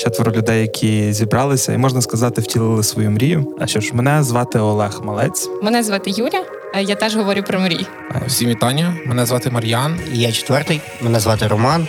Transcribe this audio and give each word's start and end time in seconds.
четверо 0.00 0.32
людей, 0.32 0.60
які 0.60 1.12
зібралися, 1.12 1.72
і 1.72 1.78
можна 1.78 2.02
сказати, 2.02 2.40
втілили 2.40 2.82
свою 2.82 3.10
мрію. 3.10 3.56
А 3.60 3.66
що 3.66 3.80
ж, 3.80 3.94
мене 3.94 4.22
звати 4.22 4.58
Олег 4.58 5.00
Малець. 5.04 5.48
Мене 5.62 5.82
звати 5.82 6.10
Юля. 6.10 6.44
Я 6.80 6.94
теж 6.94 7.16
говорю 7.16 7.42
про 7.42 7.60
мрії. 7.60 7.86
Всім 8.26 8.48
вітання. 8.48 8.96
Мене 9.06 9.26
звати 9.26 9.50
Мар'ян. 9.50 10.00
Я 10.12 10.32
четвертий. 10.32 10.80
Мене 11.00 11.20
звати 11.20 11.46
Роман. 11.46 11.88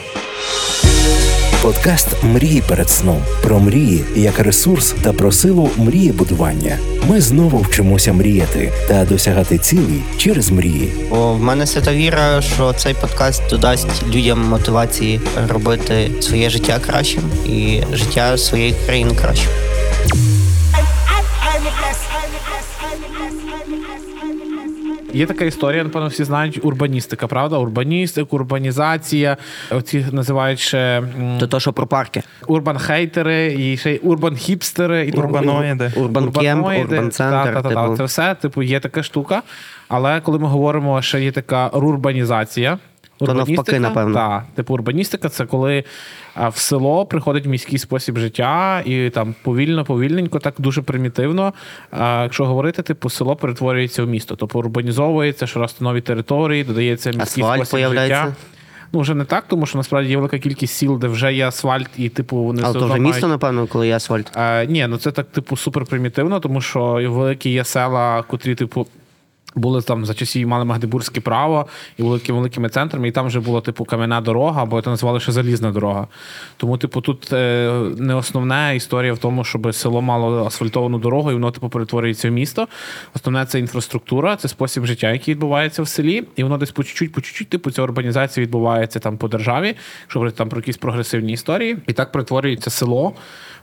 Подкаст 1.61 2.07
Мрії 2.23 2.63
перед 2.67 2.89
сном 2.89 3.23
про 3.43 3.59
мрії 3.59 4.03
як 4.15 4.39
ресурс 4.39 4.95
та 5.03 5.13
про 5.13 5.31
силу 5.31 5.69
мрії 5.77 6.11
будування. 6.11 6.77
Ми 7.07 7.21
знову 7.21 7.57
вчимося 7.57 8.13
мріяти 8.13 8.71
та 8.87 9.05
досягати 9.05 9.57
цілей 9.57 10.01
через 10.17 10.51
мрії. 10.51 10.93
О, 11.11 11.33
в 11.33 11.41
мене 11.41 11.65
свята 11.65 11.93
віра, 11.93 12.41
що 12.41 12.73
цей 12.73 12.93
подкаст 12.93 13.41
додасть 13.49 14.07
людям 14.13 14.41
мотивації 14.41 15.21
робити 15.49 16.11
своє 16.19 16.49
життя 16.49 16.79
кращим 16.85 17.23
і 17.45 17.81
життя 17.93 18.37
своєї 18.37 18.75
країни 18.85 19.15
кращим. 19.15 19.49
Є 25.13 25.25
така 25.25 25.45
історія, 25.45 25.83
напевно, 25.83 26.07
всі 26.07 26.23
знають 26.23 26.59
урбаністика, 26.65 27.27
правда? 27.27 27.57
Урбаністика, 27.57 28.27
урбанізація. 28.35 29.37
Оці 29.71 30.05
називають 30.11 30.59
ще 30.59 31.03
То 31.39 31.47
то, 31.47 31.59
що 31.59 31.73
про 31.73 31.87
парки. 31.87 32.23
урбан-хейтери, 32.47 33.55
і 33.59 33.77
ще 33.77 33.91
й 33.91 34.01
урбан-хіпстери, 34.03 35.03
і 35.03 35.11
Урбаноїди. 35.11 35.91
Урбан-кемп, 35.95 36.81
урбан-центр, 36.81 37.53
та, 37.53 37.61
та. 37.61 37.69
типу. 37.69 37.97
Це 37.97 38.03
все, 38.03 38.35
типу, 38.35 38.63
є 38.63 38.79
така 38.79 39.03
штука. 39.03 39.41
Але 39.87 40.21
коли 40.21 40.39
ми 40.39 40.47
говоримо, 40.47 41.01
що 41.01 41.17
є 41.17 41.31
така 41.31 41.69
рурбанізація. 41.73 42.77
То 43.17 43.33
навпаки, 43.33 43.79
напевно. 43.79 44.15
Так, 44.15 44.43
типу 44.55 44.73
урбаністика 44.73 45.29
це 45.29 45.45
коли 45.45 45.83
а, 46.35 46.49
в 46.49 46.57
село 46.57 47.05
приходить 47.05 47.45
міський 47.45 47.77
спосіб 47.79 48.17
життя, 48.17 48.81
і 48.85 49.09
там 49.09 49.35
повільно, 49.43 49.85
повільненько, 49.85 50.39
так 50.39 50.53
дуже 50.57 50.81
примітивно. 50.81 51.53
А, 51.91 52.19
якщо 52.23 52.45
говорити, 52.45 52.81
типу, 52.81 53.09
село 53.09 53.35
перетворюється 53.35 54.03
в 54.03 54.07
місто, 54.07 54.35
тобто 54.35 54.59
урбанізовується, 54.59 55.47
що 55.47 55.61
щораз 55.61 55.75
нові 55.81 56.01
території, 56.01 56.63
додається 56.63 57.09
міський 57.09 57.43
Асфальт 57.43 57.57
спосіб 57.57 57.71
появляється. 57.71 58.23
життя. 58.23 58.35
Ну, 58.93 58.99
вже 58.99 59.15
не 59.15 59.25
так, 59.25 59.43
тому 59.47 59.65
що 59.65 59.77
насправді 59.77 60.09
є 60.09 60.17
велика 60.17 60.39
кількість 60.39 60.73
сіл, 60.73 60.99
де 60.99 61.07
вже 61.07 61.33
є 61.33 61.47
асфальт, 61.47 61.89
і 61.97 62.09
типу 62.09 62.37
вони 62.37 62.61
Але 62.65 62.73
то 62.79 62.85
вже 62.85 62.99
місто, 62.99 63.27
мають- 63.27 63.41
напевно, 63.41 63.67
коли 63.67 63.87
є 63.87 63.95
асфальт. 63.95 64.31
Е, 64.37 64.65
ні, 64.67 64.87
ну 64.87 64.97
це 64.97 65.11
так, 65.11 65.25
типу, 65.27 65.57
супер 65.57 65.85
примітивно, 65.85 66.39
тому 66.39 66.61
що 66.61 66.83
великі 66.93 67.49
є 67.49 67.63
села, 67.63 68.23
котрі, 68.27 68.55
типу. 68.55 68.87
Були 69.55 69.81
там 69.81 70.05
за 70.05 70.13
часів 70.13 70.47
мали 70.47 70.65
Магдебурзьке 70.65 71.21
право 71.21 71.67
і 71.97 72.03
були 72.03 72.19
такими 72.19 72.37
великими 72.37 72.69
центрами, 72.69 73.07
і 73.07 73.11
там 73.11 73.27
вже 73.27 73.39
була 73.39 73.61
типу 73.61 73.85
кам'яна 73.85 74.21
дорога, 74.21 74.61
або 74.63 74.81
це 74.81 74.89
називали 74.89 75.19
ще 75.19 75.31
залізна 75.31 75.71
дорога. 75.71 76.07
Тому, 76.57 76.77
типу, 76.77 77.01
тут 77.01 77.33
е, 77.33 77.71
не 77.97 78.15
основна 78.15 78.71
історія 78.71 79.13
в 79.13 79.17
тому, 79.17 79.43
щоб 79.43 79.75
село 79.75 80.01
мало 80.01 80.45
асфальтовану 80.45 80.99
дорогу, 80.99 81.31
і 81.31 81.33
воно 81.33 81.51
типу 81.51 81.69
перетворюється 81.69 82.29
в 82.29 82.31
місто. 82.31 82.67
Основне 83.15 83.45
це 83.45 83.59
інфраструктура, 83.59 84.35
це 84.35 84.47
спосіб 84.47 84.85
життя, 84.85 85.11
який 85.11 85.33
відбувається 85.33 85.81
в 85.83 85.87
селі, 85.87 86.23
і 86.35 86.43
воно 86.43 86.57
десь 86.57 86.71
по 86.71 86.83
чуть-чуть, 86.83 87.11
по 87.11 87.21
чуть-чуть, 87.21 87.49
типу, 87.49 87.71
ця 87.71 87.81
урбанізація 87.83 88.45
відбувається 88.45 88.99
там 88.99 89.17
по 89.17 89.27
державі, 89.27 89.75
якщо 90.01 90.19
говорити 90.19 90.37
там 90.37 90.49
про 90.49 90.59
якісь 90.59 90.77
прогресивні 90.77 91.33
історії, 91.33 91.77
і 91.87 91.93
так 91.93 92.11
перетворюється 92.11 92.69
село 92.69 93.13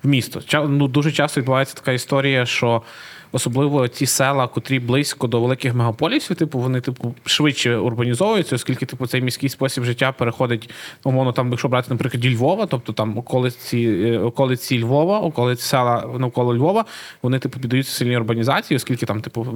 в 0.02 0.08
місто. 0.08 0.40
Ча- 0.40 0.68
Ну, 0.68 0.88
дуже 0.88 1.12
часто 1.12 1.40
відбувається 1.40 1.74
така 1.74 1.92
історія, 1.92 2.46
що. 2.46 2.82
Особливо 3.32 3.88
ті 3.88 4.06
села, 4.06 4.46
котрі 4.46 4.80
близько 4.80 5.26
до 5.26 5.40
великих 5.40 5.74
мегаполісів, 5.74 6.36
типу 6.36 6.58
вони 6.58 6.80
типу 6.80 7.14
швидше 7.24 7.76
урбанізовуються, 7.76 8.56
оскільки 8.56 8.86
типу 8.86 9.06
цей 9.06 9.22
міський 9.22 9.48
спосіб 9.48 9.84
життя 9.84 10.12
переходить 10.12 10.70
умовно, 11.04 11.32
там, 11.32 11.50
якщо 11.50 11.68
брати, 11.68 11.86
наприклад, 11.90 12.26
Львова, 12.26 12.66
тобто 12.66 12.92
там 12.92 13.18
околиці, 13.18 13.78
е, 13.78 14.18
околиці 14.18 14.82
Львова, 14.82 15.20
околиці 15.20 15.62
села 15.62 16.04
навколо 16.18 16.54
Львова, 16.54 16.84
вони 17.22 17.38
типу 17.38 17.60
піддаються 17.60 17.92
сильній 17.92 18.16
урбанізації, 18.16 18.76
оскільки 18.76 19.06
там 19.06 19.20
типу 19.20 19.46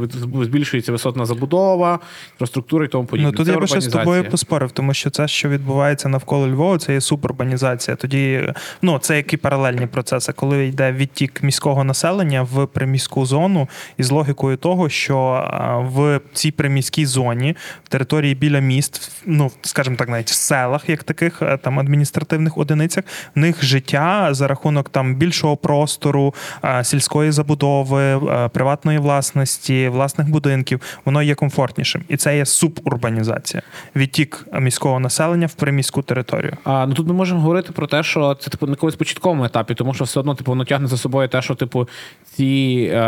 збільшується 0.42 0.92
висотна 0.92 1.27
забудова, 1.27 1.98
інфраструктура 2.33 2.85
і 2.85 2.89
тому 2.89 3.05
подібне. 3.05 3.30
Ну 3.30 3.36
тут 3.36 3.47
Це 3.47 3.52
я 3.52 3.58
би 3.58 3.67
ще 3.67 3.80
з 3.80 3.86
тобою 3.86 4.30
поспорив, 4.30 4.70
тому 4.70 4.95
що 4.95 5.11
це, 5.11 5.29
що 5.29 5.48
відбувається 5.48 6.08
навколо 6.08 6.48
Львова, 6.48 6.79
це 6.79 6.92
є 6.92 7.01
субурбанізація. 7.01 7.97
Тоді 7.97 8.52
ну 8.83 8.98
це 8.98 9.17
які 9.17 9.36
паралельні 9.36 9.86
процеси, 9.86 10.33
коли 10.33 10.67
йде 10.67 10.92
відтік 10.92 11.42
міського 11.42 11.85
населення 11.85 12.42
в 12.42 12.67
приміську 12.67 13.27
зону, 13.27 13.61
із 13.96 14.11
логікою 14.11 14.56
того, 14.56 14.89
що 14.89 15.48
в 15.95 16.20
цій 16.33 16.50
приміській 16.50 17.06
зоні, 17.06 17.56
в 17.84 17.89
території 17.89 18.34
біля 18.34 18.58
міст, 18.58 19.23
ну 19.27 19.50
скажімо 19.62 19.96
так, 19.96 20.08
навіть 20.08 20.30
в 20.30 20.34
селах, 20.34 20.89
як 20.89 21.05
таких 21.05 21.42
е, 21.42 21.56
там 21.56 21.80
адміністративних 21.80 22.58
одиницях, 22.58 23.05
в 23.36 23.39
них 23.39 23.64
життя 23.64 24.28
за 24.30 24.48
рахунок 24.48 24.89
там 24.89 25.14
більшого 25.14 25.56
простору, 25.56 26.34
сільської 26.83 27.30
забудови, 27.30 28.20
приватної 28.52 28.98
власності, 28.98 29.89
власних 29.89 30.29
будинків, 30.29 30.80
воно 31.05 31.23
є 31.23 31.34
комфортнішим, 31.34 32.05
і 32.08 32.17
це 32.17 32.36
є 32.36 32.46
субурбанізація. 32.46 33.62
Відтік 33.96 34.46
міського 34.61 35.00
населення 35.00 35.46
в 35.46 35.55
приміську 35.55 36.02
територію. 36.02 36.56
А, 36.64 36.86
ну 36.86 36.94
тут 36.94 37.08
ми 37.08 37.14
можемо 37.14 37.40
говорити 37.40 37.73
про 37.73 37.86
те, 37.86 38.02
що 38.02 38.34
це 38.34 38.50
типу 38.50 38.67
на 38.67 38.73
якомусь 38.73 38.96
початковому 38.96 39.44
етапі, 39.44 39.74
тому 39.74 39.94
що 39.94 40.05
все 40.05 40.20
одно 40.20 40.34
типу 40.34 40.50
воно 40.52 40.64
тягне 40.64 40.86
за 40.86 40.96
собою 40.96 41.29
те, 41.29 41.42
що 41.42 41.55
типу 41.55 41.89
ці, 42.24 42.90
е, 42.92 42.98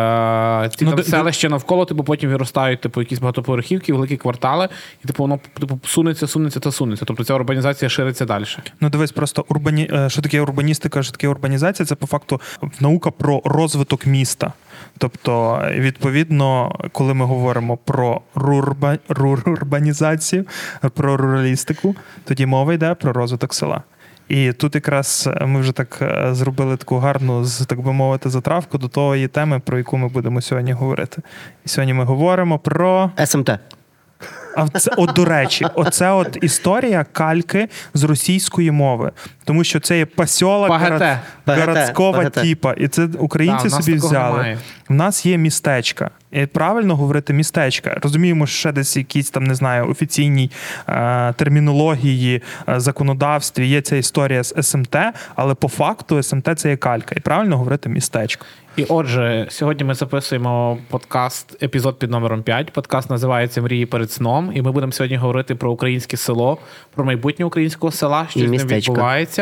ці 0.76 0.84
Ну, 0.84 0.90
там 0.90 0.96
де- 0.96 1.02
селища 1.02 1.48
навколо, 1.48 1.84
типу 1.84 2.04
потім 2.04 2.30
виростають 2.30 2.80
типу 2.80 3.00
якісь 3.00 3.18
багатоповерхівки, 3.18 3.92
великі 3.92 4.16
квартали, 4.16 4.68
і 5.04 5.06
типу 5.06 5.22
воно 5.22 5.40
типу 5.60 5.80
сунеться, 5.84 6.26
сунеться 6.26 6.60
та 6.60 6.72
сунеться. 6.72 7.04
Тобто 7.04 7.24
ця 7.24 7.34
урбанізація 7.34 7.88
шириться 7.88 8.24
далі. 8.24 8.44
Ну, 8.80 8.90
дивись, 8.90 9.12
просто 9.12 9.44
урбані... 9.48 9.90
е, 9.92 10.10
що 10.10 10.22
таке 10.22 10.40
урбаністика, 10.40 11.02
що 11.02 11.12
таке 11.12 11.28
урбанізація, 11.28 11.86
це 11.86 11.94
по 11.94 12.06
факту 12.06 12.40
наука 12.80 13.10
про 13.10 13.42
розвиток 13.44 14.06
міста. 14.06 14.52
Тобто, 14.98 15.62
відповідно, 15.74 16.72
коли 16.92 17.14
ми 17.14 17.24
говоримо 17.24 17.76
про 17.76 18.20
рурба... 18.34 18.98
рурбанізацію, 19.08 20.44
про 20.94 21.16
руралістику, 21.16 21.96
тоді 22.24 22.46
мова 22.46 22.74
йде 22.74 22.94
про 22.94 23.12
розвиток 23.12 23.54
села. 23.54 23.82
І 24.28 24.52
тут 24.52 24.74
якраз 24.74 25.28
ми 25.40 25.60
вже 25.60 25.72
так 25.72 25.98
е, 26.02 26.28
зробили 26.34 26.76
таку 26.76 26.98
гарну, 26.98 27.46
так 27.66 27.80
би 27.80 27.92
мовити, 27.92 28.30
затравку 28.30 28.78
до 28.78 28.88
тої 28.88 29.28
теми, 29.28 29.60
про 29.60 29.78
яку 29.78 29.96
ми 29.96 30.08
будемо 30.08 30.40
сьогодні 30.40 30.72
говорити. 30.72 31.22
І 31.64 31.68
сьогодні 31.68 31.94
ми 31.94 32.04
говоримо 32.04 32.58
про 32.58 33.10
СМТ. 33.24 33.50
а 34.56 34.68
це, 34.68 34.90
от 34.96 35.12
до 35.12 35.24
речі, 35.24 35.66
оце 35.74 36.10
от 36.12 36.38
історія 36.42 37.06
кальки 37.12 37.68
з 37.94 38.04
російської 38.04 38.70
мови, 38.70 39.12
тому 39.44 39.64
що 39.64 39.80
це 39.80 39.98
є 39.98 40.06
Пагате. 40.06 41.20
Пагате, 41.44 41.72
городського 41.72 42.24
типа, 42.24 42.72
і 42.72 42.88
це 42.88 43.08
українці 43.18 43.68
Да, 43.68 43.82
собі 43.82 43.96
взяли. 43.96 44.36
немає. 44.36 44.58
В 44.88 44.94
нас 44.94 45.26
є 45.26 45.36
містечка. 45.38 46.10
І 46.32 46.46
правильно 46.46 46.96
говорити 46.96 47.32
містечка. 47.32 47.98
Розуміємо, 48.02 48.46
що 48.46 48.58
ще 48.58 48.72
десь 48.72 48.96
якісь 48.96 49.30
там 49.30 49.44
не 49.44 49.54
знаю 49.54 49.88
офіційній 49.90 50.50
е, 50.88 51.32
термінології, 51.32 52.42
е, 52.68 52.80
законодавстві 52.80 53.66
є 53.66 53.80
ця 53.80 53.96
історія 53.96 54.42
з 54.44 54.62
СМТ, 54.62 54.96
але 55.34 55.54
по 55.54 55.68
факту 55.68 56.22
СМТ 56.22 56.48
це 56.56 56.70
є 56.70 56.76
калька. 56.76 57.14
І 57.18 57.20
правильно 57.20 57.58
говорити 57.58 57.88
містечко. 57.88 58.46
І 58.76 58.84
отже, 58.88 59.46
сьогодні 59.50 59.84
ми 59.84 59.94
записуємо 59.94 60.78
подкаст, 60.90 61.62
епізод 61.62 61.98
під 61.98 62.10
номером 62.10 62.42
5. 62.42 62.72
Подкаст 62.72 63.10
називається 63.10 63.62
Мрії 63.62 63.86
перед 63.86 64.12
сном. 64.12 64.52
І 64.54 64.62
ми 64.62 64.72
будемо 64.72 64.92
сьогодні 64.92 65.16
говорити 65.16 65.54
про 65.54 65.72
українське 65.72 66.16
село, 66.16 66.58
про 66.94 67.04
майбутнє 67.04 67.44
українського 67.44 67.92
села, 67.92 68.26
що 68.30 68.38
І 68.38 68.42
з 68.42 68.44
ним 68.44 68.50
містечко. 68.50 68.92
відбувається. 68.92 69.33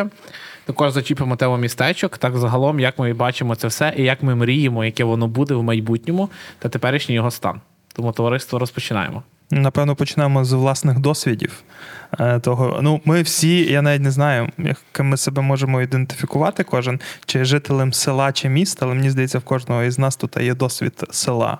Також 0.64 0.92
зачіпимо 0.92 1.36
тему 1.36 1.56
містечок, 1.56 2.18
так 2.18 2.36
загалом, 2.36 2.80
як 2.80 2.98
ми 2.98 3.12
бачимо 3.12 3.54
це 3.54 3.68
все, 3.68 3.94
і 3.96 4.02
як 4.02 4.22
ми 4.22 4.34
мріємо, 4.34 4.84
яке 4.84 5.04
воно 5.04 5.28
буде 5.28 5.54
в 5.54 5.62
майбутньому 5.62 6.28
та 6.58 6.68
теперішній 6.68 7.14
його 7.14 7.30
стан. 7.30 7.60
Тому 7.92 8.12
товариство 8.12 8.58
розпочинаємо. 8.58 9.22
Напевно, 9.50 9.96
почнемо 9.96 10.44
з 10.44 10.52
власних 10.52 10.98
досвідів. 10.98 11.62
Е, 12.20 12.40
Того, 12.40 12.80
ну, 12.82 13.00
ми 13.04 13.22
всі, 13.22 13.72
я 13.72 13.82
навіть 13.82 14.02
не 14.02 14.10
знаю, 14.10 14.48
яким 14.58 15.08
ми 15.08 15.16
себе 15.16 15.42
можемо 15.42 15.82
ідентифікувати, 15.82 16.64
кожен, 16.64 17.00
чи 17.26 17.44
жителем 17.44 17.92
села, 17.92 18.32
чи 18.32 18.48
міста, 18.48 18.86
але 18.86 18.94
мені 18.94 19.10
здається, 19.10 19.38
в 19.38 19.42
кожного 19.42 19.82
із 19.82 19.98
нас 19.98 20.16
тут 20.16 20.36
є 20.36 20.54
досвід 20.54 21.04
села. 21.10 21.58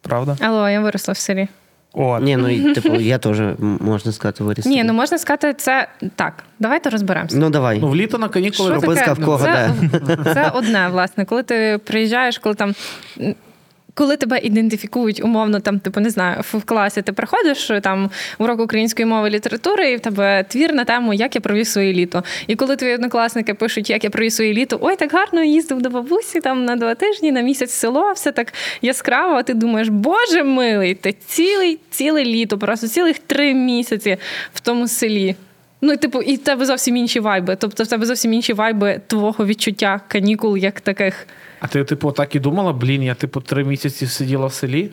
Правда? 0.00 0.36
Алло, 0.40 0.68
я 0.68 0.80
виросла 0.80 1.12
в 1.12 1.16
селі. 1.16 1.48
От. 1.94 2.22
Ні, 2.22 2.36
ну 2.36 2.48
і, 2.48 2.74
типу, 2.74 2.94
я 2.94 3.18
теж, 3.18 3.40
можна 3.58 4.12
сказати, 4.12 4.44
виріс. 4.44 4.66
Ні, 4.66 4.84
ну 4.84 4.92
можна 4.92 5.18
сказати, 5.18 5.54
це 5.54 5.88
так. 6.16 6.32
Давайте 6.58 6.90
розберемося. 6.90 7.36
Ну 7.38 7.50
давай. 7.50 7.78
Ну, 7.80 7.88
в 7.88 7.96
літо 7.96 8.18
на 8.18 8.28
канікули 8.28 8.78
Що 8.80 8.94
таке? 8.94 9.12
в 9.12 9.24
кого, 9.24 9.38
це, 9.38 9.70
це 10.34 10.50
одне, 10.54 10.88
власне. 10.88 11.24
Коли 11.24 11.42
ти 11.42 11.80
приїжджаєш, 11.84 12.38
коли 12.38 12.54
там. 12.54 12.74
Коли 13.94 14.16
тебе 14.16 14.38
ідентифікують 14.38 15.24
умовно, 15.24 15.60
там, 15.60 15.80
типу, 15.80 16.00
не 16.00 16.10
знаю, 16.10 16.40
в 16.52 16.64
класі 16.64 17.02
ти 17.02 17.12
приходиш 17.12 17.70
там 17.82 18.10
урок 18.38 18.60
української 18.60 19.06
мови 19.06 19.30
літератури, 19.30 19.90
і 19.90 19.96
в 19.96 20.00
тебе 20.00 20.44
твір 20.48 20.74
на 20.74 20.84
тему, 20.84 21.14
як 21.14 21.34
я 21.34 21.40
провів 21.40 21.66
своє 21.66 21.92
літо. 21.92 22.24
І 22.46 22.56
коли 22.56 22.76
твої 22.76 22.94
однокласники 22.94 23.54
пишуть, 23.54 23.90
як 23.90 24.04
я 24.04 24.10
провів 24.10 24.32
своє 24.32 24.52
літо, 24.52 24.78
ой, 24.82 24.96
так 24.96 25.12
гарно 25.12 25.42
їздив 25.42 25.82
до 25.82 25.90
бабусі 25.90 26.40
там 26.40 26.64
на 26.64 26.76
два 26.76 26.94
тижні, 26.94 27.32
на 27.32 27.40
місяць 27.40 27.70
село, 27.70 28.12
все 28.12 28.32
так 28.32 28.52
яскраво. 28.82 29.34
А 29.34 29.42
ти 29.42 29.54
думаєш, 29.54 29.88
боже 29.88 30.44
милий, 30.44 30.94
ти 30.94 31.14
цілий 31.26 31.78
ціле 31.90 32.24
літо, 32.24 32.58
просто 32.58 32.88
цілих 32.88 33.18
три 33.18 33.54
місяці 33.54 34.16
в 34.54 34.60
тому 34.60 34.88
селі. 34.88 35.36
Ну, 35.80 35.96
типу, 35.96 36.22
і 36.22 36.34
в 36.34 36.38
тебе 36.38 36.66
зовсім 36.66 36.96
інші 36.96 37.20
вайби. 37.20 37.56
Тобто 37.56 37.84
в 37.84 37.86
тебе 37.86 38.06
зовсім 38.06 38.32
інші 38.32 38.52
вайби 38.52 39.00
твого 39.06 39.46
відчуття 39.46 40.00
канікул, 40.08 40.56
як 40.56 40.80
таких. 40.80 41.26
А 41.60 41.66
ти, 41.66 41.84
типу, 41.84 42.12
так 42.12 42.34
і 42.34 42.40
думала, 42.40 42.72
блін, 42.72 43.02
я 43.02 43.14
типу 43.14 43.40
три 43.40 43.64
місяці 43.64 44.06
сиділа 44.06 44.46
в 44.46 44.52
селі. 44.52 44.90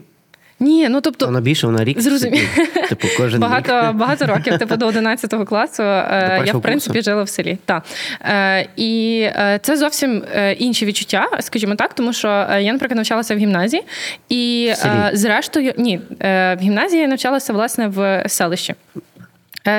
Ні, 0.62 0.90
ну 0.90 1.02
тобто. 1.02 1.26
Вона 1.26 1.42
більше, 1.42 1.68
вона 1.68 1.84
рік. 1.84 2.02
Зрозумів. 2.02 2.50
сидить. 2.56 2.90
Типу, 2.90 3.08
кожен 3.18 3.34
рік. 3.34 3.42
Багато, 3.42 3.94
багато 3.94 4.26
років, 4.26 4.58
типу 4.58 4.76
до 4.76 4.88
11 4.88 5.48
класу, 5.48 5.84
е, 5.84 6.44
я 6.46 6.54
в 6.54 6.62
принципі 6.62 6.94
курсу? 6.94 7.12
жила 7.12 7.24
в 7.24 7.30
селі. 7.30 7.58
Так. 7.66 7.84
Е, 8.22 8.68
і 8.76 9.22
е, 9.22 9.60
це 9.62 9.78
зовсім 9.78 10.24
інші 10.58 10.86
відчуття, 10.86 11.28
скажімо 11.40 11.76
так, 11.76 11.94
тому 11.94 12.14
що 12.14 12.28
я, 12.60 12.74
наприклад, 12.74 12.96
навчалася 12.96 13.36
в 13.36 13.38
гімназії, 13.38 13.84
і 14.30 14.70
В 14.74 14.78
селі? 14.78 14.92
зрештою, 15.14 15.74
ні, 15.78 16.02
в 16.20 16.58
гімназії 16.62 17.02
я 17.02 17.08
навчалася 17.08 17.54
власне 17.54 17.88
в 17.88 18.24
селищі. 18.28 18.76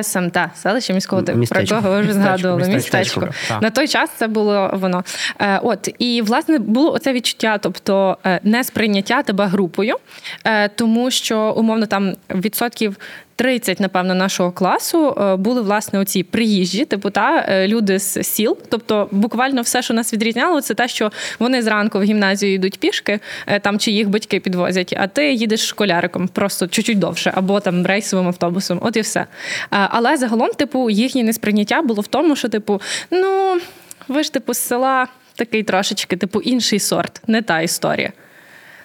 СМТ, 0.02 0.38
селище 0.54 0.94
міського 0.94 1.22
типу, 1.22 1.44
про 1.46 1.60
якого 1.60 1.90
ви 1.90 2.00
вже 2.00 2.12
згадували. 2.12 2.68
містечко. 2.68 3.20
Містечко. 3.20 3.58
На 3.62 3.70
той 3.70 3.88
час 3.88 4.10
це 4.16 4.26
було 4.26 4.70
воно. 4.72 5.04
Е, 5.38 5.60
от 5.62 5.88
і 5.98 6.22
власне 6.22 6.58
було 6.58 6.92
оце 6.92 7.12
відчуття, 7.12 7.58
тобто 7.58 8.18
е, 8.26 8.40
несприйняття 8.42 9.22
тебе 9.22 9.46
групою, 9.46 9.96
е, 10.44 10.68
тому 10.68 11.10
що 11.10 11.38
умовно 11.56 11.86
там 11.86 12.14
відсотків. 12.30 12.96
30, 13.42 13.80
напевно, 13.80 14.14
нашого 14.14 14.52
класу 14.52 15.16
е, 15.20 15.36
були 15.36 15.60
власне 15.60 15.98
оці 15.98 16.22
приїжджі, 16.22 16.84
типу 16.84 17.10
та 17.10 17.46
е, 17.48 17.68
люди 17.68 17.98
з 17.98 18.22
сіл. 18.22 18.58
Тобто, 18.68 19.08
буквально 19.10 19.62
все, 19.62 19.82
що 19.82 19.94
нас 19.94 20.12
відрізняло, 20.12 20.60
це 20.60 20.74
те, 20.74 20.88
що 20.88 21.12
вони 21.38 21.62
зранку 21.62 21.98
в 21.98 22.02
гімназію 22.02 22.54
йдуть 22.54 22.78
пішки, 22.78 23.20
е, 23.46 23.60
там 23.60 23.78
чи 23.78 23.90
їх 23.90 24.08
батьки 24.08 24.40
підвозять, 24.40 24.94
а 24.98 25.06
ти 25.06 25.32
їдеш 25.32 25.66
школяриком, 25.66 26.28
просто 26.28 26.66
чуть-чуть 26.66 26.98
довше, 26.98 27.32
або 27.34 27.60
там 27.60 27.86
рейсовим 27.86 28.26
автобусом. 28.26 28.78
От 28.82 28.96
і 28.96 29.00
все. 29.00 29.26
Але 29.70 30.16
загалом, 30.16 30.50
типу, 30.50 30.90
їхнє 30.90 31.22
несприйняття 31.22 31.82
було 31.82 32.00
в 32.00 32.06
тому, 32.06 32.36
що, 32.36 32.48
типу, 32.48 32.80
ну 33.10 33.60
ви 34.08 34.22
ж 34.22 34.32
типу 34.32 34.54
з 34.54 34.58
села 34.58 35.06
такий 35.34 35.62
трошечки, 35.62 36.16
типу, 36.16 36.40
інший 36.40 36.78
сорт, 36.78 37.22
не 37.26 37.42
та 37.42 37.60
історія. 37.60 38.12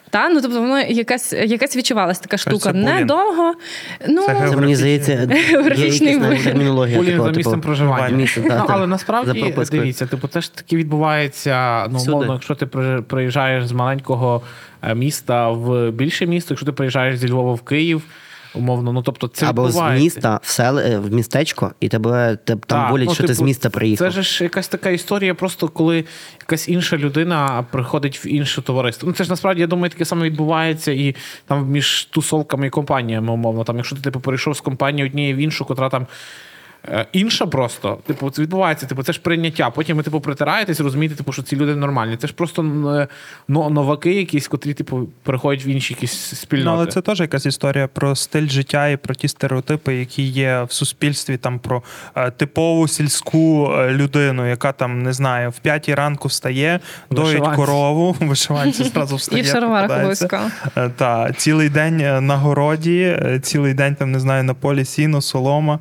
Та? 0.09 0.30
Ну, 0.30 0.42
тобто 0.42 0.62
воно 0.62 0.80
якась, 0.80 1.33
якась 1.33 1.77
відчувалась 1.77 2.19
така 2.19 2.38
штука. 2.38 2.71
це. 2.71 2.74
Недовго. 2.74 3.54
Ну, 4.07 4.25
Це 4.25 4.50
Це 4.50 4.56
мені 4.56 4.75
здається, 4.75 5.15
вибір. 6.27 6.44
термінологія. 6.44 6.98
Полін 6.98 7.21
за 7.21 7.31
місцем 7.31 7.54
типу, 7.54 7.63
проживання. 7.63 8.18
місце, 8.18 8.42
та, 8.42 8.57
ну, 8.57 8.65
але 8.68 8.88
насправді 8.88 9.54
дивіться, 9.71 10.06
типу, 10.06 10.27
це 10.27 10.42
ж 10.42 10.56
таки 10.56 10.77
відбувається. 10.77 11.88
Ну, 11.92 12.00
умовно, 12.07 12.33
якщо 12.33 12.56
ти 12.56 12.65
приїжджаєш 13.01 13.68
з 13.68 13.71
маленького 13.71 14.42
е, 14.81 14.95
міста 14.95 15.50
в 15.50 15.92
більше 15.92 16.25
місто, 16.25 16.53
якщо 16.53 16.65
ти 16.65 16.71
приїжджаєш 16.71 17.18
зі 17.18 17.30
Львова 17.30 17.53
в 17.53 17.62
Київ, 17.62 18.01
умовно, 18.57 18.94
ну 18.94 19.01
тобто 19.01 19.27
це 19.27 19.45
Або 19.45 19.71
з 19.71 19.81
міста 20.00 20.39
в 20.44 20.50
сел 20.50 20.80
е, 20.80 21.00
в 21.00 21.13
містечко, 21.13 21.71
і 21.80 21.89
тебе 21.89 22.36
те- 22.36 22.56
там 22.56 22.59
Так, 22.65 22.92
болять, 22.92 23.07
ну, 23.07 23.13
що 23.13 23.24
ти 23.24 23.33
з 23.33 23.38
типу, 23.38 23.45
міста 23.45 23.69
приїхав. 23.69 24.13
Це 24.13 24.21
ж 24.21 24.44
якась 24.44 24.68
така 24.68 24.89
історія, 24.89 25.36
просто 25.36 25.68
коли 25.68 26.06
якась 26.39 26.69
інша 26.69 26.98
людина 26.98 27.65
приходить 27.71 28.25
в 28.25 28.27
інше 28.27 28.62
товариство. 28.62 29.07
Ну 29.07 29.13
це 29.13 29.24
ж 29.24 29.30
насправді 29.30 29.62
я 29.62 29.68
думаю, 29.68 29.89
таке 29.89 30.06
саме 30.06 30.25
відбувається 30.25 30.92
і 30.92 31.15
там 31.45 31.68
між 31.68 32.06
тусовками 32.06 32.68
і 32.68 32.69
компаніями, 32.69 33.33
умовно. 33.33 33.63
Там, 33.63 33.77
якщо 33.77 33.95
ти 33.95 34.01
типу 34.01 34.19
перейшов 34.19 34.56
з 34.56 34.62
компанії 34.62 35.07
однієї 35.07 35.33
в 35.33 35.38
іншу, 35.38 35.65
котра 35.65 35.89
там. 35.89 36.07
Е, 36.89 37.06
Інша 37.12 37.45
просто, 37.45 37.98
типу, 38.06 38.30
це 38.30 38.42
відбувається, 38.42 38.86
типу, 38.86 39.04
це 39.04 39.13
ж 39.13 39.22
прийняття. 39.22 39.69
Потім 39.69 39.98
ви 39.98 40.04
типу 40.04 40.19
притираєтесь, 40.19 40.80
розумієте, 40.80 41.16
типу, 41.16 41.34
що 41.34 41.44
ці 41.44 41.56
люди 41.56 41.75
нормальні. 41.75 42.18
Це 42.18 42.28
ж 42.28 42.34
просто 42.34 42.63
но- 43.48 43.69
новаки, 43.69 44.13
якісь, 44.13 44.48
котрі, 44.48 44.74
типу, 44.74 45.07
переходять 45.24 45.66
в 45.66 45.68
інші 45.68 45.94
якісь 45.94 46.12
спільноти. 46.13 46.69
Ну, 46.69 46.78
але 46.78 46.86
це 46.86 47.01
теж 47.01 47.19
якась 47.19 47.45
історія 47.45 47.88
про 47.88 48.16
стиль 48.16 48.48
життя 48.48 48.88
і 48.88 48.98
про 48.98 49.16
ті 49.16 49.28
стереотипи, 49.28 49.95
які 49.95 50.24
є 50.24 50.63
в 50.69 50.72
суспільстві, 50.72 51.38
там 51.38 51.60
про 51.60 51.84
е, 52.16 52.31
типову 52.31 52.88
сільську 52.88 53.72
е, 53.72 53.92
людину, 53.92 54.50
яка 54.50 54.72
там 54.72 55.04
не 55.04 55.13
знаю, 55.13 55.50
в 55.50 55.60
п'ятій 55.60 55.95
ранку 55.95 56.28
встає, 56.28 56.80
доїть 57.12 57.48
корову, 57.56 58.16
вишиванці 58.19 58.84
зразу 58.84 59.16
і 59.16 59.18
встає. 59.18 59.42
в 59.42 59.45
шароварах 59.45 59.92
обов'язково. 59.92 60.44
Та, 60.95 61.31
цілий 61.31 61.69
день 61.69 62.25
на 62.25 62.38
городі, 62.38 63.19
цілий 63.42 63.74
день 63.74 63.95
там 63.95 64.12
не 64.12 64.19
знаю, 64.19 64.44
на 64.44 64.54
полі 64.54 64.86
сіно, 64.86 65.22
солома, 65.22 65.80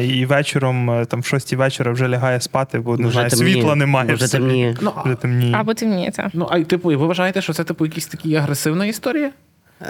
і 0.00 0.26
вечором, 0.36 0.90
е, 0.90 1.04
там 1.04 1.20
в 1.20 1.26
шостій 1.26 1.56
вечора 1.56 1.92
вже 1.92 2.08
лягає 2.08 2.40
спати, 2.40 2.78
бо 2.78 2.96
не 2.96 3.08
Вже 3.08 3.12
знаю, 3.12 3.30
світла 3.30 3.74
немає. 3.74 4.14
Вже 4.14 4.32
темніє. 4.32 4.76
Ну, 4.80 4.92
Вже 5.04 5.14
темніє. 5.14 5.54
Або 5.54 5.74
темніється. 5.74 6.30
Ну, 6.32 6.48
а 6.50 6.60
типу, 6.60 6.92
і 6.92 6.96
ви 6.96 7.06
вважаєте, 7.06 7.42
що 7.42 7.52
це 7.52 7.64
типу 7.64 7.86
якісь 7.86 8.06
такі 8.06 8.34
агресивна 8.34 8.86
історія? 8.86 9.30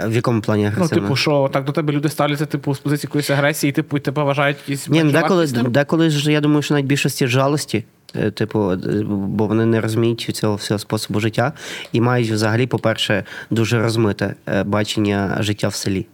В 0.05 0.15
якому 0.15 0.41
плані 0.41 0.71
Ну, 0.77 0.87
типу, 0.87 1.15
що 1.15 1.49
так 1.53 1.65
до 1.65 1.71
тебе 1.71 1.93
люди 1.93 2.09
ставляться, 2.09 2.45
типу, 2.45 2.75
з 2.75 2.79
позиції 2.79 3.07
якоїсь 3.07 3.29
агресії, 3.29 3.73
типу, 3.73 3.97
і 3.97 3.99
тебе 3.99 4.23
вважають 4.23 4.57
якісь. 4.67 4.89
Ні, 4.89 5.03
ну, 5.03 5.11
деколи, 5.11 5.47
деколи 5.47 6.09
ж 6.09 6.31
я 6.31 6.41
думаю, 6.41 6.61
що 6.61 6.73
навіть 6.73 6.87
більшості 6.87 7.27
жалості, 7.27 7.83
е, 8.15 8.31
типу, 8.31 8.71
е, 8.71 8.77
бо 9.07 9.47
вони 9.47 9.65
не 9.65 9.81
розуміють 9.81 10.21
цього 10.33 10.55
всього 10.55 10.79
способу 10.79 11.19
життя 11.19 11.53
і 11.91 12.01
мають 12.01 12.29
взагалі, 12.29 12.67
по-перше, 12.67 13.23
дуже 13.49 13.81
розмите 13.81 14.35
е, 14.47 14.63
бачення 14.63 15.37
життя 15.39 15.67
в 15.67 15.73
селі. 15.73 16.05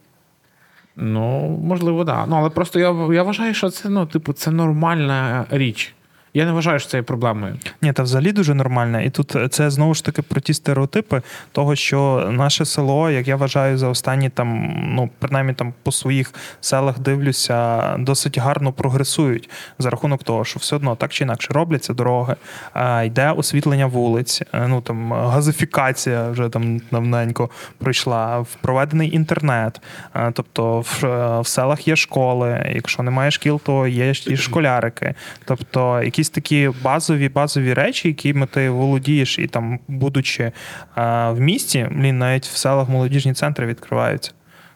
Ну, 0.96 1.50
можливо, 1.64 2.06
так. 2.06 2.16
Да. 2.16 2.26
Ну, 2.26 2.36
але 2.36 2.50
просто 2.50 2.80
я, 2.80 3.14
я 3.14 3.24
вважаю, 3.24 3.54
що 3.54 3.70
це, 3.70 3.90
ну, 3.90 4.06
типу, 4.06 4.34
це 4.34 4.52
нормальна 4.52 5.46
річ. 5.50 5.94
Я 6.36 6.46
не 6.46 6.52
вважаю, 6.52 6.80
що 6.80 6.90
це 6.90 6.98
є 6.98 7.04
проблемою. 7.04 7.58
Ні, 7.82 7.94
та 7.94 8.04
взагалі 8.04 8.32
дуже 8.32 8.54
нормально. 8.54 9.02
І 9.02 9.10
тут 9.10 9.36
це 9.50 9.70
знову 9.70 9.94
ж 9.94 10.06
таки 10.06 10.22
про 10.22 10.42
ті 10.42 10.54
стереотипи, 10.54 11.22
того, 11.52 11.76
що 11.76 12.30
наше 12.32 12.66
село, 12.66 13.10
як 13.10 13.28
я 13.28 13.36
вважаю, 13.36 13.78
за 13.78 13.88
останні 13.88 14.30
там, 14.30 14.74
ну 14.96 15.10
принаймні 15.20 15.54
там 15.54 15.74
по 15.84 15.92
своїх 15.92 16.34
селах 16.62 17.00
дивлюся, 17.00 17.82
досить 17.98 18.38
гарно 18.38 18.72
прогресують 18.72 19.50
за 19.80 19.90
рахунок 19.90 20.24
того, 20.24 20.46
що 20.46 20.60
все 20.60 20.76
одно 20.76 20.96
так 20.96 21.12
чи 21.12 21.24
інакше 21.24 21.54
робляться 21.54 21.94
дороги, 21.94 22.36
а, 22.74 23.04
йде 23.04 23.32
освітлення 23.32 23.86
вулиць, 23.86 24.42
е, 24.54 24.68
ну 24.68 24.82
там 24.82 25.14
газифікація 25.14 26.30
вже 26.30 26.50
там 26.50 26.82
давненько 26.92 27.50
пройшла, 27.78 28.40
впроведений 28.40 29.16
інтернет. 29.16 29.82
е, 30.16 30.32
Тобто 30.34 30.82
в, 30.82 31.06
е, 31.06 31.42
в 31.42 31.48
селах 31.48 31.88
є 31.88 31.96
школи. 31.96 32.72
Якщо 32.76 33.04
немає 33.04 33.32
шкіл, 33.32 33.62
то 33.66 33.88
є 33.88 34.12
і 34.28 34.38
школярики. 34.38 35.14
Тобто 35.46 36.02
якісь 36.24 36.30
такі 36.30 36.70
базові 36.84 37.30
базові 37.30 37.74
речі, 37.74 38.08
якими 38.08 38.46
ти 38.46 38.70
володієш, 38.70 39.40
і 39.40 39.48
там, 39.48 39.80
будучи 39.88 40.44
е, 40.44 40.52
в 41.32 41.40
місті, 41.40 41.88
блін, 41.92 42.20
навіть 42.20 42.46
в 42.46 42.56
селах 42.56 42.90
молодіжні 42.90 43.34
центри 43.34 43.66
відкриваються. 43.66 44.32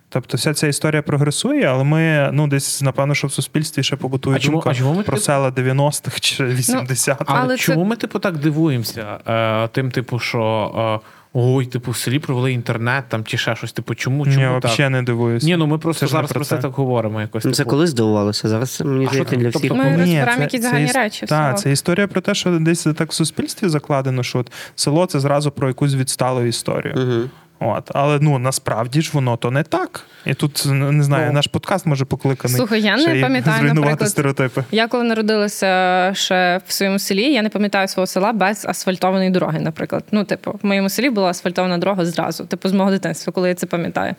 Тобто 0.10 0.38
вся 0.38 0.54
ця 0.54 0.68
історія 0.68 1.02
прогресує, 1.02 1.66
але 1.66 1.84
ми 1.84 2.30
ну 2.34 2.48
десь 2.48 2.82
напевно, 2.82 3.16
що 3.16 3.28
в 3.28 3.32
суспільстві 3.32 3.84
ще 3.84 3.96
побутує 3.96 4.36
А 4.36 4.40
чому- 4.40 4.56
думка 4.56 4.70
а 4.70 4.74
чому 4.74 4.90
ми 4.94 5.04
про 5.04 5.16
типу- 5.18 5.26
села 5.26 5.50
90-х 5.50 6.20
чи 6.20 6.44
80-х. 6.46 7.26
Ну, 7.30 7.36
Але 7.40 7.58
чому 7.58 7.82
це- 7.82 7.90
ми, 7.90 7.96
типу, 7.96 8.20
так 8.20 8.38
дивуємося? 8.38 9.18
Е, 9.28 9.68
тим, 9.68 9.92
типу, 9.92 10.20
що 10.20 11.02
е, 11.04 11.08
ой, 11.40 11.66
типу, 11.66 11.92
в 11.92 11.98
селі 11.98 12.20
провели 12.20 12.54
інтернет 12.54 13.04
там 13.10 13.24
чи 13.26 13.38
ще 13.38 13.56
щось. 13.56 13.72
Типу, 13.72 13.96
чому? 13.96 14.26
чому 14.26 14.40
Я 14.40 14.58
взагалі 14.58 14.92
не 14.92 15.04
дивуюся. 15.04 15.46
Ні, 15.48 15.58
ну 15.58 15.68
ми 15.68 15.78
просто 15.78 16.06
Це 16.06 16.12
зараз 16.12 16.30
про 16.32 16.40
про 16.40 16.46
це 16.46 16.56
це. 16.56 16.62
так 16.62 16.72
говоримо. 16.72 17.22
Якось, 17.22 17.46
Ну, 17.46 17.52
це 17.52 17.58
типу. 17.64 17.70
коли 17.70 17.88
здивувалося. 17.88 18.48
Зараз 18.50 18.76
це, 18.76 18.84
мені 18.84 19.08
здається 19.08 19.36
для 19.36 19.44
Тобто 19.52 19.60
всіх. 19.60 19.74
Ми 19.74 19.84
Ні, 19.84 19.90
розбираємо 19.92 20.36
це- 20.36 20.42
якісь 20.42 20.62
це 20.62 20.68
загальні 20.68 20.92
речі. 20.92 21.26
Так, 21.26 21.60
це 21.60 21.72
історія 21.72 22.08
про 22.08 22.22
те, 22.22 22.34
що 22.36 22.60
десь 22.60 22.84
так 22.84 23.12
в 23.12 23.14
суспільстві 23.14 23.70
закладено, 23.70 24.24
що 24.24 24.40
от 24.40 24.52
село 24.76 25.06
це 25.06 25.20
зразу 25.20 25.52
про 25.52 25.68
якусь 25.68 25.96
відсталу 25.96 26.46
історію. 26.46 26.94
Угу. 26.98 27.30
От, 27.60 27.92
але 27.94 28.20
ну 28.22 28.40
насправді 28.40 29.02
ж 29.02 29.12
воно 29.14 29.38
то 29.38 29.52
не 29.52 29.64
так. 29.64 30.02
І 30.26 30.34
тут 30.34 30.64
ну, 30.66 30.92
не 30.92 31.04
знаю, 31.04 31.28
Ну. 31.28 31.34
наш 31.34 31.48
подкаст 31.48 31.86
може 31.86 32.06
покликаний. 32.06 32.58
Слухай, 32.58 32.82
я 32.82 32.98
ще 32.98 33.18
й 33.18 33.22
пам'ятаю, 33.22 33.58
зруйнувати 33.58 33.82
наприклад, 33.90 34.10
стереотипи. 34.10 34.64
Я 34.72 34.88
коли 34.88 35.04
народилася 35.04 36.12
ще 36.16 36.62
в 36.68 36.72
своєму 36.74 37.00
селі, 37.00 37.34
я 37.34 37.42
не 37.42 37.50
пам'ятаю 37.50 37.88
свого 37.88 38.08
села 38.08 38.34
без 38.34 38.66
асфальтованої 38.66 39.30
дороги, 39.30 39.60
наприклад. 39.60 40.04
Ну, 40.12 40.24
типу, 40.24 40.60
в 40.64 40.66
моєму 40.66 40.90
селі 40.90 41.10
була 41.10 41.30
асфальтована 41.30 41.78
дорога 41.78 42.06
зразу, 42.06 42.46
типу, 42.46 42.70
з 42.70 42.74
мого 42.74 42.92
дитинства, 42.92 43.34
коли 43.34 43.50
я 43.50 43.56
це 43.56 43.66
пам'ятаю. 43.66 44.16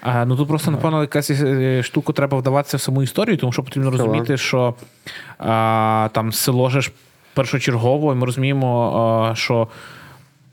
А, 0.00 0.24
ну 0.24 0.36
тут 0.36 0.48
просто, 0.48 0.70
напевно, 0.70 1.00
якась 1.00 1.30
е, 1.30 1.82
штука 1.82 2.12
треба 2.12 2.38
вдаватися 2.38 2.76
в 2.76 2.80
саму 2.80 3.02
історію, 3.02 3.36
тому 3.36 3.52
що 3.52 3.62
потрібно 3.62 3.90
Село. 3.92 4.04
розуміти, 4.06 4.36
що 4.36 4.74
а, 5.38 6.08
там 6.12 6.32
село 6.32 6.70
ж 6.70 6.90
першочергово, 7.34 8.12
і 8.12 8.16
ми 8.16 8.26
розуміємо, 8.26 8.92
а, 9.32 9.34
що 9.34 9.68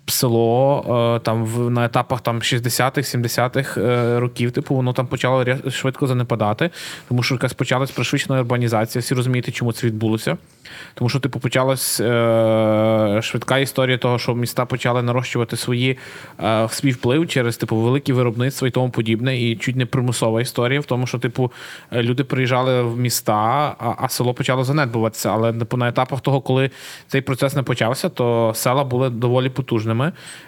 село 0.08 1.16
е, 1.18 1.20
там 1.20 1.46
в 1.46 1.70
на 1.70 1.86
етапах 1.86 2.22
там 2.22 2.40
60-х, 2.40 3.16
70-х 3.16 3.82
е, 3.82 4.20
років, 4.20 4.52
типу, 4.52 4.76
воно 4.76 4.94
там 4.94 5.08
почало 5.08 5.46
швидко 5.70 6.08
занепадати, 6.08 6.70
тому 7.08 7.24
що 7.24 7.36
якась 7.36 7.54
почалась 7.54 7.92
пришвидшена 7.92 8.40
урбанізація. 8.40 9.02
Всі 9.02 9.16
розумієте, 9.16 9.52
чому 9.52 9.74
це 9.74 9.88
відбулося. 9.88 10.38
Тому 10.94 11.10
що, 11.10 11.20
типу, 11.20 11.40
почалась 11.40 12.00
е, 12.00 13.20
швидка 13.24 13.58
історія 13.58 13.98
того, 13.98 14.20
що 14.20 14.36
міста 14.36 14.66
почали 14.66 15.02
нарощувати 15.02 15.58
свої 15.58 15.98
е, 16.44 16.70
свій 16.70 16.92
вплив 16.92 17.28
через 17.28 17.58
типу 17.58 17.76
великі 17.76 18.14
виробництва 18.14 18.68
і 18.68 18.72
тому 18.72 18.90
подібне, 18.90 19.42
і 19.42 19.56
чуть 19.56 19.76
не 19.76 19.86
примусова 19.86 20.42
історія 20.42 20.80
в 20.80 20.86
тому, 20.86 21.08
що 21.08 21.20
типу 21.20 21.52
е, 21.92 22.04
люди 22.04 22.24
приїжджали 22.24 22.82
в 22.82 22.98
міста, 22.98 23.76
а, 23.80 23.94
а 23.98 24.10
село 24.10 24.34
почало 24.34 24.64
занедбуватися. 24.64 25.30
Але 25.30 25.54
типу, 25.54 25.78
на 25.78 25.90
етапах 25.90 26.22
того, 26.22 26.42
коли 26.42 26.70
цей 27.08 27.22
процес 27.22 27.56
не 27.56 27.64
почався, 27.64 28.10
то 28.10 28.52
села 28.56 28.84
були 28.84 29.10
доволі 29.10 29.50
потужними. 29.50 29.95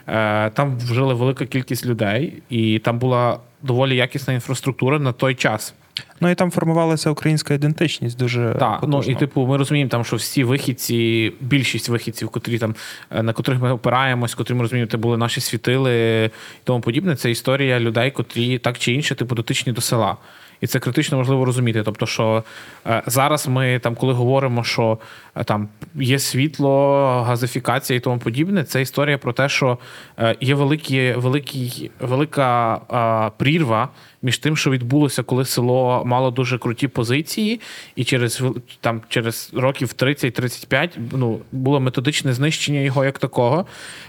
Е, 0.07 0.49
там 0.49 0.79
жили 0.79 1.13
велика 1.13 1.45
кількість 1.45 1.85
людей, 1.85 2.41
і 2.49 2.79
там 2.79 2.99
була 2.99 3.39
доволі 3.61 3.95
якісна 3.95 4.33
інфраструктура 4.33 4.99
на 4.99 5.11
той 5.11 5.35
час. 5.35 5.73
Ну 6.19 6.29
і 6.29 6.35
там 6.35 6.51
формувалася 6.51 7.09
українська 7.09 7.53
ідентичність 7.53 8.17
дуже 8.17 8.55
Так, 8.59 8.83
ну 8.87 9.03
і 9.03 9.15
типу, 9.15 9.47
ми 9.47 9.57
розуміємо, 9.57 9.89
там, 9.89 10.05
що 10.05 10.15
всі 10.15 10.43
вихідці, 10.43 11.33
більшість 11.41 11.89
вихідців, 11.89 12.29
котрі 12.29 12.57
там 12.57 12.75
е, 13.11 13.23
на 13.23 13.33
котрих 13.33 13.61
ми 13.61 13.71
опираємось, 13.71 14.35
котрі 14.35 14.53
ми 14.53 14.61
розуміємо, 14.61 14.91
це 14.91 14.97
були 14.97 15.17
наші 15.17 15.41
світили 15.41 16.25
і 16.25 16.29
тому 16.63 16.81
подібне. 16.81 17.15
Це 17.15 17.31
історія 17.31 17.79
людей, 17.79 18.11
котрі 18.11 18.57
так 18.57 18.77
чи 18.77 18.93
інше, 18.93 19.15
типу, 19.15 19.35
дотичні 19.35 19.73
до 19.73 19.81
села. 19.81 20.17
І 20.61 20.67
це 20.67 20.79
критично 20.79 21.17
важливо 21.17 21.45
розуміти. 21.45 21.83
Тобто, 21.83 22.05
що 22.05 22.43
е, 22.87 23.03
зараз 23.05 23.47
ми 23.47 23.79
там, 23.79 23.95
коли 23.95 24.13
говоримо, 24.13 24.63
що 24.63 24.97
е, 25.35 25.43
там 25.43 25.67
є 25.95 26.19
світло, 26.19 27.01
газифікація 27.27 27.97
і 27.97 27.99
тому 27.99 28.19
подібне, 28.19 28.63
це 28.63 28.81
історія 28.81 29.17
про 29.17 29.33
те, 29.33 29.49
що 29.49 29.77
е, 30.19 30.35
є 30.41 30.55
великі, 30.55 31.13
великі, 31.13 31.91
велика 31.99 32.79
прірва 33.37 33.89
між 34.21 34.38
тим, 34.38 34.57
що 34.57 34.71
відбулося, 34.71 35.24
коли 35.24 35.45
село 35.45 36.03
мало 36.05 36.31
дуже 36.31 36.57
круті 36.57 36.88
позиції, 36.88 37.62
і 37.95 38.03
через 38.03 38.43
там 38.81 39.01
через 39.09 39.51
років 39.53 39.93
30-35 39.97 40.89
ну, 41.12 41.39
було 41.51 41.79
методичне 41.79 42.33
знищення 42.33 42.79
його 42.79 43.05
як 43.05 43.19
такого. 43.19 43.65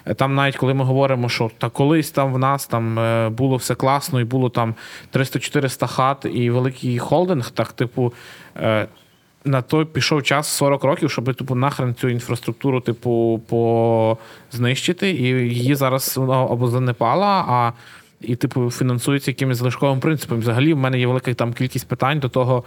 Е, 0.06 0.14
Там, 0.14 0.34
навіть 0.34 0.56
коли 0.56 0.74
ми 0.74 0.84
говоримо, 0.84 1.28
що 1.28 1.50
та 1.58 1.68
колись 1.68 2.10
там 2.10 2.32
в 2.32 2.38
нас 2.38 2.66
там 2.66 2.98
е, 2.98 3.28
було 3.28 3.56
все 3.56 3.74
класно, 3.74 4.20
і 4.20 4.24
було 4.24 4.48
там 4.50 4.74
300-400 5.14 5.86
хат 5.86 6.26
і 6.34 6.50
великий 6.50 6.98
холдинг, 6.98 7.50
так, 7.50 7.72
типу. 7.72 8.12
е, 8.56 8.86
На 9.44 9.62
то 9.62 9.86
пішов 9.86 10.22
час 10.22 10.48
40 10.48 10.84
років, 10.84 11.10
щоб 11.10 11.34
типу 11.34 11.54
нахрен 11.54 11.94
цю 11.94 12.08
інфраструктуру, 12.08 12.80
типу, 12.80 13.40
по 13.48 14.18
знищити, 14.52 15.10
і 15.10 15.22
її 15.22 15.74
зараз 15.74 16.16
вона 16.16 16.42
або 16.44 16.68
занепала, 16.68 17.44
а 17.48 17.72
і, 18.20 18.36
типу, 18.36 18.70
фінансується 18.70 19.30
якимось 19.30 19.58
залишковим 19.58 20.00
принципом. 20.00 20.38
Взагалі, 20.38 20.74
в 20.74 20.78
мене 20.78 21.00
є 21.00 21.06
велика 21.06 21.34
там 21.34 21.52
кількість 21.52 21.88
питань 21.88 22.20
до 22.20 22.28
того, 22.28 22.64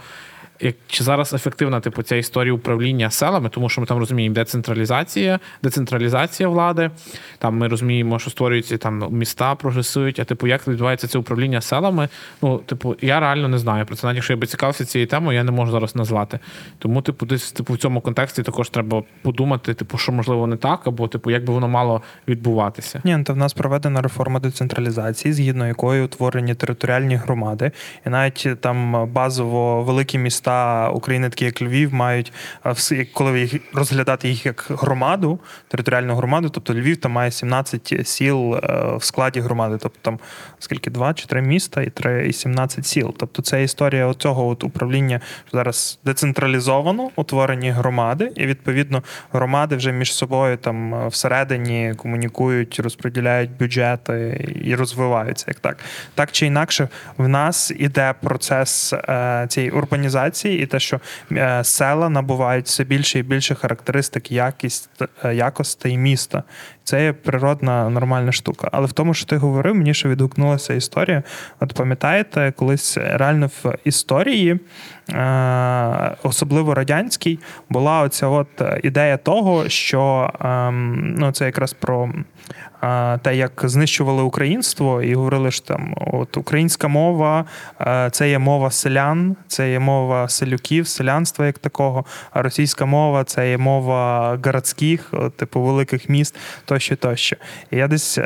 як 0.62 0.76
чи 0.88 1.04
зараз 1.04 1.34
ефективна 1.34 1.80
типу 1.80 2.04
ця 2.04 2.16
історія 2.16 2.54
управління 2.54 3.10
селами, 3.10 3.50
тому 3.50 3.70
що 3.70 3.82
ми 3.82 3.88
там 3.88 3.98
розуміємо 3.98 4.36
децентралізація, 4.36 5.40
децентралізація 5.64 6.50
влади. 6.50 6.92
Там 7.38 7.58
ми 7.58 7.68
розуміємо, 7.68 8.20
що 8.20 8.30
створюються 8.30 8.78
там 8.78 9.08
міста, 9.12 9.56
прогресують. 9.56 10.20
А 10.20 10.24
типу, 10.24 10.48
як 10.48 10.68
відбувається 10.68 11.08
це 11.08 11.20
управління 11.20 11.62
селами? 11.62 12.10
Ну, 12.42 12.58
типу, 12.58 12.96
я 13.02 13.20
реально 13.20 13.48
не 13.48 13.58
знаю 13.58 13.86
про 13.86 13.96
це. 13.96 14.08
Навіть 14.08 14.16
якщо 14.16 14.34
я 14.34 14.38
би 14.38 14.48
цікавився 14.48 14.86
цією 14.86 15.08
темою, 15.08 15.38
я 15.38 15.44
не 15.44 15.52
можу 15.52 15.72
зараз 15.72 15.96
назвати. 15.96 16.40
Тому, 16.80 17.02
типу, 17.02 17.26
десь 17.26 17.52
типу 17.52 17.74
в 17.74 17.78
цьому 17.78 18.02
контексті 18.02 18.44
також 18.44 18.70
треба 18.70 19.04
подумати, 19.22 19.74
типу, 19.74 19.98
що 19.98 20.12
можливо 20.12 20.48
не 20.48 20.58
так, 20.58 20.88
або 20.88 21.08
типу, 21.08 21.32
як 21.32 21.46
би 21.46 21.54
воно 21.54 21.68
мало 21.68 22.02
відбуватися. 22.28 23.02
Ні, 23.04 23.18
ну, 23.18 23.24
то 23.24 23.34
в 23.34 23.38
нас 23.38 23.54
проведена 23.54 24.02
реформа 24.02 24.40
децентралізації, 24.40 25.34
згідно 25.34 25.68
якої 25.68 26.02
утворені 26.02 26.56
територіальні 26.56 27.16
громади, 27.16 27.72
і 28.06 28.10
навіть 28.10 28.62
там 28.62 29.08
базово 29.12 29.84
великі 29.84 30.18
міста 30.18 30.51
України, 30.94 31.30
такі 31.30 31.46
як 31.46 31.62
Львів, 31.62 31.94
мають 31.94 32.34
а, 32.64 32.74
коли 33.14 33.40
їх 33.40 33.56
розглядати 33.74 34.30
їх 34.30 34.46
як 34.46 34.68
громаду, 34.70 35.40
територіальну 35.68 36.16
громаду, 36.16 36.50
тобто 36.50 36.74
Львів 36.74 36.98
там 36.98 37.12
має 37.12 37.32
17 37.32 38.08
сіл 38.08 38.56
е, 38.56 38.60
в 38.98 39.04
складі 39.04 39.40
громади, 39.40 39.78
тобто 39.82 40.00
там 40.02 40.20
скільки 40.60 40.90
два 40.90 41.14
чи 41.14 41.26
три 41.26 41.42
міста 41.42 41.82
і 41.82 41.90
три 41.90 42.28
і 42.28 42.34
17 42.34 42.86
сіл. 42.86 43.16
Тобто 43.18 43.42
це 43.42 43.64
історія 43.64 44.06
оцього 44.06 44.48
от 44.48 44.64
управління 44.64 45.20
зараз 45.54 46.00
децентралізовано, 46.06 47.10
утворені 47.16 47.70
громади, 47.70 48.32
і 48.36 48.46
відповідно 48.46 49.04
громади 49.32 49.76
вже 49.76 49.92
між 49.92 50.14
собою 50.14 50.58
там 50.58 50.96
е, 50.96 51.08
всередині 51.08 51.94
комунікують, 51.98 52.80
розподіляють 52.80 53.52
бюджети 53.60 54.46
і 54.64 54.76
розвиваються. 54.76 55.46
Як 55.48 55.60
так, 55.60 55.78
так 56.16 56.32
чи 56.32 56.46
інакше, 56.46 56.88
в 57.18 57.28
нас 57.28 57.72
іде 57.78 58.14
процес 58.22 58.94
е, 58.94 59.46
цієї 59.50 59.72
урбанізації, 59.72 60.31
і 60.46 60.66
те, 60.66 60.80
що 60.80 61.00
е, 61.32 61.64
села 61.64 62.10
набувають 62.10 62.66
все 62.66 62.84
більше 62.84 63.20
і 63.20 63.24
більше 63.24 63.56
характеристик 63.56 64.32
якість 64.32 64.90
е, 65.24 65.36
якостей 65.36 65.98
міста. 65.98 66.44
Це 66.84 67.04
є 67.04 67.14
природна 67.14 67.90
нормальна 67.90 68.32
штука. 68.32 68.70
Але 68.72 68.88
в 68.88 68.92
тому, 68.92 69.14
що 69.14 69.26
ти 69.26 69.38
говорив, 69.38 69.76
мені 69.76 69.94
ще 69.94 70.10
відгукнулася 70.10 70.74
історія. 70.74 71.24
От 71.60 71.74
пам'ятаєте, 71.74 72.54
колись 72.56 72.98
реально 72.98 73.48
в 73.64 73.78
історії, 73.84 74.60
е, 75.10 76.16
особливо 76.24 76.74
радянській, 76.74 77.40
була 77.70 78.02
оця 78.02 78.28
от 78.28 78.48
ідея 78.84 79.18
того, 79.18 79.70
що 79.70 80.32
ем, 80.40 81.16
ну, 81.18 81.32
це 81.32 81.46
якраз 81.46 81.74
про 81.74 82.14
те, 83.22 83.36
як 83.36 83.62
знищували 83.64 84.24
українство, 84.24 85.02
і 85.02 85.16
говорили, 85.16 85.52
що 85.52 85.66
там 85.66 85.94
от 85.98 86.38
українська 86.38 86.88
мова 86.88 87.46
е, 87.82 88.10
це 88.12 88.30
є 88.30 88.40
мова 88.40 88.72
селян, 88.72 89.36
це 89.48 89.72
є 89.72 89.80
мова 89.80 90.30
селюків, 90.30 90.88
селянства 90.88 91.46
як 91.46 91.60
такого, 91.60 92.06
а 92.32 92.42
російська 92.42 92.86
мова 92.86 93.24
це 93.24 93.50
є 93.50 93.58
мова 93.58 94.40
городських, 94.46 95.14
типу 95.36 95.62
великих 95.62 96.10
міст, 96.10 96.36
тощо, 96.66 96.96
тощо. 96.96 97.36
І 97.72 97.78
я 97.78 97.88
десь 97.88 98.18
е, 98.18 98.24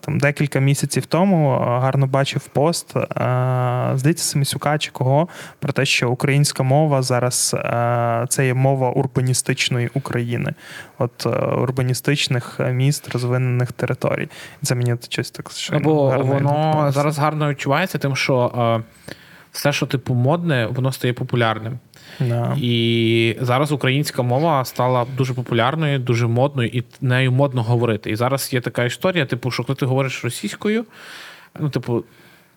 там 0.00 0.18
декілька 0.18 0.60
місяців 0.60 1.06
тому 1.06 1.52
е, 1.52 1.58
гарно 1.58 2.06
бачив 2.06 2.46
пост, 2.46 2.96
е, 2.96 3.02
здається, 3.94 4.24
Семисюка 4.24 4.78
чи 4.78 4.90
кого, 4.90 5.28
про 5.58 5.72
те, 5.72 5.84
що 5.84 6.10
українська 6.10 6.62
мова 6.62 7.02
зараз 7.02 7.56
е, 7.58 8.26
це 8.28 8.46
є 8.46 8.54
мова 8.54 8.90
урбаністичної 8.90 9.90
України, 9.94 10.54
от 11.02 11.26
е, 11.26 11.28
урбаністичних 11.54 12.60
міст, 12.72 13.08
розвинених 13.12 13.72
територій. 13.72 14.28
Це 14.62 14.74
мені 14.74 14.96
щось 15.08 15.30
так 15.30 15.50
щойно 15.50 15.90
Або 15.90 16.08
гарно 16.08 16.24
воно 16.24 16.90
зараз 16.92 17.18
гарно 17.18 17.50
відчувається, 17.50 17.98
тим, 17.98 18.16
що 18.16 18.52
е, 19.08 19.14
все, 19.52 19.72
що 19.72 19.86
типу 19.86 20.14
модне, 20.14 20.66
воно 20.66 20.92
стає 20.92 21.12
популярним. 21.12 21.78
Да. 22.20 22.56
І 22.60 23.36
зараз 23.40 23.72
українська 23.72 24.22
мова 24.22 24.64
стала 24.64 25.06
дуже 25.16 25.34
популярною, 25.34 25.98
дуже 25.98 26.26
модною, 26.26 26.68
і 26.68 26.84
нею 27.00 27.32
модно 27.32 27.62
говорити. 27.62 28.10
І 28.10 28.16
зараз 28.16 28.52
є 28.52 28.60
така 28.60 28.84
історія, 28.84 29.26
типу, 29.26 29.50
що 29.50 29.64
коли 29.64 29.76
ти 29.76 29.86
говориш 29.86 30.24
російською, 30.24 30.84
ну, 31.60 31.70
типу. 31.70 32.04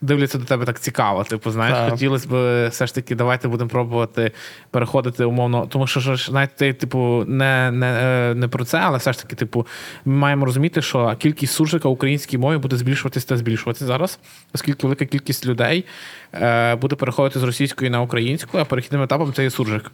Дивляться 0.01 0.37
до 0.37 0.45
тебе 0.45 0.65
так 0.65 0.79
цікаво. 0.79 1.23
Типу, 1.23 1.51
знаєш, 1.51 1.77
Так. 1.77 1.91
хотілося 1.91 2.27
б 2.29 2.67
все 2.67 2.87
ж 2.87 2.95
таки, 2.95 3.15
давайте 3.15 3.47
будемо 3.47 3.69
пробувати 3.69 4.31
переходити 4.71 5.25
умовно. 5.25 5.67
Тому 5.69 5.87
що 5.87 5.99
ж, 5.99 6.31
знаєте, 6.31 6.73
типу, 6.73 7.25
не, 7.27 7.71
не, 7.71 7.87
е, 8.03 8.35
не 8.35 8.47
про 8.47 8.65
це, 8.65 8.77
але 8.77 8.97
все 8.97 9.13
ж 9.13 9.21
таки, 9.21 9.35
типу, 9.35 9.67
ми 10.05 10.15
маємо 10.15 10.45
розуміти, 10.45 10.81
що 10.81 11.15
кількість 11.19 11.53
суржика 11.53 11.89
українській 11.89 12.37
мові 12.37 12.57
буде 12.57 12.77
збільшуватися 12.77 13.27
та 13.27 13.37
збільшуватися 13.37 13.85
зараз, 13.85 14.19
оскільки 14.53 14.87
велика 14.87 15.05
кількість 15.05 15.45
людей 15.45 15.85
е, 16.33 16.75
буде 16.75 16.95
переходити 16.95 17.39
з 17.39 17.43
російської 17.43 17.89
на 17.89 18.01
українську, 18.01 18.57
а 18.57 18.65
перехідним 18.65 19.01
етапом 19.01 19.33
це 19.33 19.43
є 19.43 19.49
суржик. 19.49 19.91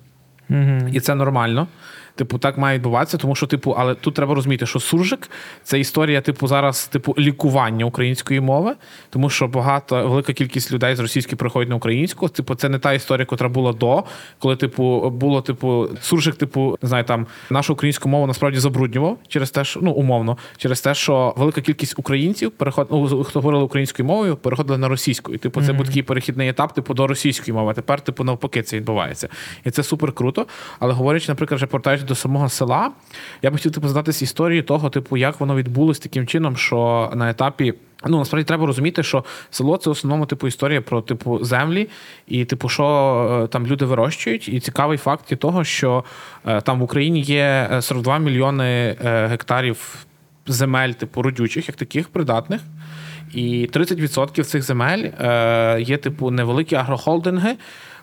Мгм. 0.49 0.89
І 0.93 0.99
це 0.99 1.15
нормально. 1.15 1.67
Типу, 2.15 2.37
так 2.37 2.57
має 2.57 2.77
відбуватися, 2.77 3.17
тому 3.17 3.35
що, 3.35 3.47
типу, 3.47 3.71
але 3.71 3.95
тут 3.95 4.13
треба 4.13 4.35
розуміти, 4.35 4.65
що 4.65 4.79
суржик 4.79 5.29
це 5.63 5.79
історія, 5.79 6.21
типу, 6.21 6.47
зараз, 6.47 6.87
типу, 6.87 7.15
лікування 7.17 7.85
української 7.85 8.39
мови, 8.39 8.75
тому 9.09 9.29
що 9.29 9.47
багато 9.47 10.07
велика 10.07 10.33
кількість 10.33 10.71
людей 10.71 10.95
з 10.95 10.99
російської 10.99 11.37
приходять 11.37 11.69
на 11.69 11.75
українську. 11.75 12.27
Типу, 12.29 12.55
це 12.55 12.69
не 12.69 12.79
та 12.79 12.93
історія, 12.93 13.27
яка 13.31 13.49
була 13.49 13.73
до, 13.73 14.03
коли, 14.39 14.55
типу, 14.55 15.09
було, 15.09 15.41
типу, 15.41 15.89
суржик, 16.01 16.35
типу, 16.35 16.77
не 16.81 16.89
знаю, 16.89 17.03
там 17.03 17.27
нашу 17.49 17.73
українську 17.73 18.09
мову 18.09 18.27
насправді 18.27 18.59
забруднював 18.59 19.17
через 19.27 19.51
те, 19.51 19.63
що 19.63 19.79
ну 19.83 19.91
умовно, 19.91 20.37
через 20.57 20.81
те, 20.81 20.93
що 20.93 21.33
велика 21.37 21.61
кількість 21.61 21.99
українців 21.99 22.51
переход, 22.51 22.87
ну, 22.91 23.23
хто 23.23 23.39
говорили 23.39 23.63
українською 23.63 24.07
мовою, 24.07 24.35
переходили 24.35 24.77
на 24.77 24.87
російську. 24.87 25.33
І 25.33 25.37
типу, 25.37 25.61
це 25.61 25.73
був 25.73 25.85
такий 25.87 26.03
перехідний 26.03 26.49
етап, 26.49 26.73
типу, 26.73 26.93
до 26.93 27.07
російської 27.07 27.57
мови. 27.57 27.71
А 27.71 27.73
тепер, 27.73 28.01
типу, 28.01 28.23
навпаки, 28.23 28.63
це 28.63 28.77
відбувається. 28.77 29.29
І 29.65 29.71
це 29.71 29.83
супер 29.83 30.11
круто. 30.11 30.45
Але 30.79 30.93
говорячи, 30.93 31.25
наприклад, 31.27 31.57
вже 31.57 31.65
повертаючись 31.65 32.07
до 32.11 32.15
самого 32.15 32.49
села, 32.49 32.91
я 33.41 33.49
б 33.49 33.53
хотів 33.53 33.71
типу, 33.71 33.87
задатись 33.87 34.21
історії 34.21 34.61
того, 34.61 34.89
типу, 34.89 35.17
як 35.17 35.39
воно 35.39 35.55
відбулось 35.55 35.99
таким 35.99 36.27
чином, 36.27 36.57
що 36.57 37.11
на 37.15 37.29
етапі. 37.29 37.73
Ну, 38.05 38.17
насправді 38.17 38.47
треба 38.47 38.65
розуміти, 38.65 39.03
що 39.03 39.23
село 39.51 39.77
це 39.77 39.89
в 39.89 39.93
основному 39.93 40.25
типу 40.25 40.47
історія 40.47 40.81
про 40.81 41.01
типу 41.01 41.43
землі, 41.43 41.89
і 42.27 42.45
типу, 42.45 42.69
що 42.69 42.85
е, 43.43 43.47
там 43.47 43.67
люди 43.67 43.85
вирощують. 43.85 44.49
І 44.49 44.59
цікавий 44.59 44.97
факт 44.97 45.31
є 45.31 45.37
того, 45.37 45.63
що 45.63 46.03
е, 46.45 46.61
там 46.61 46.79
в 46.79 46.83
Україні 46.83 47.21
є 47.21 47.69
е, 47.71 47.81
42 47.81 48.19
мільйони 48.19 48.97
е, 49.05 49.27
гектарів 49.27 50.05
земель, 50.47 50.91
типу 50.91 51.21
родючих, 51.21 51.67
як 51.67 51.77
таких 51.77 52.09
придатних. 52.09 52.61
І 53.33 53.69
30% 53.73 54.43
цих 54.43 54.63
земель 54.63 55.09
є, 55.79 55.97
типу, 55.97 56.31
невеликі 56.31 56.75
агрохолдинги. 56.75 57.55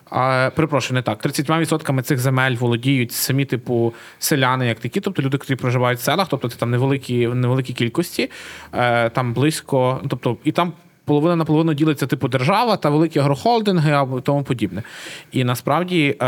А, 0.09 0.49
перепрошую, 0.55 0.95
не 0.95 1.01
так. 1.01 1.25
30% 1.25 2.01
цих 2.01 2.19
земель 2.19 2.55
володіють 2.55 3.11
самі, 3.11 3.45
типу, 3.45 3.93
селяни, 4.19 4.67
як 4.67 4.79
такі, 4.79 4.99
тобто 4.99 5.21
люди, 5.21 5.37
які 5.41 5.55
проживають 5.55 5.99
в 5.99 6.03
селах, 6.03 6.27
тобто 6.29 6.49
це 6.49 6.57
там 6.57 6.71
невеликі, 6.71 7.27
невеликі 7.27 7.73
кількості, 7.73 8.31
е, 8.73 9.09
там 9.09 9.33
близько, 9.33 10.01
тобто, 10.09 10.37
і 10.43 10.51
там. 10.51 10.73
Половина 11.05 11.35
на 11.35 11.45
половину 11.45 11.73
ділиться 11.73 12.07
типу 12.07 12.27
держава 12.27 12.77
та 12.77 12.89
великі 12.89 13.19
агрохолдинги 13.19 13.91
або 13.91 14.21
тому 14.21 14.43
подібне. 14.43 14.83
І 15.31 15.43
насправді, 15.43 16.17
е, 16.21 16.25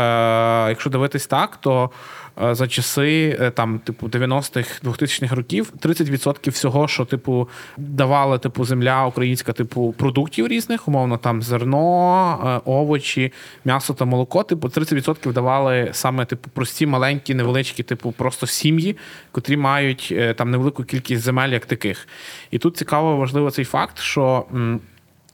якщо 0.68 0.90
дивитись 0.90 1.26
так, 1.26 1.56
то 1.56 1.90
за 2.36 2.68
часи 2.68 3.38
е, 3.40 3.50
там, 3.50 3.78
типу, 3.78 4.08
90-х, 4.08 4.82
2000-х 4.82 5.36
років 5.36 5.72
30% 5.80 6.50
всього, 6.50 6.88
що 6.88 7.04
типу 7.04 7.48
давала 7.76 8.38
типу 8.38 8.64
земля 8.64 9.06
українська, 9.06 9.52
типу 9.52 9.94
продуктів 9.98 10.46
різних, 10.46 10.88
умовно 10.88 11.16
там 11.16 11.42
зерно, 11.42 12.60
е, 12.66 12.70
овочі, 12.70 13.32
м'ясо 13.64 13.94
та 13.94 14.04
молоко. 14.04 14.42
Типу, 14.42 14.68
30% 14.68 15.32
давали 15.32 15.88
саме 15.92 16.24
типу 16.24 16.50
прості, 16.54 16.86
маленькі, 16.86 17.34
невеличкі, 17.34 17.82
типу, 17.82 18.12
просто 18.12 18.46
сім'ї, 18.46 18.96
котрі 19.32 19.56
мають 19.56 20.08
е, 20.12 20.34
там 20.34 20.50
невелику 20.50 20.84
кількість 20.84 21.22
земель 21.22 21.48
як 21.48 21.66
таких. 21.66 22.08
І 22.50 22.58
тут 22.58 22.76
цікаво, 22.76 23.16
важливо 23.16 23.50
цей 23.50 23.64
факт, 23.64 23.98
що. 23.98 24.46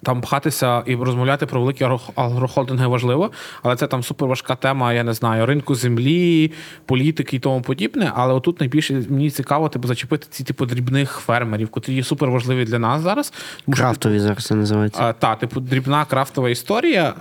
Там 0.02 0.20
пхатися 0.20 0.82
і 0.86 0.94
розмовляти 0.94 1.46
про 1.46 1.60
великі 1.60 1.86
агрохолдинги 2.14 2.86
важливо, 2.86 3.30
але 3.62 3.76
це 3.76 3.86
там 3.86 4.02
супер 4.02 4.28
важка 4.28 4.54
тема, 4.54 4.92
я 4.92 5.04
не 5.04 5.12
знаю, 5.12 5.46
ринку 5.46 5.74
землі, 5.74 6.52
політики 6.86 7.36
і 7.36 7.38
тому 7.38 7.62
подібне. 7.62 8.12
Але 8.14 8.34
отут 8.34 8.60
найбільше 8.60 9.02
мені 9.08 9.30
цікаво 9.30 9.68
типу, 9.68 9.88
зачепити 9.88 10.26
ці 10.30 10.44
типу 10.44 10.66
дрібних 10.66 11.10
фермерів, 11.10 11.68
котрі 11.68 11.94
є 11.94 12.04
супер 12.04 12.30
важливі 12.30 12.64
для 12.64 12.78
нас 12.78 13.02
зараз. 13.02 13.32
Тому 13.64 13.76
що, 13.76 13.82
Крафтові 13.82 14.18
зараз 14.18 14.44
це 14.44 14.54
називається. 14.54 15.02
а, 15.02 15.12
та, 15.12 15.34
типу, 15.34 15.60
дрібна 15.60 16.04
крафтова 16.04 16.50
історія. 16.50 17.14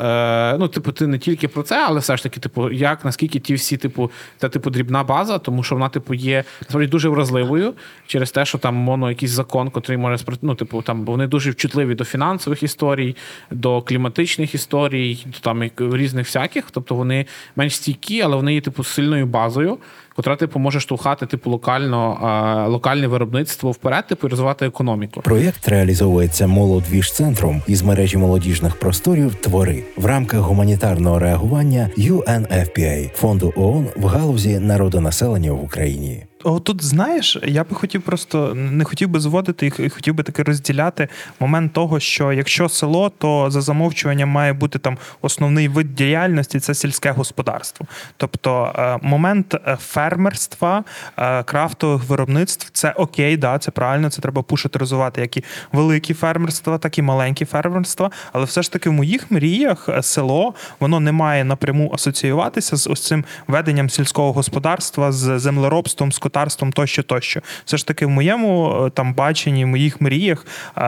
Е, 0.53 0.57
ну, 0.59 0.67
типу, 0.67 0.91
ти 0.91 1.07
не 1.07 1.19
тільки 1.19 1.47
про 1.47 1.63
це, 1.63 1.85
але 1.87 1.99
все 1.99 2.17
ж 2.17 2.23
таки, 2.23 2.39
типу, 2.39 2.71
як 2.71 3.05
наскільки 3.05 3.39
ті 3.39 3.53
всі, 3.53 3.77
типу, 3.77 4.11
це 4.37 4.49
типу 4.49 4.69
дрібна 4.69 5.03
база, 5.03 5.39
тому 5.39 5.63
що 5.63 5.75
вона, 5.75 5.89
типу, 5.89 6.13
є 6.13 6.43
насправді 6.61 6.87
дуже 6.87 7.09
вразливою 7.09 7.73
через 8.07 8.31
те, 8.31 8.45
що 8.45 8.57
там 8.57 8.75
моно 8.75 9.09
якийсь 9.09 9.31
закон, 9.31 9.69
котрий 9.69 9.97
може 9.97 10.17
ну, 10.41 10.55
типу, 10.55 10.81
там 10.81 11.05
вони 11.05 11.27
дуже 11.27 11.53
чутливі 11.53 11.95
до 11.95 12.03
фінансових 12.03 12.63
історій, 12.67 13.15
до 13.51 13.81
кліматичних 13.81 14.55
історій, 14.55 15.25
до 15.25 15.39
там 15.39 15.63
різних 15.77 16.25
всяких. 16.25 16.71
Тобто 16.71 16.95
вони 16.95 17.25
менш 17.55 17.75
стійкі, 17.75 18.21
але 18.21 18.35
вони 18.35 18.53
є 18.53 18.61
типу 18.61 18.83
сильною 18.83 19.25
базою. 19.25 19.77
Котра 20.15 20.35
типу 20.35 20.59
може 20.59 20.79
штовхати 20.79 21.25
типу 21.25 21.49
локально 21.49 22.67
локальне 22.69 23.07
виробництво 23.07 23.71
вперед, 23.71 24.07
типу 24.07 24.27
і 24.27 24.29
розвивати 24.29 24.65
економіку. 24.65 25.21
Проєкт 25.21 25.67
реалізовується 25.67 26.47
молодвіж-центром 26.47 27.61
із 27.67 27.81
мережі 27.81 28.17
молодіжних 28.17 28.75
просторів 28.79 29.35
Твори 29.35 29.83
в 29.97 30.05
рамках 30.05 30.39
гуманітарного 30.39 31.19
реагування 31.19 31.89
UNFPA– 31.97 33.09
фонду 33.15 33.53
ООН 33.55 33.87
в 33.95 34.05
галузі 34.05 34.59
народонаселення 34.59 35.51
в 35.51 35.63
Україні. 35.63 36.23
Тут 36.47 36.83
знаєш, 36.83 37.37
я 37.43 37.63
би 37.63 37.75
хотів 37.75 38.01
просто 38.01 38.53
не 38.55 38.83
хотів 38.83 39.09
би 39.09 39.19
зводити 39.19 39.67
і 39.79 39.89
хотів 39.89 40.13
би 40.13 40.23
таки 40.23 40.43
розділяти 40.43 41.07
момент 41.39 41.73
того, 41.73 41.99
що 41.99 42.33
якщо 42.33 42.69
село, 42.69 43.11
то 43.17 43.51
за 43.51 43.61
замовчуванням 43.61 44.29
має 44.29 44.53
бути 44.53 44.79
там 44.79 44.97
основний 45.21 45.67
вид 45.67 45.95
діяльності 45.95 46.59
це 46.59 46.73
сільське 46.73 47.11
господарство. 47.11 47.85
Тобто 48.17 48.73
е, 48.75 48.97
момент 49.01 49.53
е, 49.53 49.77
фермерства, 49.81 50.83
е, 51.17 51.43
крафтових 51.43 52.03
виробництв 52.03 52.69
це 52.73 52.91
окей, 52.91 53.37
да, 53.37 53.59
це 53.59 53.71
правильно, 53.71 54.09
це 54.09 54.21
треба 54.21 54.41
пушити, 54.41 54.79
розвивати 54.79 55.21
як 55.21 55.37
і 55.37 55.43
великі 55.71 56.13
фермерства, 56.13 56.77
так 56.77 56.97
і 56.97 57.01
маленькі 57.01 57.45
фермерства. 57.45 58.11
Але 58.33 58.45
все 58.45 58.61
ж 58.61 58.71
таки 58.71 58.89
в 58.89 58.93
моїх 58.93 59.31
мріях 59.31 59.89
село 60.01 60.53
воно 60.79 60.99
не 60.99 61.11
має 61.11 61.43
напряму 61.43 61.91
асоціюватися 61.93 62.75
з 62.75 62.87
ось 62.87 63.01
цим 63.01 63.25
веденням 63.47 63.89
сільського 63.89 64.33
господарства, 64.33 65.11
з 65.11 65.39
землеробством, 65.39 66.11
скотарством 66.37 66.71
тощо, 66.71 67.03
тощо. 67.03 67.41
Все 67.65 67.77
ж 67.77 67.87
таки, 67.87 68.05
в 68.05 68.09
моєму 68.09 68.85
е, 68.85 68.89
там 68.89 69.13
баченні, 69.13 69.65
в 69.65 69.67
моїх 69.67 70.01
мріях 70.01 70.45
е, 70.77 70.81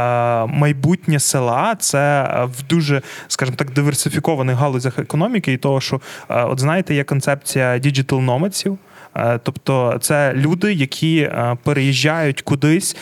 майбутнє 0.45 1.19
села 1.19 1.75
це 1.79 2.23
е, 2.23 2.45
в 2.45 2.63
дуже, 2.69 3.01
скажімо 3.27 3.57
так, 3.57 3.71
диверсифікованих 3.71 4.57
галузях 4.57 4.99
економіки, 4.99 5.53
і 5.53 5.57
того, 5.57 5.81
що 5.81 6.01
от 6.29 6.59
знаєте, 6.59 6.95
є 6.95 7.03
концепція 7.03 7.77
digital 7.77 8.19
nomads 8.19 8.58
ів. 8.58 8.77
Е, 9.15 9.39
Тобто 9.43 9.97
це 10.01 10.33
люди, 10.33 10.73
які 10.73 11.31
переїжджають 11.63 12.41
кудись 12.41 12.97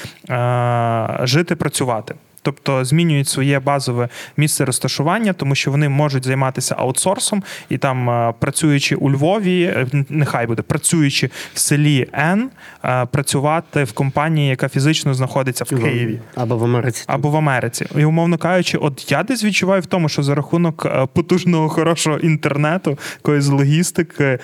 жити, 1.24 1.56
працювати. 1.56 2.16
Тобто 2.48 2.86
змінюють 2.86 3.27
своє 3.27 3.60
базове 3.60 4.10
місце 4.38 4.66
розташування, 4.66 5.34
тому 5.34 5.56
що 5.56 5.72
вони 5.72 5.89
можуть 5.89 6.25
займатися 6.25 6.75
аутсорсом 6.77 7.44
і 7.70 7.77
там, 7.77 8.10
е, 8.10 8.34
працюючи 8.39 8.96
у 8.96 9.12
Львові, 9.12 9.63
е, 9.63 9.88
нехай 10.10 10.48
буде 10.48 10.62
працюючи 10.62 11.30
в 11.54 11.60
селі 11.60 12.08
Н, 12.13 12.50
е, 12.86 13.06
працювати 13.06 13.84
в 13.84 13.92
компанії, 13.92 14.50
яка 14.50 14.70
фізично 14.70 15.13
знаходиться 15.13 15.63
в 15.63 15.68
Києві 15.68 16.20
Або 16.36 16.58
в 16.58 16.63
Америці. 16.63 17.04
або 17.08 17.30
в 17.30 17.36
Америці. 17.36 17.86
І 17.98 18.05
умовно 18.05 18.38
кажучи, 18.38 18.77
от 18.77 19.12
я 19.12 19.24
десь 19.24 19.44
відчуваю 19.44 19.81
в 19.81 19.86
тому, 19.86 20.10
що 20.10 20.24
за 20.24 20.36
рахунок 20.36 21.07
потужного 21.14 21.70
хорошого 21.70 22.18
інтернету, 22.18 22.98
якоїсь 23.18 23.48
логістики, 23.48 24.40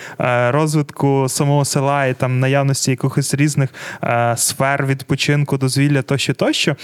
розвитку 0.49 1.25
самого 1.29 1.65
села 1.65 2.05
і 2.05 2.13
там 2.13 2.39
наявності 2.39 2.91
якихось 2.91 3.33
різних 3.33 3.69
сфер 4.35 4.85
відпочинку, 4.85 5.57
дозвілля 5.57 6.01
тощо, 6.01 6.33
тощо, 6.33 6.75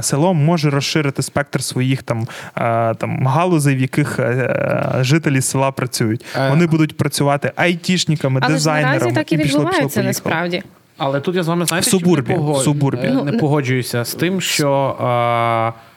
село 0.00 0.34
може 0.34 0.63
розширити 0.70 1.22
спектр 1.22 1.62
своїх 1.62 2.02
там, 2.02 2.28
е, 2.56 2.94
там 2.94 3.26
галузей, 3.26 3.76
в 3.76 3.80
яких 3.80 4.18
е, 4.18 4.98
жителі 5.00 5.40
села 5.40 5.70
працюють. 5.70 6.24
Е, 6.36 6.50
Вони 6.50 6.66
будуть 6.66 6.96
працювати 6.96 7.52
айтішниками, 7.56 8.40
Але 8.42 8.54
дизайнерами. 8.54 9.00
Але 9.02 9.12
так 9.12 9.32
і 9.32 9.36
відбувається 9.36 10.02
насправді. 10.02 10.62
Але 10.98 11.20
тут 11.20 11.36
я 11.36 11.42
з 11.42 11.48
вами 11.48 11.66
знаєте, 11.66 11.86
В 11.86 11.90
субурбі, 11.90 12.32
не, 12.32 12.38
не, 12.38 12.52
в 12.52 12.56
субурбі. 12.56 13.10
Ну, 13.14 13.24
не 13.24 13.32
не- 13.32 13.38
погоджуюся 13.38 14.04
з 14.04 14.14
тим, 14.14 14.40
що 14.40 14.96
е, 15.00 15.93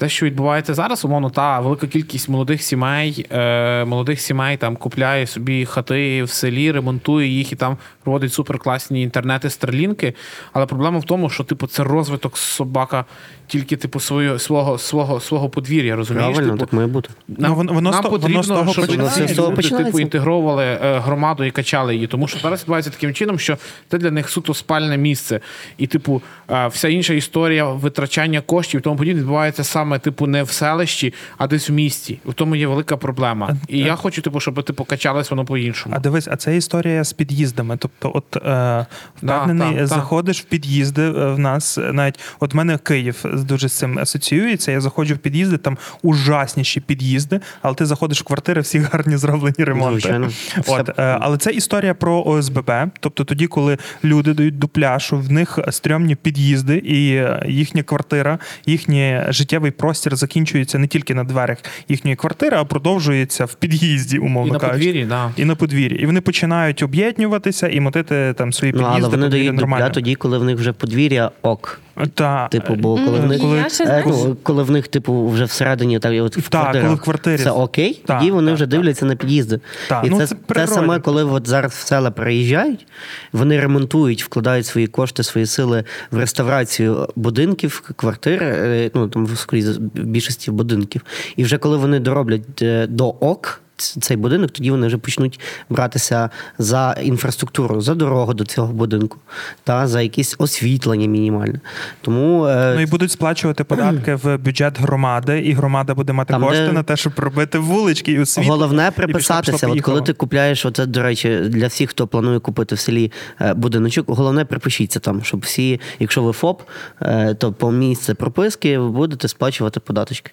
те, 0.00 0.08
що 0.08 0.26
відбувається 0.26 0.74
зараз, 0.74 1.04
умовно, 1.04 1.30
та 1.30 1.60
велика 1.60 1.86
кількість 1.86 2.28
молодих 2.28 2.62
сімей, 2.62 3.26
е, 3.32 3.84
молодих 3.84 4.20
сімей 4.20 4.56
там 4.56 4.76
купляє 4.76 5.26
собі 5.26 5.64
хати 5.64 6.22
в 6.22 6.30
селі, 6.30 6.72
ремонтує 6.72 7.28
їх 7.28 7.52
і 7.52 7.56
там 7.56 7.76
проводить 8.02 8.32
суперкласні 8.32 9.02
інтернети, 9.02 9.50
старлінки. 9.50 10.14
Але 10.52 10.66
проблема 10.66 10.98
в 10.98 11.04
тому, 11.04 11.30
що 11.30 11.44
типу 11.44 11.66
це 11.66 11.84
розвиток 11.84 12.38
собака 12.38 13.04
тільки 13.46 13.76
типу 13.76 14.00
свого 14.00 14.38
свого 14.38 14.78
свого 14.78 15.20
свого 15.20 15.48
подвір'я, 15.48 15.96
розумієш? 15.96 16.30
Правильно, 16.30 16.52
типу, 16.52 16.66
так 16.66 16.72
має 16.72 16.88
бути. 16.88 17.10
Ну, 17.28 17.54
воно- 17.54 17.72
воно 17.72 17.90
нам 17.90 18.02
воно 18.02 18.18
потрібно, 18.18 18.42
того 18.42 18.72
щоб 18.72 18.90
люди, 18.90 19.84
типу, 19.84 20.00
інтегровували 20.00 20.64
е, 20.64 20.98
громаду 20.98 21.44
і 21.44 21.50
качали 21.50 21.94
її. 21.94 22.06
Тому 22.06 22.28
що 22.28 22.38
зараз 22.38 22.60
відбувається 22.60 22.90
таким 22.90 23.14
чином, 23.14 23.38
що 23.38 23.56
це 23.88 23.98
для 23.98 24.10
них 24.10 24.30
суто 24.30 24.54
спальне 24.54 24.96
місце. 24.96 25.40
І, 25.78 25.86
типу, 25.86 26.22
е, 26.50 26.66
вся 26.66 26.88
інша 26.88 27.14
історія 27.14 27.64
витрачання 27.64 28.40
коштів 28.40 28.80
і 28.80 28.82
тому 28.82 28.96
подібне 28.96 29.20
відбувається 29.20 29.64
саме, 29.64 29.89
типу, 29.98 30.26
не 30.26 30.42
в 30.42 30.50
селищі, 30.50 31.14
а 31.38 31.46
десь 31.46 31.70
в 31.70 31.72
місті. 31.72 32.18
В 32.26 32.34
тому 32.34 32.56
є 32.56 32.66
велика 32.66 32.96
проблема. 32.96 33.56
І 33.68 33.78
я 33.78 33.94
хочу, 33.94 34.22
типу, 34.22 34.40
щоб 34.40 34.64
типу, 34.64 34.84
качалось 34.84 35.30
воно 35.30 35.44
по-іншому. 35.44 35.94
А 35.98 36.00
дивись, 36.00 36.28
а 36.28 36.36
це 36.36 36.56
історія 36.56 37.04
з 37.04 37.12
під'їздами. 37.12 37.76
Тобто, 37.76 38.12
от 38.14 38.36
е, 38.36 38.86
впевнений, 39.16 39.76
Да, 39.76 39.86
заходиш 39.86 40.40
в 40.40 40.44
під'їзди 40.44 41.02
е, 41.02 41.10
в 41.10 41.38
нас 41.38 41.78
е, 41.78 41.92
навіть 41.92 42.20
от 42.40 42.54
в 42.54 42.56
мене 42.56 42.78
Київ 42.78 43.24
дуже 43.34 43.68
з 43.68 43.72
цим 43.72 43.98
асоціюється. 43.98 44.72
Я 44.72 44.80
заходжу 44.80 45.14
в 45.14 45.18
під'їзди, 45.18 45.56
там 45.56 45.78
ужасніші 46.02 46.80
під'їзди, 46.80 47.40
але 47.62 47.74
ти 47.74 47.86
заходиш 47.86 48.20
в 48.20 48.24
квартири, 48.24 48.60
всі 48.60 48.78
гарні 48.78 49.16
зроблені 49.16 49.54
ремонти. 49.58 50.00
Звичайно. 50.00 50.30
От, 50.66 50.88
е, 50.88 51.18
але 51.20 51.36
це 51.36 51.50
історія 51.50 51.94
про 51.94 52.22
ОСББ. 52.26 52.70
Тобто 53.00 53.24
тоді, 53.24 53.46
коли 53.46 53.78
люди 54.04 54.34
дають 54.34 54.58
дупляшу, 54.58 55.18
в 55.18 55.32
них 55.32 55.58
стрьомні 55.70 56.14
під'їзди, 56.14 56.76
і 56.76 57.14
е, 57.14 57.44
їхня 57.48 57.82
квартира, 57.82 58.38
їхній 58.66 59.20
життєвий 59.28 59.70
простір 59.80 60.16
закінчується 60.16 60.78
не 60.78 60.86
тільки 60.86 61.14
на 61.14 61.24
дверях 61.24 61.58
їхньої 61.88 62.16
квартири, 62.16 62.56
а 62.56 62.64
продовжується 62.64 63.44
в 63.44 63.54
під'їзді, 63.54 64.18
умовно 64.18 64.48
І 64.50 64.52
на 64.52 64.58
кажучи. 64.58 64.78
подвір'ї, 64.78 65.04
да. 65.04 65.30
І 65.36 65.44
на 65.44 65.54
подвір'ї. 65.54 66.02
І 66.02 66.06
вони 66.06 66.20
починають 66.20 66.82
об'єднуватися 66.82 67.68
і 67.68 67.80
мотити 67.80 68.34
там 68.38 68.52
свої 68.52 68.72
Ну, 68.72 68.78
під'їзди. 68.78 69.00
але 69.02 69.08
вони 69.16 69.28
дають 69.28 69.54
нормально. 69.54 69.90
тоді, 69.90 70.14
коли 70.14 70.38
в 70.38 70.44
них 70.44 70.56
вже 70.56 70.72
подвір'я 70.72 71.30
ок. 71.42 71.80
Та, 72.14 72.48
Типу, 72.48 72.74
бо 72.74 72.94
коли 72.94 73.20
в 73.20 73.26
них 73.26 73.72
ще, 73.72 73.84
е, 73.84 74.04
ну, 74.06 74.36
коли 74.42 74.62
в 74.62 74.70
них, 74.70 74.88
типу, 74.88 75.28
вже 75.28 75.44
всередині 75.44 75.98
так, 75.98 76.22
от 76.22 76.36
в 76.36 76.48
квартирах 76.48 76.84
коли 76.84 76.94
в 76.94 77.00
квартирі. 77.00 77.38
це 77.38 77.50
окей, 77.50 78.02
Так, 78.06 78.18
тоді 78.18 78.30
вони 78.30 78.52
вже 78.52 78.66
дивляться 78.66 79.06
на 79.06 79.16
під'їзди. 79.16 79.60
І 80.04 80.10
ну, 80.10 80.18
це, 80.18 80.26
це 80.26 80.36
це, 80.54 80.66
саме, 80.66 81.00
коли 81.00 81.24
от 81.24 81.48
зараз 81.48 81.72
в 81.72 81.86
села 81.86 82.10
переїжджають, 82.10 82.86
вони 83.32 83.60
ремонтують, 83.60 84.24
вкладають 84.24 84.66
свої 84.66 84.86
кошти, 84.86 85.22
свої 85.22 85.46
сили 85.46 85.84
в 86.10 86.18
реставрацію 86.18 87.08
будинків, 87.16 87.92
квартир, 87.96 88.42
е, 88.42 88.90
ну 88.94 89.08
там 89.08 89.26
в 89.26 89.46
більшості 89.94 90.50
будинків. 90.50 91.02
І 91.36 91.44
вже 91.44 91.58
коли 91.58 91.76
вони 91.76 92.00
дороблять 92.00 92.62
е, 92.62 92.86
до 92.86 93.08
ок. 93.08 93.60
Цей 93.82 94.16
будинок, 94.16 94.50
тоді 94.50 94.70
вони 94.70 94.86
вже 94.86 94.98
почнуть 94.98 95.40
братися 95.70 96.30
за 96.58 96.96
інфраструктуру, 97.02 97.80
за 97.80 97.94
дорогу 97.94 98.34
до 98.34 98.44
цього 98.44 98.72
будинку, 98.72 99.18
та 99.64 99.86
за 99.86 100.02
якесь 100.02 100.34
освітлення 100.38 101.06
мінімальне. 101.06 101.60
Тому 102.00 102.46
е, 102.46 102.72
Ну 102.74 102.80
і 102.80 102.86
будуть 102.86 103.10
сплачувати 103.10 103.64
податки 103.64 104.14
в 104.14 104.36
бюджет 104.36 104.80
громади, 104.80 105.40
і 105.40 105.52
громада 105.52 105.94
буде 105.94 106.12
мати 106.12 106.32
Там, 106.32 106.42
кошти 106.42 106.66
де- 106.66 106.72
на 106.72 106.82
те, 106.82 106.96
щоб 106.96 107.12
робити 107.16 107.58
вулички 107.58 108.12
і 108.12 108.20
освітлення. 108.20 108.52
Головне 108.52 108.82
І 108.82 108.90
пішло, 108.90 109.04
приписатися. 109.04 109.52
пішло, 109.52 109.72
От 109.72 109.80
коли 109.80 110.02
ти 110.02 110.12
купляєш, 110.12 110.66
оце, 110.66 110.86
до 110.86 111.02
речі, 111.02 111.36
для 111.48 111.66
всіх, 111.66 111.90
хто 111.90 112.06
планує 112.06 112.38
купити 112.38 112.74
в 112.74 112.78
селі 112.78 113.12
е, 113.40 113.54
будиночок, 113.54 114.08
головне 114.08 114.44
припишіться 114.44 115.00
там, 115.00 115.22
щоб 115.22 115.40
всі, 115.40 115.80
якщо 115.98 116.22
ви 116.22 116.32
ФОП, 116.32 116.62
е, 117.02 117.34
то 117.34 117.52
по 117.52 117.72
місце 117.72 118.14
прописки 118.14 118.78
ви 118.78 118.88
будете 118.90 119.28
сплачувати 119.28 119.80
податочки. 119.80 120.30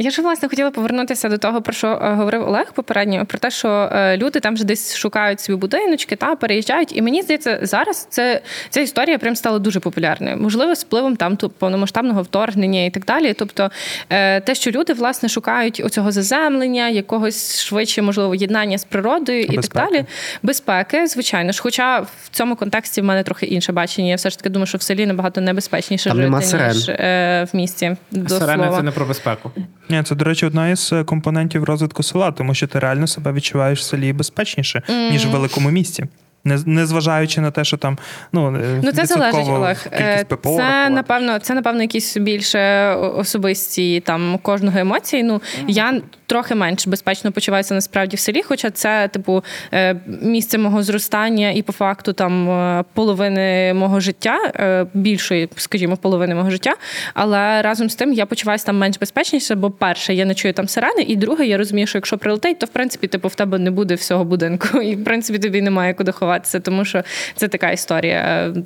Я 0.00 0.10
ж 0.10 0.22
власне 0.22 0.48
хотіла 0.48 0.70
повернутися 0.70 1.28
до 1.28 1.38
того, 1.38 1.62
про 1.62 1.72
що 1.72 1.88
е, 2.02 2.14
говорив 2.14 2.48
Олег 2.48 2.72
попередньо, 2.72 3.26
про 3.26 3.38
те, 3.38 3.50
що 3.50 3.68
е, 3.68 4.16
люди 4.16 4.40
там 4.40 4.54
вже 4.54 4.64
десь 4.64 4.96
шукають 4.96 5.40
собі 5.40 5.58
будиночки 5.58 6.16
та 6.16 6.36
переїжджають. 6.36 6.96
І 6.96 7.02
мені 7.02 7.22
здається, 7.22 7.58
зараз 7.62 8.06
це 8.10 8.40
ця 8.70 8.80
історія 8.80 9.18
прям 9.18 9.36
стала 9.36 9.58
дуже 9.58 9.80
популярною. 9.80 10.36
Можливо, 10.36 10.74
з 10.74 10.84
впливом 10.84 11.16
там 11.16 11.36
ту- 11.36 11.50
повномасштабного 11.50 12.22
вторгнення 12.22 12.84
і 12.84 12.90
так 12.90 13.04
далі. 13.04 13.32
Тобто, 13.32 13.70
е, 14.10 14.40
те, 14.40 14.54
що 14.54 14.70
люди 14.70 14.92
власне 14.92 15.28
шукають 15.28 15.82
оцього 15.84 16.12
заземлення, 16.12 16.88
якогось 16.88 17.60
швидше, 17.60 18.02
можливо, 18.02 18.34
єднання 18.34 18.78
з 18.78 18.84
природою 18.84 19.40
і 19.40 19.56
Безпеки. 19.56 19.68
так 19.68 19.90
далі. 19.92 20.04
Безпеки, 20.42 21.06
звичайно 21.06 21.52
ж. 21.52 21.62
Хоча 21.62 22.00
в 22.00 22.28
цьому 22.30 22.56
контексті 22.56 23.00
в 23.00 23.04
мене 23.04 23.22
трохи 23.22 23.46
інше 23.46 23.72
бачення. 23.72 24.08
Я 24.08 24.16
все 24.16 24.30
ж 24.30 24.38
таки 24.38 24.48
думаю, 24.48 24.66
що 24.66 24.78
в 24.78 24.82
селі 24.82 25.06
набагато 25.06 25.40
небезпечніше 25.40 26.08
Там 26.10 26.42
жити, 26.42 26.64
ніж 26.68 26.88
е, 26.88 27.46
в 27.52 27.56
місті. 27.56 27.96
До 28.10 28.38
Сирени 28.38 28.62
слова. 28.64 28.76
це 28.76 28.82
не 28.82 28.90
про 28.90 29.06
безпеку. 29.06 29.52
Ні, 29.90 30.02
це, 30.02 30.14
до 30.14 30.24
речі, 30.24 30.46
одна 30.46 30.68
із 30.68 30.92
е, 30.92 31.04
компонентів 31.04 31.64
розвитку 31.64 32.02
села, 32.02 32.32
тому 32.32 32.54
що 32.54 32.66
ти 32.66 32.78
реально 32.78 33.06
себе 33.06 33.32
відчуваєш 33.32 33.80
в 33.80 33.82
селі 33.82 34.12
безпечніше, 34.12 34.82
ніж 34.88 35.26
в 35.26 35.30
великому 35.30 35.70
місті. 35.70 36.04
Не, 36.44 36.58
незважаючи 36.66 37.40
на 37.40 37.50
те, 37.50 37.64
що 37.64 37.76
там 37.76 37.98
ну, 38.32 38.56
е, 38.56 38.80
Ну, 38.82 38.92
це 38.92 39.06
залежить, 39.06 39.48
Олег. 39.48 39.86
Е, 39.92 40.24
ППО. 40.24 40.56
Це 40.56 40.62
рахувати. 40.62 40.90
напевно, 40.90 41.38
це 41.38 41.54
напевно 41.54 41.82
якісь 41.82 42.16
більше 42.16 42.92
особисті 42.94 44.00
там 44.00 44.38
кожного 44.42 44.78
емоції. 44.78 45.22
Ну 45.22 45.42
я 45.68 46.00
трохи 46.26 46.54
менш 46.54 46.86
безпечно 46.86 47.32
почуваюся 47.32 47.74
насправді 47.74 48.16
в 48.16 48.18
селі, 48.18 48.42
хоча 48.42 48.70
це, 48.70 49.08
типу, 49.08 49.44
е, 49.72 49.96
місце 50.22 50.58
мого 50.58 50.82
зростання 50.82 51.50
і 51.50 51.62
по 51.62 51.72
факту 51.72 52.12
там 52.12 52.84
половини 52.94 53.74
мого 53.74 54.00
життя, 54.00 54.38
більшої, 54.94 55.48
скажімо, 55.56 55.96
половини 55.96 56.34
мого 56.34 56.50
життя. 56.50 56.74
Але 57.14 57.62
разом 57.62 57.90
з 57.90 57.94
тим 57.94 58.12
я 58.12 58.26
почуваюся 58.26 58.66
там 58.66 58.78
менш 58.78 58.98
безпечніше, 58.98 59.54
бо 59.54 59.70
перше, 59.70 60.14
я 60.14 60.24
не 60.24 60.34
чую 60.34 60.54
там 60.54 60.68
сирени, 60.68 61.02
і 61.02 61.16
друге, 61.16 61.46
я 61.46 61.58
розумію, 61.58 61.86
що 61.86 61.98
якщо 61.98 62.18
прилетить, 62.18 62.58
то 62.58 62.66
в 62.66 62.68
принципі, 62.68 63.06
типу, 63.06 63.28
в 63.28 63.34
тебе 63.34 63.58
не 63.58 63.70
буде 63.70 63.94
всього 63.94 64.24
будинку, 64.24 64.78
і 64.82 64.96
в 64.96 65.04
принципі 65.04 65.38
тобі 65.38 65.62
немає 65.62 65.94
куди 65.94 66.12
ховатися, 66.28 66.60
тому 66.60 66.84
що 66.84 67.02
це 67.36 67.48
така 67.48 67.70
історія. 67.70 68.16
Е, 68.16 68.62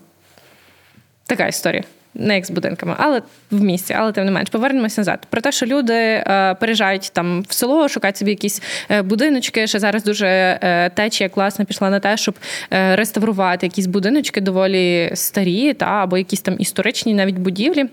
Така 1.26 1.46
історія. 1.46 1.82
Не 2.14 2.34
як 2.34 2.46
з 2.46 2.50
будинками, 2.50 2.94
але 2.98 3.22
в 3.50 3.62
місті, 3.62 3.94
але 3.98 4.12
тим 4.12 4.24
не 4.24 4.30
менш. 4.30 4.50
Повернемось 4.50 4.98
назад. 4.98 5.26
Про 5.30 5.40
те, 5.40 5.52
що 5.52 5.66
люди 5.66 5.94
е, 5.94 6.56
переїжджають 6.60 7.10
там 7.12 7.42
в 7.48 7.52
село, 7.52 7.88
шукають 7.88 8.16
собі 8.16 8.30
якісь 8.30 8.62
е, 8.90 9.02
будиночки. 9.02 9.66
Ще 9.66 9.78
зараз 9.78 10.04
дуже 10.04 10.26
е, 10.26 10.90
течія 10.94 11.28
класно 11.28 11.64
пішла 11.64 11.90
на 11.90 12.00
те, 12.00 12.16
щоб 12.16 12.34
е, 12.72 12.96
реставрувати 12.96 13.66
якісь 13.66 13.86
будиночки 13.86 14.40
доволі 14.40 15.10
старі, 15.14 15.74
та 15.74 15.86
або 15.86 16.18
якісь 16.18 16.40
там 16.40 16.56
історичні 16.58 17.14
навіть 17.14 17.38
будівлі. 17.38 17.86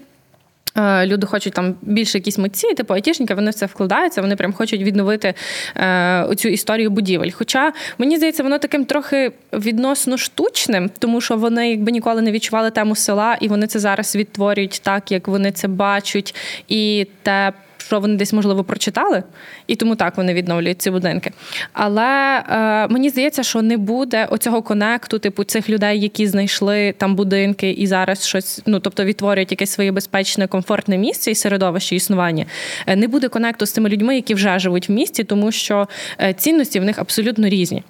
Е, 0.78 1.06
Люди 1.06 1.28
хочуть 1.28 1.54
там 1.54 1.76
більше 1.82 2.18
якісь 2.18 2.38
митці, 2.38 2.74
типу 2.74 2.94
айтішники, 2.94 3.36
вони 3.36 3.52
в 3.52 3.54
це 3.54 3.66
вкладаються, 3.66 4.22
вони 4.22 4.36
прям 4.36 4.54
хочуть 4.54 4.82
відновити 4.82 5.34
е, 5.78 6.28
цю 6.38 6.50
історію 6.50 6.90
будівель. 6.90 7.32
Хоча 7.32 7.74
мені 7.98 8.18
здається, 8.18 8.44
воно 8.44 8.60
таким 8.60 8.86
трохи 8.86 9.32
відносно 9.54 10.18
штучним, 10.18 10.90
тому 11.00 11.22
що 11.22 11.36
вони 11.36 11.70
якби 11.70 11.92
ніколи 11.92 12.22
не 12.22 12.32
відчували 12.32 12.72
тему 12.72 12.96
села, 12.96 13.38
і 13.42 13.48
вони 13.48 13.68
це 13.68 13.80
зараз 13.80 14.16
відтворюють 14.16 14.82
так, 14.84 15.12
як 15.12 15.28
вони 15.28 15.52
це 15.52 15.68
бачать, 15.68 16.36
і 16.68 17.08
те. 17.24 17.54
Що 17.90 18.00
вони 18.00 18.16
десь 18.16 18.34
можливо 18.34 18.64
прочитали, 18.64 19.24
і 19.68 19.76
тому 19.76 19.96
так 19.96 20.18
вони 20.18 20.34
відновлюють 20.34 20.82
ці 20.82 20.92
будинки. 20.92 21.32
Але 21.74 22.44
е, 22.50 22.88
мені 22.88 23.10
здається, 23.10 23.44
що 23.44 23.62
не 23.62 23.78
буде 23.78 24.26
оцього 24.26 24.62
конекту, 24.62 25.20
типу 25.20 25.44
цих 25.44 25.70
людей, 25.70 26.00
які 26.00 26.28
знайшли 26.28 26.94
там 26.98 27.16
будинки 27.16 27.72
і 27.72 27.88
зараз 27.88 28.28
щось, 28.28 28.62
ну 28.66 28.80
тобто 28.80 29.04
відтворюють 29.04 29.52
якесь 29.52 29.70
своє 29.70 29.92
безпечне, 29.92 30.48
комфортне 30.48 30.98
місце 30.98 31.32
і 31.32 31.36
середовище 31.36 31.96
існування. 31.96 32.46
Е, 32.88 32.96
Не 32.96 33.08
буде 33.08 33.28
конекту 33.28 33.66
з 33.66 33.72
тими 33.72 33.90
людьми, 33.90 34.16
які 34.16 34.34
вже 34.34 34.60
живуть 34.60 34.90
в 34.90 34.92
місті, 34.92 35.24
тому 35.24 35.52
що 35.52 35.88
е, 36.22 36.34
цінності 36.34 36.80
в 36.80 36.84
них 36.84 37.00
абсолютно 37.00 37.50
різні. 37.50 37.84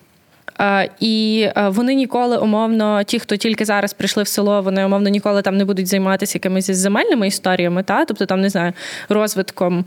Е, 0.61 0.89
І 0.99 1.47
е, 1.57 1.69
вони 1.69 1.93
ніколи 1.93 2.37
умовно, 2.37 3.03
ті, 3.03 3.19
хто 3.19 3.35
тільки 3.35 3.65
зараз 3.65 3.93
прийшли 3.93 4.23
в 4.23 4.27
село, 4.27 4.61
вони 4.61 4.85
умовно 4.85 5.09
ніколи 5.09 5.41
там 5.41 5.57
не 5.57 5.65
будуть 5.65 5.87
займатися 5.87 6.37
якимись 6.37 6.71
земельними 6.71 7.27
історіями, 7.27 7.83
та 7.83 8.05
тобто 8.05 8.25
там 8.25 8.41
не 8.41 8.49
знаю, 8.49 8.73
розвитком. 9.09 9.85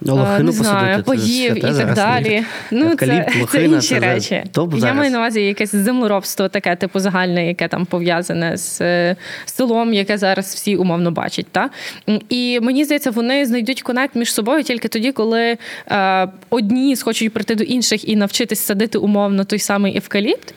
Ну, 0.00 0.16
лохину 0.16 0.38
е, 0.38 0.42
не 0.42 0.46
посадити, 0.58 1.02
знаю, 1.02 1.02
це 1.18 1.70
і 1.70 1.72
так 1.74 1.94
далі. 1.94 2.44
Ну, 2.70 2.84
це, 2.84 2.90
Евкаліпт, 2.90 3.50
це 3.50 3.64
інші 3.64 3.88
це 3.88 4.00
речі. 4.00 4.44
топ 4.52 4.74
Я 4.74 4.80
зараз. 4.80 4.96
маю 4.96 5.10
на 5.10 5.18
увазі 5.18 5.40
якесь 5.40 5.74
землеробство, 5.74 6.48
таке, 6.48 6.76
типу, 6.76 7.00
загальне, 7.00 7.46
яке 7.48 7.68
там 7.68 7.86
пов'язане 7.86 8.56
з 8.56 8.80
е, 8.80 9.16
селом, 9.44 9.94
яке 9.94 10.18
зараз 10.18 10.54
всі 10.54 10.76
умовно 10.76 11.10
бачать. 11.10 11.46
Та? 11.52 11.70
І 12.28 12.60
мені 12.62 12.84
здається, 12.84 13.10
вони 13.10 13.46
знайдуть 13.46 13.82
конект 13.82 14.14
між 14.14 14.32
собою 14.32 14.62
тільки 14.62 14.88
тоді, 14.88 15.12
коли 15.12 15.56
е, 15.90 16.28
одні 16.50 16.96
схочуть 16.96 17.32
прийти 17.32 17.54
до 17.54 17.64
інших 17.64 18.08
і 18.08 18.16
навчитись 18.16 18.60
садити 18.60 18.98
умовно 18.98 19.44
той 19.44 19.58
самий 19.58 19.96
евкаліпт. 19.96 20.54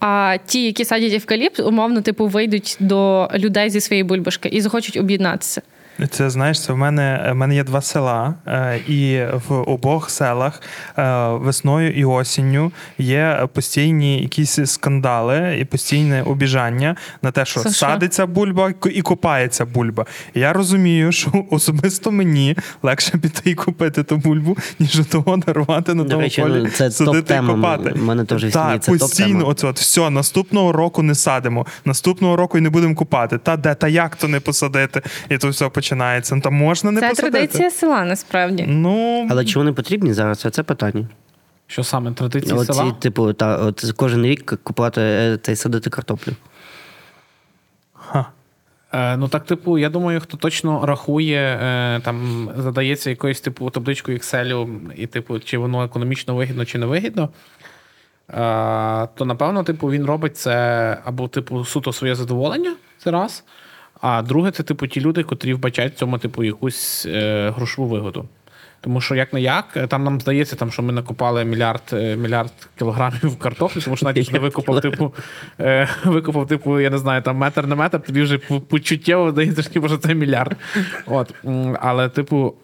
А 0.00 0.36
ті, 0.46 0.64
які 0.64 0.84
садять 0.84 1.12
евкаліпт, 1.12 1.60
умовно, 1.60 2.00
типу, 2.00 2.26
вийдуть 2.26 2.76
до 2.80 3.28
людей 3.34 3.70
зі 3.70 3.80
своєї 3.80 4.04
бульбашки 4.04 4.48
і 4.48 4.60
захочуть 4.60 4.96
об'єднатися. 4.96 5.62
Це 6.10 6.30
знаєш, 6.30 6.60
це 6.60 6.72
в 6.72 6.76
мене 6.76 7.28
в 7.32 7.34
мене 7.34 7.54
є 7.54 7.64
два 7.64 7.82
села, 7.82 8.34
е, 8.46 8.80
і 8.88 9.22
в 9.48 9.54
обох 9.54 10.10
селах 10.10 10.62
е, 10.98 11.28
весною 11.28 11.92
і 11.92 12.04
осінню 12.04 12.72
є 12.98 13.48
постійні 13.52 14.22
якісь 14.22 14.58
скандали 14.64 15.58
і 15.60 15.64
постійне 15.64 16.22
обіжання 16.22 16.96
на 17.22 17.30
те, 17.30 17.44
що 17.44 17.60
Це 17.60 17.68
що? 17.68 17.78
садиться 17.78 18.26
бульба 18.26 18.72
і 18.92 19.02
копається 19.02 19.64
бульба. 19.64 20.06
І 20.34 20.40
я 20.40 20.52
розумію, 20.52 21.12
що 21.12 21.30
особисто 21.50 22.10
мені 22.10 22.56
легше 22.82 23.18
піти 23.18 23.50
і 23.50 23.54
купити 23.54 24.02
ту 24.02 24.16
бульбу, 24.16 24.56
ніж 24.78 25.00
того 25.10 25.36
дарувати 25.36 25.94
на 25.94 26.02
До 26.02 26.08
тому 26.08 26.22
речі, 26.22 26.42
полі 26.42 26.68
це 26.74 26.90
садити 26.90 27.40
і 27.44 27.46
копати. 27.46 27.94
Мене 27.94 28.24
теж 28.24 28.44
Так, 28.52 28.82
це 28.82 28.92
постійно, 28.92 29.48
от, 29.48 29.64
от 29.64 29.78
все, 29.78 30.10
наступного 30.10 30.72
року 30.72 31.02
не 31.02 31.14
садимо, 31.14 31.66
наступного 31.84 32.36
року 32.36 32.58
і 32.58 32.60
не 32.60 32.70
будемо 32.70 32.94
купати. 32.94 33.38
Та 33.38 33.56
де, 33.56 33.74
та 33.74 33.88
як 33.88 34.16
то 34.16 34.28
не 34.28 34.40
посадити? 34.40 35.02
І 35.28 35.38
то 35.38 35.48
все 35.48 35.68
починається. 35.84 36.34
Ну, 36.34 36.40
Та 36.40 36.50
можна 36.50 36.90
не 36.90 37.00
Це 37.00 37.08
посадити. 37.08 37.32
традиція 37.32 37.70
села, 37.70 38.04
насправді. 38.04 38.64
Ну, 38.68 39.28
Але 39.30 39.44
чи 39.44 39.58
вони 39.58 39.72
потрібні 39.72 40.12
зараз? 40.12 40.38
Це 40.38 40.62
питання. 40.62 41.08
Що 41.66 41.84
саме 41.84 42.12
традиції 42.12 42.52
Оці, 42.54 42.72
села? 42.72 42.92
типу, 42.92 43.32
та, 43.32 43.56
от 43.56 43.92
кожен 43.96 44.26
рік 44.26 44.58
купувати 44.62 45.00
е, 45.00 45.36
та 45.36 45.52
й 45.52 45.56
садити 45.56 45.90
картоплю. 45.90 46.32
ха. 47.92 48.26
Е, 48.92 49.16
ну 49.16 49.28
так, 49.28 49.44
типу, 49.44 49.78
я 49.78 49.88
думаю, 49.88 50.20
хто 50.20 50.36
точно 50.36 50.86
рахує, 50.86 51.58
е, 51.62 52.00
там 52.04 52.48
задається 52.56 53.10
якоюсь 53.10 53.40
типу 53.40 53.70
табличкою 53.70 54.18
Excel, 54.18 54.68
і 54.96 55.06
типу, 55.06 55.38
чи 55.38 55.58
воно 55.58 55.84
економічно 55.84 56.34
вигідно, 56.34 56.64
чи 56.64 56.78
не 56.78 56.86
вигідно. 56.86 57.28
То 59.14 59.24
напевно, 59.24 59.64
типу, 59.64 59.90
він 59.90 60.04
робить 60.04 60.36
це 60.36 60.98
або, 61.04 61.28
типу, 61.28 61.64
суто 61.64 61.92
своє 61.92 62.14
задоволення, 62.14 62.76
це 62.98 63.10
раз. 63.10 63.44
А 64.06 64.22
друге, 64.22 64.50
це, 64.50 64.62
типу, 64.62 64.86
ті 64.86 65.00
люди, 65.00 65.22
котрі 65.22 65.54
вбачають 65.54 65.94
в 65.94 65.96
цьому, 65.96 66.18
типу, 66.18 66.44
якусь 66.44 67.06
е, 67.06 67.50
грошову 67.56 67.88
вигоду. 67.88 68.24
Тому 68.80 69.00
що 69.00 69.14
як 69.14 69.32
не 69.32 69.40
як, 69.40 69.88
там 69.88 70.04
нам 70.04 70.20
здається, 70.20 70.56
там, 70.56 70.70
що 70.70 70.82
ми 70.82 70.92
накопали 70.92 71.44
мільярд, 71.44 71.82
е, 71.92 72.16
мільярд 72.16 72.52
кілограмів 72.78 73.38
картоплі, 73.38 73.80
тому 73.80 73.96
що 73.96 74.06
навіть 74.06 74.16
якщо 74.16 74.40
викопав, 74.40 74.80
типу, 74.80 75.14
е, 75.60 75.88
викопав, 76.04 76.46
типу, 76.46 76.80
я 76.80 76.90
не 76.90 76.98
знаю, 76.98 77.22
там 77.22 77.36
метр 77.36 77.66
на 77.66 77.74
метр, 77.74 78.00
тобі 78.00 78.22
вже 78.22 78.38
по- 78.38 78.60
почуттєво 78.60 79.30
здається, 79.30 79.62
що 79.62 79.70
типу, 79.72 79.88
це 79.88 80.14
мільярд. 80.14 80.56
От. 81.06 81.34
Але, 81.80 82.08
типу, 82.08 82.54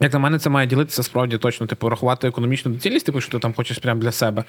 як 0.00 0.12
на 0.12 0.18
мене, 0.18 0.38
це 0.38 0.50
має 0.50 0.66
ділитися 0.66 1.02
справді 1.02 1.38
точно, 1.38 1.66
типу, 1.66 1.88
рахувати 1.88 2.28
економічну 2.28 2.72
доцільність, 2.72 3.06
типу, 3.06 3.20
що 3.20 3.32
ти 3.32 3.38
там 3.38 3.54
хочеш 3.54 3.78
прямо 3.78 4.00
для 4.00 4.12
себе. 4.12 4.44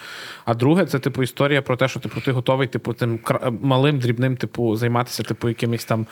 А 0.45 0.53
друге, 0.53 0.85
це 0.85 0.99
типу 0.99 1.23
історія 1.23 1.62
про 1.62 1.75
те, 1.75 1.88
що 1.88 1.99
типу 1.99 2.21
ти 2.21 2.31
готовий, 2.31 2.67
типу, 2.67 2.93
тим 2.93 3.19
малим, 3.62 3.99
дрібним, 3.99 4.38
типу, 4.38 4.75
займатися, 4.75 5.23
типу, 5.23 5.49
якимось 5.49 5.85
там 5.85 6.05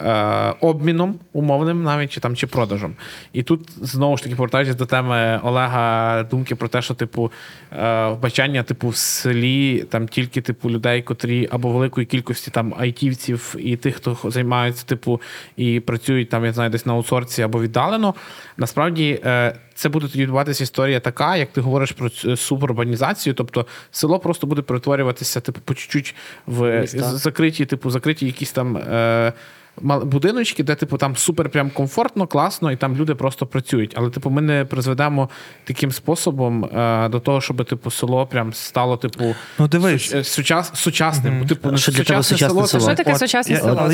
е- 0.00 0.54
обміном 0.60 1.18
умовним, 1.32 1.82
навіть 1.82 2.12
чи 2.12 2.20
там 2.20 2.36
чи 2.36 2.46
продажем. 2.46 2.94
І 3.32 3.42
тут 3.42 3.70
знову 3.80 4.16
ж 4.16 4.22
таки 4.22 4.36
повертаючись 4.36 4.76
до 4.76 4.86
теми 4.86 5.40
Олега, 5.42 6.22
думки 6.22 6.54
про 6.54 6.68
те, 6.68 6.82
що 6.82 6.94
типу 6.94 7.32
е- 7.72 8.08
вбачання, 8.08 8.62
типу, 8.62 8.88
в 8.88 8.96
селі 8.96 9.84
там 9.90 10.08
тільки 10.08 10.40
типу 10.40 10.70
людей, 10.70 11.02
котрі 11.02 11.48
або 11.50 11.72
великої 11.72 12.06
кількості 12.06 12.50
там 12.50 12.74
айтівців 12.78 13.54
і 13.58 13.76
тих, 13.76 13.96
хто 13.96 14.18
займаються, 14.24 14.86
типу, 14.86 15.20
і 15.56 15.80
працюють 15.80 16.28
там, 16.28 16.44
я 16.44 16.52
знаю, 16.52 16.70
десь 16.70 16.86
на 16.86 16.92
аутсорсі 16.92 17.42
або 17.42 17.60
віддалено. 17.60 18.14
Насправді 18.56 18.83
е, 19.24 19.54
це 19.74 19.88
буде 19.88 20.06
тоді 20.06 20.22
відбуватися 20.22 20.64
історія 20.64 21.00
така, 21.00 21.36
як 21.36 21.52
ти 21.52 21.60
говориш 21.60 21.92
про 21.92 22.08
цю 22.08 22.36
субурбанізацію. 22.36 23.34
Тобто 23.34 23.66
село 23.90 24.18
просто 24.18 24.46
буде 24.46 24.62
перетворюватися, 24.62 25.40
типу, 25.40 25.60
по 25.64 25.74
чуть-чуть 25.74 26.14
в 26.46 26.80
Міста. 26.80 27.02
закриті, 27.02 27.64
типу, 27.64 27.90
закриті 27.90 28.26
якісь 28.26 28.52
там. 28.52 28.76
Е, 28.76 29.32
будиночки, 29.82 30.62
де, 30.62 30.74
типу, 30.74 30.96
там 30.96 31.16
супер 31.16 31.48
прям 31.48 31.70
комфортно, 31.70 32.26
класно, 32.26 32.72
і 32.72 32.76
там 32.76 32.96
люди 32.96 33.14
просто 33.14 33.46
працюють. 33.46 33.92
Але, 33.96 34.10
типу, 34.10 34.30
ми 34.30 34.42
не 34.42 34.64
призведемо 34.64 35.28
таким 35.64 35.92
способом 35.92 36.64
е, 36.64 37.08
до 37.08 37.20
того, 37.20 37.40
щоб 37.40 37.64
типу 37.64 37.90
село 37.90 38.26
прям 38.26 38.52
стало, 38.52 38.96
типу, 38.96 39.34
Ну, 39.58 39.68
дивись. 39.68 40.14
е, 40.14 40.24
сучас, 40.24 40.70
сучасним. 40.74 41.38
Бо, 41.40 41.44
Типу, 41.46 41.76
Що 41.76 41.92
для 41.92 42.04
тебе 42.04 42.22
сучасне 42.22 42.48
сучасне 42.48 42.62
це- 42.62 42.68
село? 42.68 42.82
Що 42.94 43.04
таке 43.04 43.18
сучасне 43.18 43.56
село? 43.56 43.90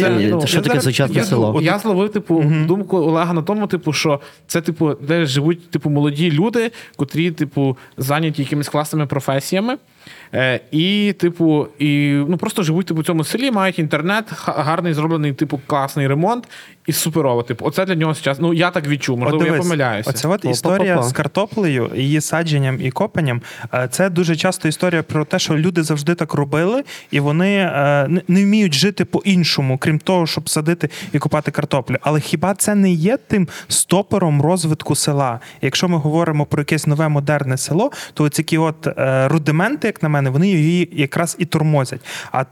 Що 0.47 0.57
я 0.57 0.63
таке 0.63 0.81
сучасне 0.81 1.17
я, 1.17 1.25
село? 1.25 1.61
Я 1.63 1.79
зловив, 1.79 2.13
типу, 2.13 2.45
думку 2.67 2.97
Олега 2.97 3.33
на 3.33 3.43
тому, 3.43 3.67
типу, 3.67 3.93
що 3.93 4.21
це, 4.47 4.61
типу, 4.61 4.95
де 4.95 5.27
живуть 5.27 5.71
типу, 5.71 5.91
молоді 5.91 6.31
люди, 6.31 6.73
котрі, 6.97 7.31
типу, 7.31 7.77
зайняті 7.97 8.43
якимись 8.43 8.69
класними 8.69 9.07
професіями. 9.07 9.77
Е, 10.35 10.61
і, 10.71 11.15
типу, 11.19 11.67
і 11.79 12.13
ну 12.29 12.37
просто 12.37 12.63
живуть 12.63 12.87
типу, 12.87 13.01
в 13.01 13.05
цьому 13.05 13.25
селі, 13.25 13.51
мають 13.51 13.79
інтернет, 13.79 14.25
гарний 14.47 14.95
зроблений, 14.95 15.33
типу, 15.33 15.61
класний 15.67 16.09
ремонт 16.09 16.49
і 16.91 16.93
суперово. 16.93 17.43
Типу, 17.43 17.65
оце 17.67 17.85
для 17.87 17.95
нього 17.95 18.15
зараз. 18.15 18.41
Ну 18.41 18.55
я 18.55 18.71
так 18.71 18.87
відчув, 18.89 19.19
можливо, 19.19 19.45
От 19.45 19.51
я 19.51 19.59
помиляюся. 19.59 20.11
Оця 20.11 20.29
от 20.29 20.45
історія 20.45 21.03
з 21.03 21.13
картоплею, 21.13 21.91
її 21.97 22.21
садженням 22.21 22.79
і 22.81 22.91
копанням. 22.91 23.43
е, 23.75 23.89
Це 23.91 24.11
дуже 24.11 24.37
часто 24.37 24.69
історія 24.69 25.03
про 25.03 25.25
те, 25.25 25.39
що 25.39 25.57
люди 25.59 25.83
завжди 25.83 26.15
так 26.15 26.35
робили, 26.35 26.85
і 27.11 27.21
вони 27.21 27.57
е, 27.57 28.09
не- 28.29 28.43
вміють 28.45 28.75
жити 28.75 29.05
по-іншому, 29.05 29.79
крім 29.79 29.99
того, 29.99 30.27
щоб 30.27 30.49
садити 30.49 30.89
і 31.13 31.19
копати 31.19 31.51
картоплю. 31.51 31.97
Але 32.01 32.21
хіба 32.21 32.55
це 32.55 32.75
не 32.75 32.91
є 32.93 33.17
тим 33.17 33.49
стопором 33.69 34.43
розвитку 34.43 34.95
села? 34.95 35.41
Якщо 35.63 35.89
ми 35.89 35.99
говоримо 35.99 36.47
про 36.47 36.61
якесь 36.61 36.87
нове 36.87 37.09
модерне 37.09 37.59
село, 37.59 37.91
то 38.15 38.29
ці 38.29 38.59
от 38.59 38.87
е, 38.87 39.29
рудименти, 39.29 39.87
як 39.89 40.03
на 40.03 40.09
мене, 40.09 40.31
вони 40.31 40.49
її 40.49 40.89
якраз 40.93 41.37
і 41.39 41.45
тормозять. 41.45 42.01
А 42.33 42.45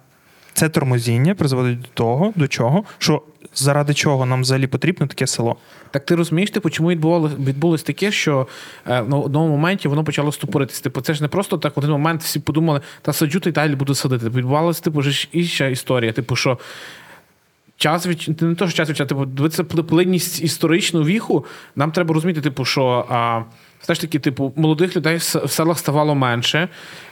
це 0.52 0.68
тормозіння 0.68 1.34
призводить 1.34 1.80
до 1.80 1.88
того, 1.94 2.32
до 2.36 2.48
чого, 2.48 2.84
що 2.98 3.22
заради 3.58 3.94
чого 3.94 4.26
нам 4.26 4.40
взагалі 4.40 4.66
потрібно 4.66 5.06
таке 5.06 5.26
село. 5.26 5.56
Так 5.90 6.06
ти 6.06 6.14
розумієш, 6.14 6.50
типу, 6.50 6.70
чому 6.70 6.90
відбувалося 6.90 7.34
відбулось 7.36 7.82
таке, 7.82 8.12
що 8.12 8.46
е, 8.86 9.02
на 9.02 9.16
одному 9.16 9.48
моменті 9.48 9.88
воно 9.88 10.04
почало 10.04 10.32
ступоритись. 10.32 10.80
Типу, 10.80 11.00
це 11.00 11.14
ж 11.14 11.22
не 11.22 11.28
просто 11.28 11.58
так. 11.58 11.76
В 11.76 11.78
один 11.78 11.90
момент 11.90 12.22
всі 12.22 12.40
подумали, 12.40 12.80
та 13.02 13.12
саджу 13.12 13.40
та 13.40 13.50
й 13.50 13.52
далі 13.52 13.74
буду 13.74 13.94
садити. 13.94 14.24
Типу, 14.24 14.36
відбувалася, 14.36 14.82
типу, 14.82 14.98
вже 14.98 15.28
інша 15.32 15.66
історія. 15.66 16.12
Типу, 16.12 16.36
що 16.36 16.58
час 17.76 18.06
від 18.06 18.42
не 18.42 18.54
то, 18.54 18.68
що 18.68 18.76
час 18.76 18.88
від 18.88 18.96
часу, 18.96 19.08
типу, 19.08 19.24
дивитися 19.26 19.64
плинність 19.64 20.42
історичну 20.42 21.02
віху. 21.02 21.44
Нам 21.76 21.92
треба 21.92 22.14
розуміти, 22.14 22.40
типу, 22.40 22.64
що. 22.64 23.06
А, 23.10 23.42
ж 23.94 24.00
таки, 24.00 24.18
типу, 24.18 24.52
молодих 24.56 24.96
людей 24.96 25.16
в 25.16 25.50
селах 25.50 25.78
ставало 25.78 26.14
менше. 26.14 26.68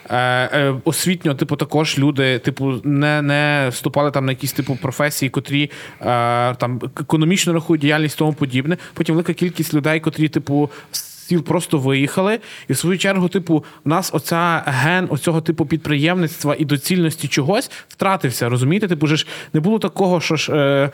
Е, 0.09 0.17
е, 0.17 0.75
освітньо, 0.83 1.35
типу, 1.35 1.55
також 1.55 1.99
люди, 1.99 2.39
типу, 2.39 2.73
не, 2.83 3.21
не 3.21 3.69
вступали 3.71 4.11
там 4.11 4.25
на 4.25 4.31
якісь 4.31 4.53
типу 4.53 4.77
професії, 4.81 5.29
котрі 5.29 5.71
е, 6.01 6.55
там 6.55 6.81
економічно 6.99 7.53
рахують 7.53 7.81
діяльність 7.81 8.17
тому 8.17 8.33
подібне. 8.33 8.77
Потім 8.93 9.15
велика 9.15 9.33
кількість 9.33 9.73
людей, 9.73 9.99
котрі, 9.99 10.29
типу, 10.29 10.69
з 11.27 11.29
сіл 11.29 11.43
просто 11.43 11.77
виїхали. 11.77 12.39
І 12.67 12.73
в 12.73 12.77
свою 12.77 12.97
чергу, 12.97 13.29
типу, 13.29 13.63
в 13.85 13.89
нас 13.89 14.09
оця 14.13 14.63
ген 14.65 15.07
оцього 15.09 15.41
типу 15.41 15.65
підприємництва 15.65 16.55
і 16.59 16.65
доцільності 16.65 17.27
чогось 17.27 17.71
втратився. 17.87 18.49
Розумієте? 18.49 18.87
Типу, 18.87 19.07
ж 19.07 19.27
не 19.53 19.59
було 19.59 19.79
такого, 19.79 20.21
що 20.21 20.35
ж 20.35 20.53
е, 20.53 20.89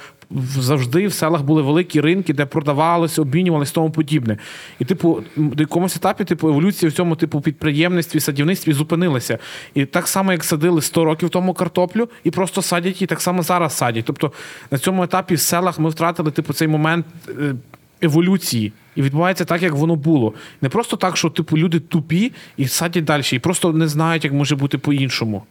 завжди 0.59 1.07
в 1.07 1.13
селах 1.13 1.43
були 1.43 1.61
великі 1.61 2.01
ринки, 2.01 2.33
де 2.33 2.45
продавалося, 2.45 3.21
обмінювалися 3.21 3.73
тому 3.73 3.91
подібне. 3.91 4.37
І, 4.79 4.85
типу, 4.85 5.23
до 5.35 5.63
якомусь 5.63 5.95
етапі, 5.95 6.23
типу, 6.23 6.47
еволюція 6.47 6.89
в 6.89 6.93
цьому 6.93 7.15
типу 7.15 7.41
підприємництві, 7.41 8.19
садівництві 8.19 8.73
зупинилася. 8.73 9.37
І 9.73 9.85
так 9.85 10.07
само, 10.07 10.31
як 10.31 10.43
садили 10.43 10.81
100 10.81 11.05
років 11.05 11.29
тому 11.29 11.53
картоплю, 11.53 12.09
і 12.23 12.31
просто 12.31 12.61
садять 12.61 13.01
її, 13.01 13.07
так 13.07 13.21
само 13.21 13.43
зараз 13.43 13.77
садять. 13.77 14.05
Тобто 14.05 14.31
на 14.71 14.77
цьому 14.77 15.03
етапі 15.03 15.35
в 15.35 15.39
селах 15.39 15.79
ми 15.79 15.89
втратили 15.89 16.31
типу, 16.31 16.53
цей 16.53 16.67
момент. 16.67 17.05
е, 17.29 17.55
Еволюції 18.01 18.73
і 18.95 19.01
відбувається 19.01 19.45
так, 19.45 19.61
як 19.61 19.73
воно 19.73 19.95
було. 19.95 20.33
Не 20.61 20.69
просто 20.69 20.97
так, 20.97 21.17
що 21.17 21.29
типу 21.29 21.57
люди 21.57 21.79
тупі 21.79 22.31
і 22.57 22.67
садять 22.67 23.03
далі, 23.03 23.23
і 23.33 23.39
просто 23.39 23.73
не 23.73 23.87
знають, 23.87 24.23
як 24.23 24.33
може 24.33 24.55
бути 24.55 24.77
по-іншому. 24.77 25.43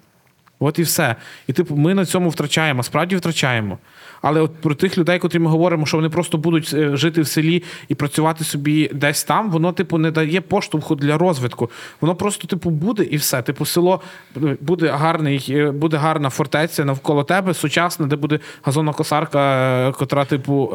От 0.58 0.78
і 0.78 0.82
все. 0.82 1.16
І 1.46 1.52
типу, 1.52 1.76
ми 1.76 1.94
на 1.94 2.06
цьому 2.06 2.28
втрачаємо, 2.28 2.82
справді 2.82 3.16
втрачаємо. 3.16 3.78
Але 4.22 4.40
от 4.40 4.54
про 4.54 4.74
тих 4.74 4.98
людей, 4.98 5.18
котрі 5.18 5.38
ми 5.38 5.50
говоримо, 5.50 5.86
що 5.86 5.96
вони 5.96 6.08
просто 6.08 6.38
будуть 6.38 6.70
е, 6.74 6.96
жити 6.96 7.20
в 7.20 7.26
селі 7.26 7.62
і 7.88 7.94
працювати 7.94 8.44
собі 8.44 8.90
десь 8.94 9.24
там, 9.24 9.50
воно, 9.50 9.72
типу, 9.72 9.98
не 9.98 10.10
дає 10.10 10.40
поштовху 10.40 10.94
для 10.94 11.18
розвитку. 11.18 11.70
Воно 12.00 12.14
просто, 12.14 12.46
типу, 12.46 12.70
буде 12.70 13.02
і 13.02 13.16
все. 13.16 13.42
Типу, 13.42 13.66
село 13.66 14.00
буде 14.60 14.88
гарний, 14.88 15.46
е, 15.50 15.70
буде 15.70 15.96
гарна 15.96 16.30
фортеця 16.30 16.84
навколо 16.84 17.24
тебе, 17.24 17.54
сучасна, 17.54 18.06
де 18.06 18.16
буде 18.16 18.38
газонокосарка, 18.62 19.40
е, 19.88 19.92
котра, 19.92 20.24
типу, 20.24 20.70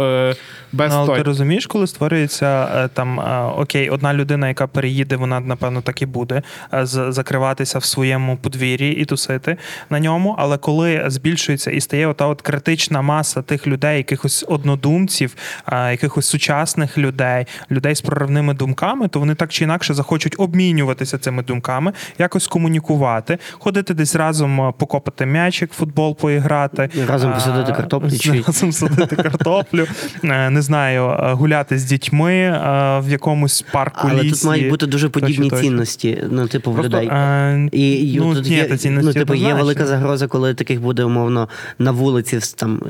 без 0.71 0.93
Ну, 0.93 1.05
той. 1.05 1.17
ти 1.17 1.23
розумієш, 1.23 1.65
коли 1.65 1.87
створюється 1.87 2.87
там 2.87 3.19
окей, 3.57 3.89
одна 3.89 4.13
людина, 4.13 4.47
яка 4.47 4.67
переїде, 4.67 5.15
вона 5.15 5.39
напевно 5.39 5.81
так 5.81 6.01
і 6.01 6.05
буде 6.05 6.41
закриватися 6.83 7.79
в 7.79 7.83
своєму 7.83 8.37
подвір'ї 8.37 8.95
і 8.95 9.05
тусити 9.05 9.57
на 9.89 9.99
ньому. 9.99 10.35
Але 10.37 10.57
коли 10.57 11.03
збільшується 11.07 11.71
і 11.71 11.81
стає 11.81 12.07
ота 12.07 12.27
от 12.27 12.41
критична 12.41 13.01
маса 13.01 13.36
тих 13.41 13.67
людей, 13.67 13.97
якихось 13.97 14.45
однодумців, 14.47 15.35
якихось 15.71 16.25
сучасних 16.25 16.97
людей, 16.97 17.45
людей 17.71 17.95
з 17.95 18.01
проривними 18.01 18.53
думками, 18.53 19.07
то 19.07 19.19
вони 19.19 19.35
так 19.35 19.51
чи 19.51 19.63
інакше 19.63 19.93
захочуть 19.93 20.35
обмінюватися 20.37 21.17
цими 21.17 21.43
думками, 21.43 21.93
якось 22.17 22.47
комунікувати, 22.47 23.37
ходити 23.51 23.93
десь 23.93 24.15
разом 24.15 24.73
покопати 24.77 25.25
м'ячик, 25.25 25.71
футбол 25.71 26.17
поіграти, 26.17 26.89
Разом 27.07 27.33
посадити 27.33 27.71
картоплю 27.71 28.11
чи- 28.19 28.43
разом 28.47 28.71
садити 28.71 29.15
картоплю, 29.15 29.87
не 30.23 30.61
знаю, 30.61 31.03
е, 31.09 31.33
гуляти 31.33 31.77
з 31.77 31.83
дітьми 31.83 32.33
е, 32.33 32.59
в 32.99 33.09
якомусь 33.09 33.65
парку 33.71 34.07
Але 34.11 34.23
лісі. 34.23 34.31
тут 34.31 34.43
мають 34.45 34.69
бути 34.69 34.85
дуже 34.85 35.09
подібні 35.09 35.49
точно. 35.49 35.63
цінності, 35.63 36.23
ну, 36.31 36.47
типу, 36.47 36.71
в 36.71 36.83
людей. 36.85 37.07
Е, 37.07 37.69
І, 37.71 38.13
і 38.13 38.19
ну, 38.19 38.35
тут 38.35 38.45
ні, 38.45 38.55
є, 38.55 38.77
цінності 38.77 39.07
ну, 39.07 39.13
типу, 39.13 39.33
є 39.33 39.53
велика 39.53 39.85
загроза, 39.85 40.27
коли 40.27 40.53
таких 40.53 40.81
буде 40.81 41.03
умовно 41.03 41.49
на 41.79 41.91
вулиці 41.91 42.39
там 42.55 42.81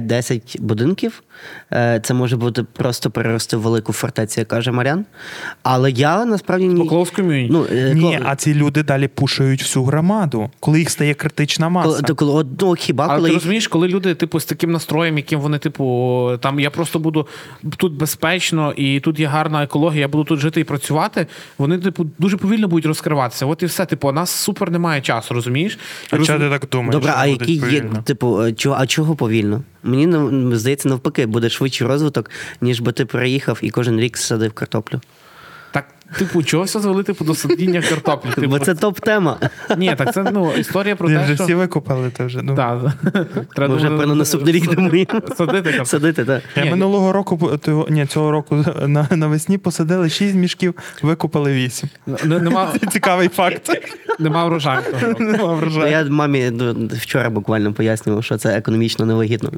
5-10 0.00 0.60
будинків. 0.60 1.22
Е, 1.72 2.00
Це 2.04 2.14
може 2.14 2.36
бути 2.36 2.62
просто 2.62 3.10
перерости 3.10 3.56
в 3.56 3.60
велику 3.60 3.92
фортецю, 3.92 4.40
як 4.40 4.48
каже 4.48 4.72
Марян. 4.72 5.04
Але 5.62 5.90
я 5.90 6.24
насправді 6.24 6.66
ні. 6.66 6.88
Ну, 7.50 7.66
е, 7.72 7.94
Ні, 7.94 8.00
коли- 8.00 8.18
а 8.24 8.36
ці 8.36 8.54
люди 8.54 8.82
далі 8.82 9.08
пушують 9.08 9.62
всю 9.62 9.84
громаду, 9.84 10.50
коли 10.60 10.78
їх 10.78 10.90
стає 10.90 11.14
критична 11.14 11.68
маса. 11.68 11.88
коли, 11.88 12.02
то 12.02 12.14
коли, 12.14 12.46
ну, 12.60 12.74
хіба 12.74 13.04
Але 13.04 13.14
коли 13.16 13.28
ти 13.28 13.32
їх 13.32 13.42
розумієш, 13.42 13.68
коли 13.68 13.88
люди, 13.88 14.14
типу, 14.14 14.40
з 14.40 14.44
таким 14.44 14.72
настроєм, 14.72 15.16
яким 15.16 15.40
вони, 15.40 15.58
типу, 15.58 16.30
там 16.40 16.60
я 16.60 16.70
просто 16.70 16.98
буду 16.98 17.26
тут 17.76 17.92
безпечно, 17.92 18.72
і 18.72 19.00
тут 19.00 19.20
є 19.20 19.26
гарна 19.26 19.62
екологія, 19.62 20.00
я 20.00 20.08
буду 20.08 20.24
тут 20.24 20.40
жити 20.40 20.60
і 20.60 20.64
працювати, 20.64 21.26
вони, 21.58 21.78
типу, 21.78 22.06
дуже 22.18 22.36
повільно 22.36 22.68
будуть 22.68 22.86
розкриватися. 22.86 23.46
От 23.46 23.62
і 23.62 23.66
все. 23.66 23.86
Типу, 23.86 24.08
у 24.08 24.12
нас 24.12 24.30
супер 24.30 24.70
немає 24.70 25.00
часу, 25.00 25.34
розумієш? 25.34 25.78
А 26.10 26.16
Розум- 26.16 26.26
чого 26.26 26.38
ти 26.38 26.50
так 26.50 26.68
думаєш? 26.72 26.92
Добре, 26.92 27.12
а 27.16 27.26
які 27.26 27.52
є, 27.52 27.84
типу, 28.04 28.42
е, 28.42 28.52
чого, 28.52 28.76
а 28.78 28.86
чого 28.86 29.16
повільно? 29.16 29.62
Мені 29.82 30.06
ну, 30.06 30.56
здається, 30.56 30.88
навпаки, 30.88 31.26
буде 31.26 31.48
швидший 31.48 31.86
розвиток, 31.86 32.30
ніж 32.60 32.80
би 32.80 32.92
ти 32.92 33.04
переїхав 33.04 33.58
і 33.62 33.70
кожен 33.70 34.00
рік 34.00 34.16
садив 34.16 34.52
картоплю. 34.52 35.00
Так, 35.72 35.84
типу, 36.18 36.42
чого 36.42 36.64
все 36.64 36.80
звели 36.80 37.02
типу, 37.02 37.24
до 37.24 37.34
садіння 37.34 37.82
картоплі? 37.82 38.30
Типу, 38.34 38.48
Бо 38.48 38.58
це 38.58 38.74
топ-тема. 38.74 39.36
Ні, 39.76 39.94
так 39.98 40.14
це 40.14 40.30
ну, 40.32 40.52
історія 40.52 40.96
про 40.96 41.08
Ні, 41.08 41.16
те, 41.16 41.24
вже 41.24 41.34
що... 41.34 41.44
всі 41.44 41.54
викупили 41.54 42.10
ти 42.10 42.24
вже. 42.24 42.42
Ну. 42.42 42.54
Ми 42.54 42.92
Треба 43.56 43.74
вже 43.74 43.86
про 43.86 44.06
наступний 44.06 44.54
рік 44.54 44.74
думаємо. 44.74 45.06
Садити 45.36 45.62
картоплю. 45.62 45.84
Садити, 45.84 46.24
так. 46.24 46.42
Я 46.56 46.64
Ні, 46.64 46.70
минулого 46.70 47.12
року 47.12 47.58
того- 47.62 47.86
ні, 47.90 48.06
цього 48.06 48.30
року 48.30 48.64
на, 48.86 49.08
навесні 49.10 49.58
посадили 49.58 50.10
6 50.10 50.34
мішків, 50.34 50.74
викупили 51.02 51.52
8. 51.52 51.88
Не- 52.24 52.38
Нема, 52.38 52.74
Цікавий 52.92 53.28
факт. 53.28 53.70
Нема 54.22 54.44
врожаю. 54.44 54.82
Нема 55.18 55.54
врожаю. 55.54 55.90
Я 55.90 56.04
мамі 56.04 56.50
ну, 56.52 56.88
вчора 56.92 57.30
буквально 57.30 57.72
пояснював, 57.72 58.24
що 58.24 58.36
це 58.36 58.56
економічно 58.56 59.06
невигідно. 59.06 59.50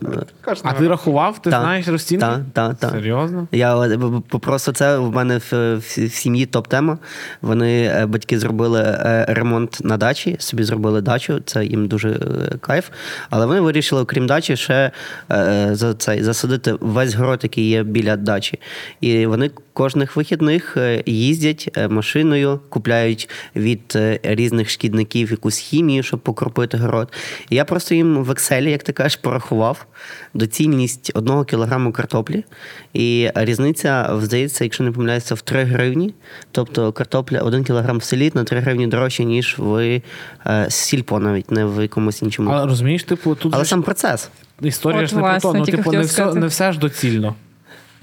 А 0.63 0.73
ти 0.73 0.89
рахував, 0.89 1.43
ти 1.43 1.51
знаєш 1.51 1.89
розцінки? 1.89 2.27
Так, 2.27 2.41
так, 2.53 2.77
так. 2.77 2.91
Серйозно? 2.91 3.49
Я 3.53 3.97
б- 3.97 4.39
просто 4.41 4.73
це 4.73 4.99
в 4.99 5.11
мене 5.15 5.41
в, 5.51 5.81
сім'ї 6.09 6.47
топ-тема. 6.47 6.99
Вони 7.43 7.85
е, 7.85 8.07
батьки 8.07 8.39
зробили 8.39 8.81
е, 8.81 9.27
ремонт 9.29 9.79
на 9.85 9.97
дачі, 9.97 10.37
собі 10.39 10.63
зробили 10.65 11.01
дачу, 11.01 11.41
це 11.45 11.65
їм 11.65 11.87
дуже 11.87 12.11
е, 12.11 12.19
кайф. 12.61 12.89
Але 13.31 13.47
вони 13.47 13.61
вирішили, 13.61 14.03
окрім 14.03 14.27
дачі, 14.27 14.57
ще 14.57 14.91
е, 15.31 15.69
за 15.73 15.95
цей 15.95 16.23
засадити 16.23 16.75
весь 16.81 17.15
город, 17.15 17.41
який 17.43 17.69
є 17.69 17.83
біля 17.83 18.17
дачі. 18.17 18.59
І 19.01 19.27
вони 19.27 19.51
кожних 19.75 20.17
вихідних 20.17 20.77
е, 20.77 21.03
їздять 21.07 21.71
е, 21.77 21.89
машиною, 21.89 22.61
купляють 22.69 23.29
від 23.57 23.93
е, 23.97 24.21
різних. 24.23 24.54
Різних 24.55 24.71
шкідників, 24.71 25.31
якусь 25.31 25.59
хімію, 25.59 26.03
щоб 26.03 26.21
покропити 26.21 26.77
город. 26.77 27.13
І 27.51 27.57
я 27.57 27.65
просто 27.65 27.95
їм 27.95 28.25
в 28.25 28.31
Excel, 28.31 28.69
як 28.69 28.83
ти 28.83 28.93
кажеш, 28.93 29.17
порахував 29.17 29.87
доцільність 30.35 31.11
одного 31.15 31.45
кілограму 31.45 31.93
картоплі. 31.93 32.45
І 32.93 33.31
різниця, 33.35 34.11
здається, 34.23 34.65
якщо 34.65 34.85
не 34.85 34.91
помиляюся, 34.91 35.35
в 35.35 35.41
3 35.41 35.65
гривні. 35.65 36.15
Тобто 36.51 36.93
картопля 36.93 37.41
1 37.41 37.65
кілограм 37.65 37.99
в 37.99 38.05
селі 38.05 38.33
на 38.35 38.45
3 38.45 38.61
гривні 38.61 38.87
дорожче, 38.87 39.25
ніж 39.25 39.57
в 39.59 40.01
е, 40.47 40.67
сільпо, 40.71 41.19
навіть 41.19 41.51
не 41.51 41.65
в 41.65 41.83
якомусь 41.83 42.23
іншому. 42.23 42.51
Але 42.51 42.67
розумієш, 42.67 43.05
типу, 43.05 43.35
тут 43.35 43.55
Але 43.55 43.65
ж 43.65 43.71
сам 43.71 43.83
процес. 43.83 44.31
історія 44.63 45.03
От, 45.03 45.09
ж 45.09 45.17
не 45.17 45.23
про 45.23 45.41
то. 45.41 45.55
Ну, 45.55 45.65
типу, 45.65 45.93
не 45.93 46.01
все, 46.01 46.35
не 46.35 46.47
все 46.47 46.73
ж 46.73 46.79
доцільно. 46.79 47.35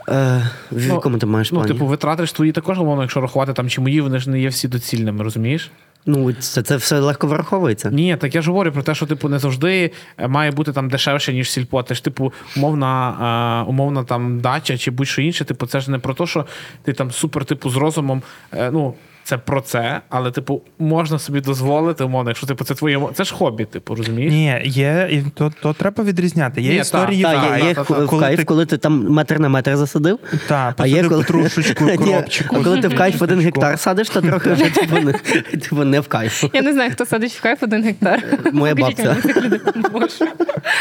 Е, 0.09 0.49
в 0.71 0.87
якому 0.87 1.17
ти 1.17 1.25
маєш 1.25 1.51
Ну, 1.51 1.57
плані? 1.59 1.73
типу, 1.73 1.85
витратиш 1.85 2.31
твої 2.31 2.51
також, 2.51 2.79
умовно, 2.79 3.01
якщо 3.01 3.21
рахувати 3.21 3.53
там 3.53 3.69
чи 3.69 3.81
мої, 3.81 4.01
вони 4.01 4.19
ж 4.19 4.29
не 4.29 4.41
є 4.41 4.49
всі 4.49 4.67
доцільними, 4.67 5.23
розумієш? 5.23 5.71
Ну, 6.05 6.33
це, 6.33 6.61
це 6.61 6.75
все 6.75 6.99
легко 6.99 7.27
враховується. 7.27 7.91
Ні, 7.91 8.17
так 8.17 8.35
я 8.35 8.41
ж 8.41 8.51
говорю 8.51 8.71
про 8.71 8.83
те, 8.83 8.95
що 8.95 9.05
типу 9.05 9.29
не 9.29 9.39
завжди 9.39 9.91
е, 10.17 10.27
має 10.27 10.51
бути 10.51 10.73
там 10.73 10.89
дешевше, 10.89 11.33
ніж 11.33 11.51
сільпо. 11.51 11.83
Ти 11.83 11.95
ж, 11.95 12.03
типу, 12.03 12.33
умовна, 12.57 13.63
е, 13.65 13.69
умовна 13.69 14.03
там 14.03 14.39
дача 14.39 14.77
чи 14.77 14.91
будь-що 14.91 15.21
інше. 15.21 15.45
Типу, 15.45 15.65
це 15.65 15.79
ж 15.79 15.91
не 15.91 15.99
про 15.99 16.13
те, 16.13 16.25
що 16.25 16.45
ти 16.83 16.93
там 16.93 17.11
супер, 17.11 17.45
типу, 17.45 17.69
з 17.69 17.75
розумом. 17.75 18.21
е, 18.53 18.71
ну, 18.71 18.93
це 19.31 19.37
про 19.37 19.61
це, 19.61 20.01
але, 20.09 20.31
типу, 20.31 20.61
можна 20.79 21.19
собі 21.19 21.41
дозволити, 21.41 22.03
умовно, 22.03 22.29
якщо 22.29 22.47
типу, 22.47 22.63
це 22.63 22.75
твоє 22.75 23.01
це 23.13 23.23
ж 23.23 23.33
хобі, 23.33 23.65
типу, 23.65 23.95
розумієш? 23.95 24.33
Ні, 24.33 24.61
є, 24.65 25.07
і 25.11 25.23
то, 25.35 25.53
то 25.61 25.73
треба 25.73 26.03
відрізняти. 26.03 26.61
Є 26.61 26.69
Ні, 26.69 26.77
історії 26.77 27.23
Та, 27.23 27.33
так, 27.33 27.59
є, 27.59 27.67
є 27.67 27.73
та, 27.73 27.81
в 27.81 27.87
та, 27.87 28.05
в 28.05 28.19
кайф, 28.19 28.39
ти- 28.39 28.45
коли 28.45 28.65
ти 28.65 28.77
там 28.77 29.09
метр 29.09 29.39
на 29.39 29.49
метр 29.49 29.77
засадив. 29.77 30.19
Та, 30.47 30.75
А 30.77 30.87
є 30.87 31.03
коли... 31.03 31.21
петрушечку, 31.21 31.83
Ні. 31.83 32.15
А 32.49 32.63
коли 32.63 32.81
ти 32.81 32.87
в 32.87 32.95
кайф 32.95 33.21
один 33.21 33.39
гектар 33.39 33.79
садиш, 33.79 34.09
то 34.09 34.21
трохи 34.21 34.53
вже 34.53 34.69
типу, 34.69 34.95
не, 34.99 35.13
типу, 35.59 35.83
не 35.83 35.99
в 35.99 36.07
кайф. 36.07 36.43
Я 36.53 36.61
не 36.61 36.73
знаю, 36.73 36.91
хто 36.91 37.05
садить 37.05 37.31
в 37.33 37.41
кайф 37.41 37.63
один 37.63 37.83
гектар. 37.83 38.23
Моя 38.53 38.75
бабця. 38.75 39.17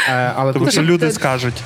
Е, 0.09 0.31
але 0.35 0.53
Тому 0.53 0.71
що 0.71 0.81
люди 0.81 1.11
скажуть. 1.11 1.63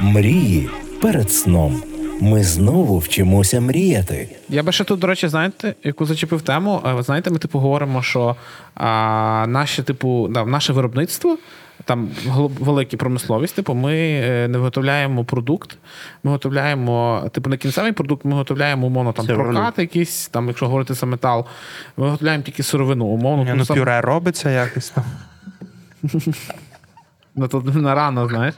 Мрії 0.00 0.70
перед 1.00 1.32
сном. 1.32 1.82
Ми 2.20 2.44
знову 2.44 2.98
вчимося 2.98 3.60
мріяти. 3.60 4.28
Я 4.48 4.62
би 4.62 4.72
ще 4.72 4.84
тут, 4.84 5.00
до 5.00 5.06
речі, 5.06 5.28
знаєте, 5.28 5.74
яку 5.84 6.04
зачепив 6.04 6.42
тему. 6.42 6.82
Е, 6.86 6.92
ви 6.92 7.02
Знаєте, 7.02 7.30
ми 7.30 7.38
типу 7.38 7.58
говоримо, 7.58 8.02
що 8.02 8.36
а, 8.74 9.44
наше, 9.48 9.82
типу, 9.82 10.28
да, 10.30 10.44
наше 10.44 10.72
виробництво, 10.72 11.38
там 11.84 12.10
велика 12.60 12.96
промисловість, 12.96 13.54
типу, 13.54 13.74
ми 13.74 13.94
е, 13.96 14.48
не 14.48 14.58
виготовляємо 14.58 15.24
продукт, 15.24 15.78
ми 16.24 16.30
готовляємо, 16.30 17.22
типу, 17.32 17.50
не 17.50 17.56
кінцевий 17.56 17.92
продукт, 17.92 18.24
ми 18.24 18.32
готовляємо 18.32 18.86
умовно 18.86 19.12
там 19.12 19.26
Сировину. 19.26 19.54
прокат 19.54 19.78
якийсь, 19.78 20.28
там, 20.28 20.48
якщо 20.48 20.66
говорити 20.66 20.94
за 20.94 21.06
метал, 21.06 21.46
ми 21.96 22.04
виготовляємо 22.04 22.42
тільки 22.44 22.62
сировину, 22.62 23.04
умовно. 23.06 23.54
Ну, 23.54 23.64
саму- 23.64 23.80
пюре 23.80 24.00
робиться 24.00 24.50
якось 24.50 24.90
там. 24.90 25.04
Ну, 27.36 27.48
тут 27.48 27.74
не 27.74 27.94
рано, 27.94 28.28
знаєш. 28.28 28.54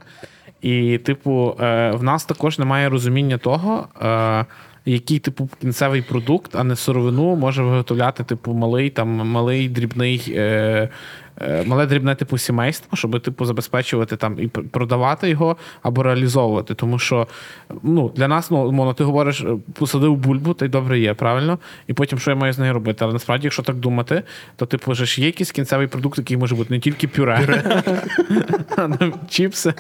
І, 0.63 0.99
типу, 0.99 1.57
е, 1.61 1.91
в 1.91 2.03
нас 2.03 2.25
також 2.25 2.59
немає 2.59 2.89
розуміння 2.89 3.39
того, 3.39 3.89
е, 4.03 4.47
який, 4.85 5.19
типу, 5.19 5.49
кінцевий 5.61 6.03
продукт, 6.03 6.57
а 6.57 6.65
не 6.65 6.77
сировину 6.77 7.37
може 7.37 7.63
виготовляти, 7.63 8.25
типу, 8.25 8.53
малий, 8.53 8.91
там, 8.91 9.09
малий 9.09 9.69
дрібний. 9.69 10.39
Е, 11.43 11.65
Мале 11.67 11.87
дрібне 11.87 12.15
типу 12.15 12.39
сімейство, 12.39 12.97
щоб 12.97 13.21
типу 13.21 13.45
забезпечувати 13.45 14.17
там 14.17 14.41
і 14.41 14.49
продавати 14.49 15.29
його 15.29 15.57
або 15.83 16.03
реалізовувати. 16.03 16.75
Тому 16.75 16.99
що 16.99 17.27
ну, 17.83 18.13
для 18.17 18.29
нас, 18.29 18.51
ну, 18.51 18.69
умовно, 18.69 18.95
ти 18.95 19.05
говориш, 19.05 19.41
е, 19.41 19.57
посадив 19.73 20.17
бульбу, 20.17 20.55
та 20.55 20.65
й 20.65 20.69
добре 20.69 20.99
є, 20.99 21.15
правильно? 21.15 21.59
І 21.87 21.93
потім 21.93 22.19
що 22.19 22.31
я 22.31 22.37
маю 22.37 22.53
з 22.53 22.59
нею 22.59 22.73
робити? 22.73 23.05
Але 23.05 23.13
насправді, 23.13 23.47
якщо 23.47 23.63
так 23.63 23.77
думати, 23.77 24.23
то 24.57 24.67
типу 24.67 24.95
ж 24.95 25.21
є 25.21 25.27
якийсь 25.27 25.53
кінцевий 25.53 25.87
продукт, 25.87 26.19
який 26.19 26.37
може 26.37 26.55
бути 26.55 26.75
не 26.75 26.81
тільки 26.81 27.09
пюре, 27.09 27.63
а 28.77 28.89
там 28.89 29.15
чіпси, 29.29 29.75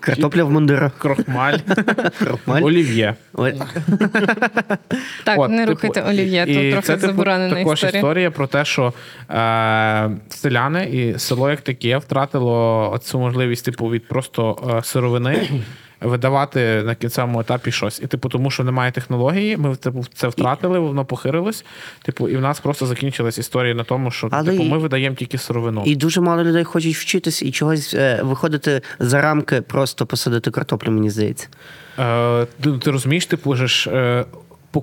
Картопля 0.00 0.44
в 0.44 0.50
мундирах. 0.50 0.98
крохмаль, 0.98 1.58
Крохмаль. 2.18 2.62
олів'є. 2.62 3.14
Так, 5.24 5.38
От, 5.38 5.50
не 5.50 5.58
типу, 5.58 5.70
рухайте 5.72 6.02
олів'є, 6.02 6.46
то 6.46 6.52
тут 6.54 6.70
трохи 6.70 6.86
це, 6.86 6.94
типу, 6.96 7.06
заборонена 7.06 7.54
також 7.54 7.78
історія. 7.78 7.98
історія 7.98 8.30
про 8.30 8.46
те, 8.46 8.64
що 8.64 8.92
е, 9.30 10.10
селяни 10.28 10.84
і 10.84 11.18
село 11.18 11.50
як 11.50 11.60
таке 11.60 11.98
втратило 11.98 12.98
цю 13.02 13.18
можливість, 13.18 13.64
типу, 13.64 13.90
від 13.90 14.08
просто 14.08 14.74
е, 14.78 14.82
сировини. 14.82 15.48
Видавати 16.00 16.82
на 16.82 16.94
кінцевому 16.94 17.40
етапі 17.40 17.72
щось. 17.72 18.00
І, 18.02 18.06
типу, 18.06 18.28
тому 18.28 18.50
що 18.50 18.64
немає 18.64 18.92
технології, 18.92 19.56
ми 19.56 19.76
типу, 19.76 20.04
це 20.14 20.28
втратили, 20.28 20.78
воно 20.78 21.04
похирилось. 21.04 21.64
Типу, 22.02 22.28
і 22.28 22.36
в 22.36 22.40
нас 22.40 22.60
просто 22.60 22.86
закінчилась 22.86 23.38
історія 23.38 23.74
на 23.74 23.84
тому, 23.84 24.10
що 24.10 24.28
Але 24.30 24.50
типу, 24.50 24.62
і- 24.62 24.68
ми 24.68 24.78
видаємо 24.78 25.16
тільки 25.16 25.38
сировину. 25.38 25.82
І 25.86 25.96
дуже 25.96 26.20
мало 26.20 26.44
людей 26.44 26.64
хочуть 26.64 26.96
вчитись 26.96 27.42
і 27.42 27.50
чогось 27.50 27.94
е, 27.94 28.20
виходити 28.22 28.80
за 28.98 29.22
рамки, 29.22 29.60
просто 29.60 30.06
посадити 30.06 30.50
картоплю, 30.50 30.90
мені 30.90 31.10
здається. 31.10 31.48
Е, 31.98 32.46
ти, 32.60 32.72
ти 32.72 32.90
розумієш, 32.90 33.26
типу, 33.26 33.56
ж, 33.56 33.90
е, 33.90 34.24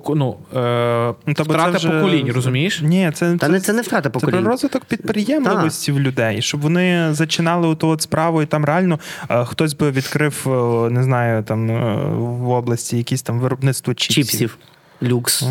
ну, 0.08 0.36
е, 0.56 1.14
Ну, 1.26 1.34
та 1.34 1.42
втрата 1.42 1.78
вже- 1.78 1.90
поколінь, 1.90 2.32
розумієш? 2.32 2.82
Ні, 2.82 3.10
це, 3.14 3.36
Та 3.36 3.48
не 3.48 3.60
це 3.60 3.72
не 3.72 3.82
втрата 3.82 4.10
Це 4.20 4.26
про 4.26 4.40
розвиток 4.40 4.84
підприємливості 4.84 5.92
в 5.92 6.00
людей, 6.00 6.42
щоб 6.42 6.60
вони 6.60 7.14
зачинали 7.14 7.76
ту 7.76 7.88
от 7.88 8.02
справу, 8.02 8.42
і 8.42 8.46
там 8.46 8.64
реально 8.64 8.98
е, 9.30 9.44
хтось 9.44 9.74
би 9.74 9.90
відкрив, 9.90 10.46
е, 10.46 10.90
не 10.90 11.02
знаю, 11.02 11.42
там 11.42 11.70
е, 11.70 12.04
в 12.16 12.48
області 12.50 12.96
якісь 12.96 13.22
там 13.22 13.40
виробництво 13.40 13.94
чіпсів. 13.94 14.26
Чіпсів. 14.26 14.58
Люкс. 15.02 15.44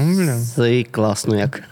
Це 0.56 0.84
класно 0.92 1.36
як. 1.36 1.64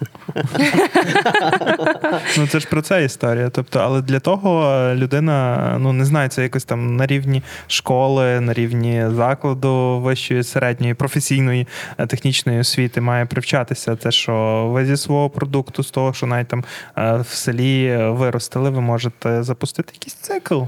Ну 2.37 2.47
це 2.47 2.59
ж 2.59 2.67
про 2.67 2.81
це 2.81 3.03
історія. 3.03 3.49
Тобто, 3.49 3.79
але 3.79 4.01
для 4.01 4.19
того 4.19 4.65
е, 4.65 4.95
людина, 4.95 5.77
ну 5.79 5.93
не 5.93 6.05
знаю, 6.05 6.29
це 6.29 6.43
якось 6.43 6.63
там 6.63 6.95
на 6.95 7.05
рівні 7.05 7.43
школи, 7.67 8.39
на 8.39 8.53
рівні 8.53 9.05
закладу 9.15 9.99
вищої, 9.99 10.43
середньої, 10.43 10.93
професійної 10.93 11.67
е, 11.97 12.07
технічної 12.07 12.59
освіти 12.59 13.01
має 13.01 13.25
привчатися. 13.25 13.95
Те, 13.95 14.11
що 14.11 14.65
ви 14.73 14.85
зі 14.85 14.97
свого 14.97 15.29
продукту, 15.29 15.83
з 15.83 15.91
того, 15.91 16.13
що 16.13 16.25
навіть 16.27 16.47
там 16.47 16.63
е, 16.97 17.15
в 17.15 17.27
селі 17.27 17.97
виростили, 17.97 18.69
ви 18.69 18.81
можете 18.81 19.43
запустити 19.43 19.93
якийсь 19.93 20.15
цикл 20.15 20.61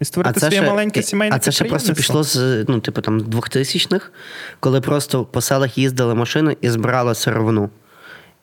і 0.00 0.04
створити 0.04 0.40
своє 0.40 0.62
маленьке 0.62 1.02
сімейне 1.02 1.36
а 1.36 1.38
це 1.38 1.52
ще 1.52 1.64
просто 1.64 1.94
пішло 1.94 2.22
з 2.22 2.64
ну, 2.68 2.80
типу 2.80 3.00
там 3.00 3.20
2000-х, 3.20 4.10
коли 4.60 4.80
просто 4.80 5.24
по 5.24 5.40
селах 5.40 5.78
їздили 5.78 6.14
машини 6.14 6.56
і 6.60 6.70
збирали 6.70 7.14
сировину. 7.14 7.70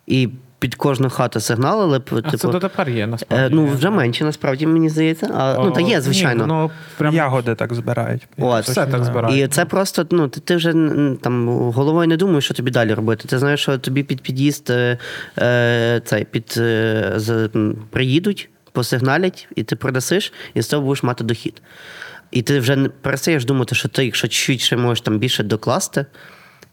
І 0.08 0.30
під 0.60 0.76
кожну 0.76 1.10
хату 1.10 1.40
сигналили. 1.40 2.00
б, 2.00 2.04
А 2.12 2.16
Типу, 2.16 2.38
це 2.38 2.48
дотепер 2.48 2.90
є, 2.90 3.08
насправді. 3.08 3.46
е, 3.46 3.50
ну, 3.52 3.66
вже 3.66 3.90
менше, 3.90 4.24
насправді, 4.24 4.68
мені 4.68 4.90
здається. 4.90 5.30
А, 5.36 5.56
ну, 5.64 5.72
та 5.72 5.82
є, 5.82 6.02
звичайно. 6.02 6.44
Ні, 6.44 6.54
ну, 6.54 6.72
прям... 6.98 7.16
Ягоди 7.16 7.56
так 7.56 7.74
збирають. 7.74 8.28
От. 8.38 8.64
Все 8.64 8.86
так 8.86 9.04
збирають. 9.04 9.40
І 9.40 9.48
це 9.48 9.66
просто, 9.66 10.08
ну, 10.12 10.28
ти, 10.28 10.40
ти 10.40 10.56
вже 10.56 10.74
там 11.22 11.48
головою 11.48 12.08
не 12.08 12.18
думаєш, 12.18 12.46
що 12.46 12.54
тобі 12.54 12.72
далі 12.72 12.94
робити. 12.94 13.28
Ти 13.28 13.40
знаєш, 13.40 13.60
що 13.62 13.78
тобі 13.78 14.04
під 14.04 14.22
під'їзд 14.22 14.70
е, 14.70 14.98
е, 15.40 16.02
цей, 16.06 16.24
під, 16.26 16.54
е, 16.58 17.14
з, 17.16 17.50
приїдуть, 17.90 18.50
посигналять, 18.78 19.48
і 19.56 19.64
ти 19.64 19.76
продасиш, 19.76 20.34
і 20.54 20.62
з 20.62 20.68
того 20.68 20.84
будеш 20.84 21.04
мати 21.04 21.24
дохід. 21.24 21.62
І 22.32 22.42
ти 22.42 22.60
вже 22.60 22.76
не 22.76 22.90
перестаєш 22.90 23.46
думати, 23.46 23.76
що 23.76 23.90
ти, 23.90 24.06
якщо 24.06 24.28
чуть 24.28 24.62
ще 24.62 24.78
можеш 24.78 25.02
там 25.02 25.20
більше 25.20 25.44
докласти, 25.44 26.06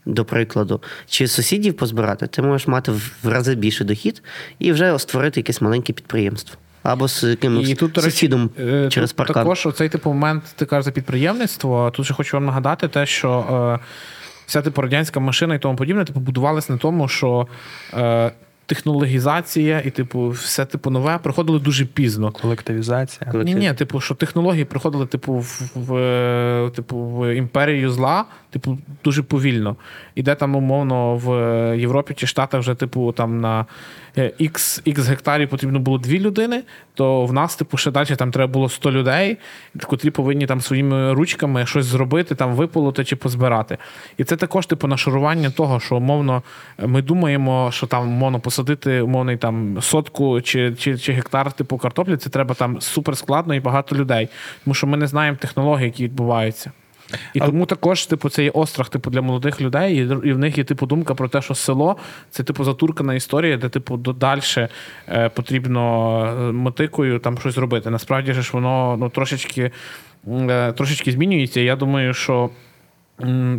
до 0.06 0.24
прикладу, 0.24 0.82
чи 1.06 1.28
сусідів 1.28 1.76
позбирати, 1.76 2.26
ти 2.26 2.42
можеш 2.42 2.66
мати 2.66 2.92
в 2.92 3.28
рази 3.28 3.54
більше 3.54 3.84
дохід 3.84 4.22
і 4.58 4.72
вже 4.72 4.98
створити 4.98 5.40
якесь 5.40 5.60
маленьке 5.60 5.92
підприємство. 5.92 6.56
Або 6.82 7.08
з 7.08 7.24
якимось 7.24 7.68
І 7.68 7.74
тут, 7.74 7.92
до 7.92 8.00
речі, 8.00 8.10
сусідом 8.10 8.50
е, 8.58 8.88
через 8.90 9.12
паркан. 9.12 9.34
Також 9.34 9.66
оцей 9.66 9.88
типу 9.88 10.10
момент, 10.10 10.42
ти 10.56 10.66
кажеш 10.66 10.84
за 10.84 10.90
підприємництво. 10.90 11.90
Тут 11.90 12.04
ще 12.04 12.14
хочу 12.14 12.36
вам 12.36 12.44
нагадати 12.44 12.88
те, 12.88 13.06
що 13.06 13.30
е, 13.80 13.84
вся 14.46 14.62
типу 14.62 14.82
радянська 14.82 15.20
машина 15.20 15.54
і 15.54 15.58
тому 15.58 15.76
подібне, 15.76 16.04
типу, 16.04 16.20
будувалась 16.20 16.68
на 16.68 16.76
тому, 16.76 17.08
що 17.08 17.48
е, 17.94 18.32
технологізація 18.66 19.82
і, 19.84 19.90
типу, 19.90 20.28
все 20.28 20.64
типу 20.64 20.90
нове 20.90 21.18
приходили 21.18 21.58
дуже 21.58 21.84
пізно. 21.84 22.32
Колективізація. 22.42 23.32
Ні, 23.34 23.54
ні, 23.54 23.74
типу, 23.74 24.00
що 24.00 24.14
технології 24.14 24.64
приходили, 24.64 25.06
типу, 25.06 25.32
в, 25.34 25.70
в, 25.74 25.94
е, 25.96 26.70
типу, 26.74 26.98
в 26.98 27.34
імперію 27.34 27.90
зла, 27.90 28.24
типу, 28.50 28.78
дуже 29.04 29.22
повільно. 29.22 29.76
І 30.14 30.22
де 30.22 30.34
там, 30.34 30.56
умовно, 30.56 31.16
в 31.16 31.28
Європі 31.78 32.14
чи 32.14 32.26
Штатах 32.26 32.60
вже, 32.60 32.74
типу, 32.74 33.12
там 33.12 33.40
на 33.40 33.66
X, 34.16 34.82
X 34.88 35.02
гектарів 35.02 35.48
потрібно 35.48 35.78
було 35.78 35.98
дві 35.98 36.20
людини, 36.20 36.62
то 36.94 37.26
в 37.26 37.32
нас, 37.32 37.56
типу, 37.56 37.76
ще 37.76 37.90
далі 37.90 38.16
там 38.16 38.30
треба 38.30 38.52
було 38.52 38.68
100 38.68 38.92
людей, 38.92 39.36
котрі 39.82 40.10
повинні 40.10 40.46
там 40.46 40.60
своїми 40.60 41.12
ручками 41.12 41.66
щось 41.66 41.86
зробити, 41.86 42.34
там 42.34 42.54
виполоти 42.54 43.04
чи 43.04 43.16
позбирати. 43.16 43.78
І 44.16 44.24
це 44.24 44.36
також, 44.36 44.66
типу, 44.66 44.86
нашарування 44.86 45.50
того, 45.50 45.80
що 45.80 45.96
умовно 45.96 46.42
ми 46.78 47.02
думаємо, 47.02 47.70
що 47.72 47.86
там 47.86 48.08
умовно 48.08 48.40
посадити 48.40 49.00
умовний 49.00 49.36
там 49.36 49.78
сотку 49.80 50.40
чи, 50.40 50.74
чи, 50.74 50.98
чи 50.98 51.12
гектар 51.12 51.52
типу 51.52 51.78
картоплі, 51.78 52.16
це 52.16 52.30
треба 52.30 52.54
там 52.54 52.80
супер 52.80 53.16
складно 53.16 53.54
і 53.54 53.60
багато 53.60 53.96
людей. 53.96 54.28
Тому 54.64 54.74
що 54.74 54.86
ми 54.86 54.96
не 54.96 55.06
знаємо 55.06 55.38
технологій, 55.40 55.84
які 55.84 56.04
відбуваються. 56.04 56.72
І 57.34 57.40
а... 57.40 57.46
тому 57.46 57.66
також, 57.66 58.06
типу, 58.06 58.28
це 58.28 58.44
є 58.44 58.50
острах, 58.50 58.88
типу, 58.88 59.10
для 59.10 59.20
молодих 59.22 59.60
людей, 59.60 59.96
і, 59.96 60.00
і 60.00 60.32
в 60.32 60.38
них 60.38 60.58
є 60.58 60.64
типу 60.64 60.86
думка 60.86 61.14
про 61.14 61.28
те, 61.28 61.42
що 61.42 61.54
село 61.54 61.96
це 62.30 62.42
типу 62.42 62.64
затуркана 62.64 63.14
історія, 63.14 63.56
де 63.56 63.68
типу 63.68 63.96
додальше 63.96 64.68
е, 65.08 65.28
потрібно 65.28 66.24
е, 66.48 66.52
мотикою 66.52 67.18
там 67.18 67.38
щось 67.38 67.58
робити. 67.58 67.90
Насправді 67.90 68.32
ж 68.32 68.50
воно 68.52 68.96
ну 69.00 69.08
трошечки, 69.08 69.70
е, 70.28 70.72
трошечки 70.72 71.12
змінюється. 71.12 71.60
Я 71.60 71.76
думаю, 71.76 72.14
що. 72.14 72.50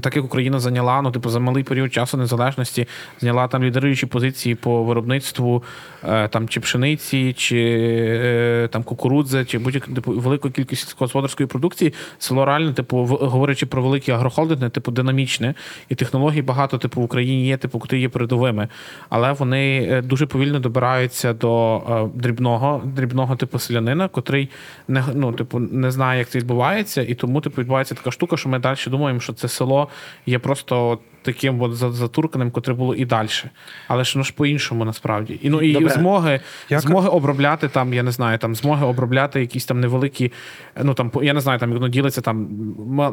Так 0.01 0.15
як 0.15 0.25
Україна 0.25 0.59
зайняла, 0.59 1.01
ну, 1.01 1.11
типу, 1.11 1.29
за 1.29 1.39
малий 1.39 1.63
період 1.63 1.93
часу 1.93 2.17
незалежності, 2.17 2.87
зайняла 3.19 3.47
там 3.47 3.63
лідеруючі 3.63 4.05
позиції 4.05 4.55
по 4.55 4.83
виробництву 4.83 5.63
е, 6.03 6.27
там, 6.27 6.49
чи 6.49 6.59
пшениці, 6.59 7.33
чи 7.33 7.57
е, 8.23 8.69
там 8.71 8.83
кукурудзи, 8.83 9.45
чи 9.45 9.57
будь-яку 9.57 9.91
типу, 9.91 10.11
велику 10.11 10.49
кількість 10.49 10.81
сільськогосподарської 10.81 11.47
продукції, 11.47 11.93
село 12.19 12.45
реально, 12.45 12.73
типу, 12.73 12.97
говорячи 13.05 13.65
про 13.65 13.81
великі 13.81 14.11
агрохолдинги, 14.11 14.69
типу, 14.69 14.91
динамічне, 14.91 15.53
і 15.89 15.95
технологій 15.95 16.41
багато, 16.41 16.77
типу, 16.77 17.01
в 17.01 17.03
Україні 17.03 17.47
є, 17.47 17.57
типу, 17.57 17.81
які 17.83 17.97
є 17.97 18.09
передовими. 18.09 18.67
Але 19.09 19.31
вони 19.31 19.87
е, 19.91 20.01
дуже 20.01 20.25
повільно 20.25 20.59
добираються 20.59 21.33
до 21.33 21.81
дрібного, 22.15 22.81
дрібного 22.85 23.35
типу 23.35 23.59
селянина, 23.59 24.07
котрий 24.07 24.49
не, 24.87 25.03
ну, 25.13 25.31
типу, 25.31 25.59
не 25.59 25.91
знає, 25.91 26.19
як 26.19 26.29
це 26.29 26.39
відбувається, 26.39 27.01
і 27.01 27.13
тому 27.13 27.41
типу, 27.41 27.61
відбувається 27.61 27.95
така 27.95 28.11
штука, 28.11 28.37
що 28.37 28.49
ми 28.49 28.59
далі 28.59 28.77
думаємо, 28.87 29.19
що 29.19 29.33
це 29.33 29.44
село 29.47 29.87
є 30.25 30.39
просто 30.39 30.99
таким 31.25 31.61
от 31.61 31.75
затурканим, 31.75 32.51
котре 32.51 32.73
було 32.73 32.95
і 32.95 33.05
далі. 33.05 33.29
Але 33.87 34.03
ж 34.03 34.17
ну 34.17 34.23
ж 34.23 34.33
по-іншому 34.33 34.85
насправді. 34.85 35.39
І 35.41 35.49
ну 35.49 35.61
і 35.61 35.73
Добре. 35.73 35.89
змоги, 35.89 36.39
Як- 36.69 36.81
змоги 36.81 37.09
обробляти 37.09 37.67
там, 37.67 37.93
я 37.93 38.03
не 38.03 38.11
знаю, 38.11 38.37
там 38.37 38.55
змоги 38.55 38.85
обробляти 38.85 39.39
якісь 39.39 39.65
там 39.65 39.79
невеликі, 39.79 40.31
ну 40.83 40.93
там 40.93 41.11
я 41.21 41.33
не 41.33 41.41
знаю, 41.41 41.59
там 41.59 41.81
як 41.81 41.89
ділиться 41.89 42.21
там 42.21 42.47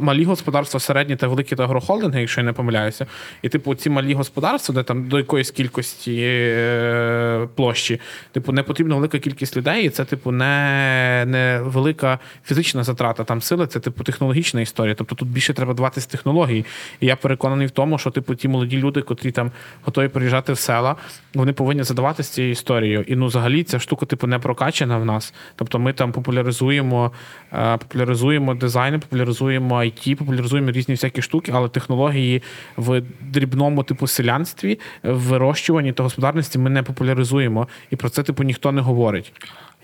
малі 0.01 0.25
господарства, 0.25 0.81
середні 0.81 1.17
та 1.17 1.29
великі 1.29 1.57
та 1.57 1.65
агрохолдинги, 1.65 2.21
якщо 2.21 2.41
я 2.41 2.45
не 2.45 2.53
помиляюся. 2.53 3.07
І 3.43 3.49
типу 3.49 3.75
ці 3.75 3.91
малі 3.91 4.15
господарства, 4.15 4.75
де 4.75 4.83
там 4.83 5.09
до 5.09 5.19
якоїсь 5.19 5.51
кількості 5.51 6.19
е, 6.23 7.49
площі, 7.55 8.01
типу, 8.33 8.53
не 8.53 8.63
потрібна 8.63 8.95
велика 8.95 9.19
кількість 9.19 9.57
людей, 9.57 9.87
і 9.87 9.89
це, 9.89 10.05
типу, 10.05 10.31
не, 10.31 11.25
не 11.27 11.61
велика 11.65 12.19
фізична 12.45 12.85
затрата 12.85 13.25
там 13.25 13.43
сили, 13.43 13.67
це 13.67 13.81
типу 13.81 14.05
технологічна 14.05 14.61
історія. 14.61 14.95
Тобто 14.95 15.15
тут 15.15 15.29
більше 15.29 15.55
треба 15.55 15.75
даватись 15.75 16.07
технологій. 16.07 16.65
І 17.01 17.07
я 17.07 17.17
переконаний 17.17 17.67
в 17.67 17.71
тому, 17.71 17.99
що 18.03 18.11
типу 18.11 18.35
ті 18.35 18.49
молоді 18.49 18.79
люди, 18.79 19.03
котрі 19.03 19.31
там 19.31 19.51
готові 19.83 20.09
приїжджати 20.09 20.53
в 20.53 20.59
села, 20.59 20.97
вони 21.35 21.53
повинні 21.53 21.83
задаватися 21.83 22.33
цією 22.33 22.53
історією. 22.53 23.05
І 23.07 23.17
ну, 23.17 23.27
взагалі, 23.27 23.63
ця 23.63 23.79
штука, 23.79 24.07
типу, 24.07 24.27
не 24.27 24.39
прокачана 24.39 24.99
в 24.99 25.05
нас. 25.05 25.35
Тобто, 25.57 25.79
ми 25.79 25.93
там 25.93 26.13
популяризуємо, 26.13 27.13
е, 27.53 27.77
популяризуємо 27.77 28.55
дизайни, 28.55 28.99
популяризуємо 28.99 29.75
IT, 29.75 30.15
популяризуємо 30.15 30.71
різні 30.71 30.95
всякі 30.95 31.23
штуки, 31.23 31.53
але 31.55 31.69
технології 31.69 32.43
в 32.77 33.03
дрібному 33.21 33.83
типу 33.83 34.07
селянстві, 34.07 34.79
в 35.03 35.33
вирощуванні 35.33 35.93
та 35.93 36.03
господарності 36.03 36.59
ми 36.59 36.71
не 36.71 36.83
популяризуємо. 36.83 37.69
І 37.91 37.97
про 37.97 38.09
це, 38.09 38.23
типу, 38.23 38.43
ніхто 38.43 38.73
не 38.73 38.81
говорить. 38.81 39.33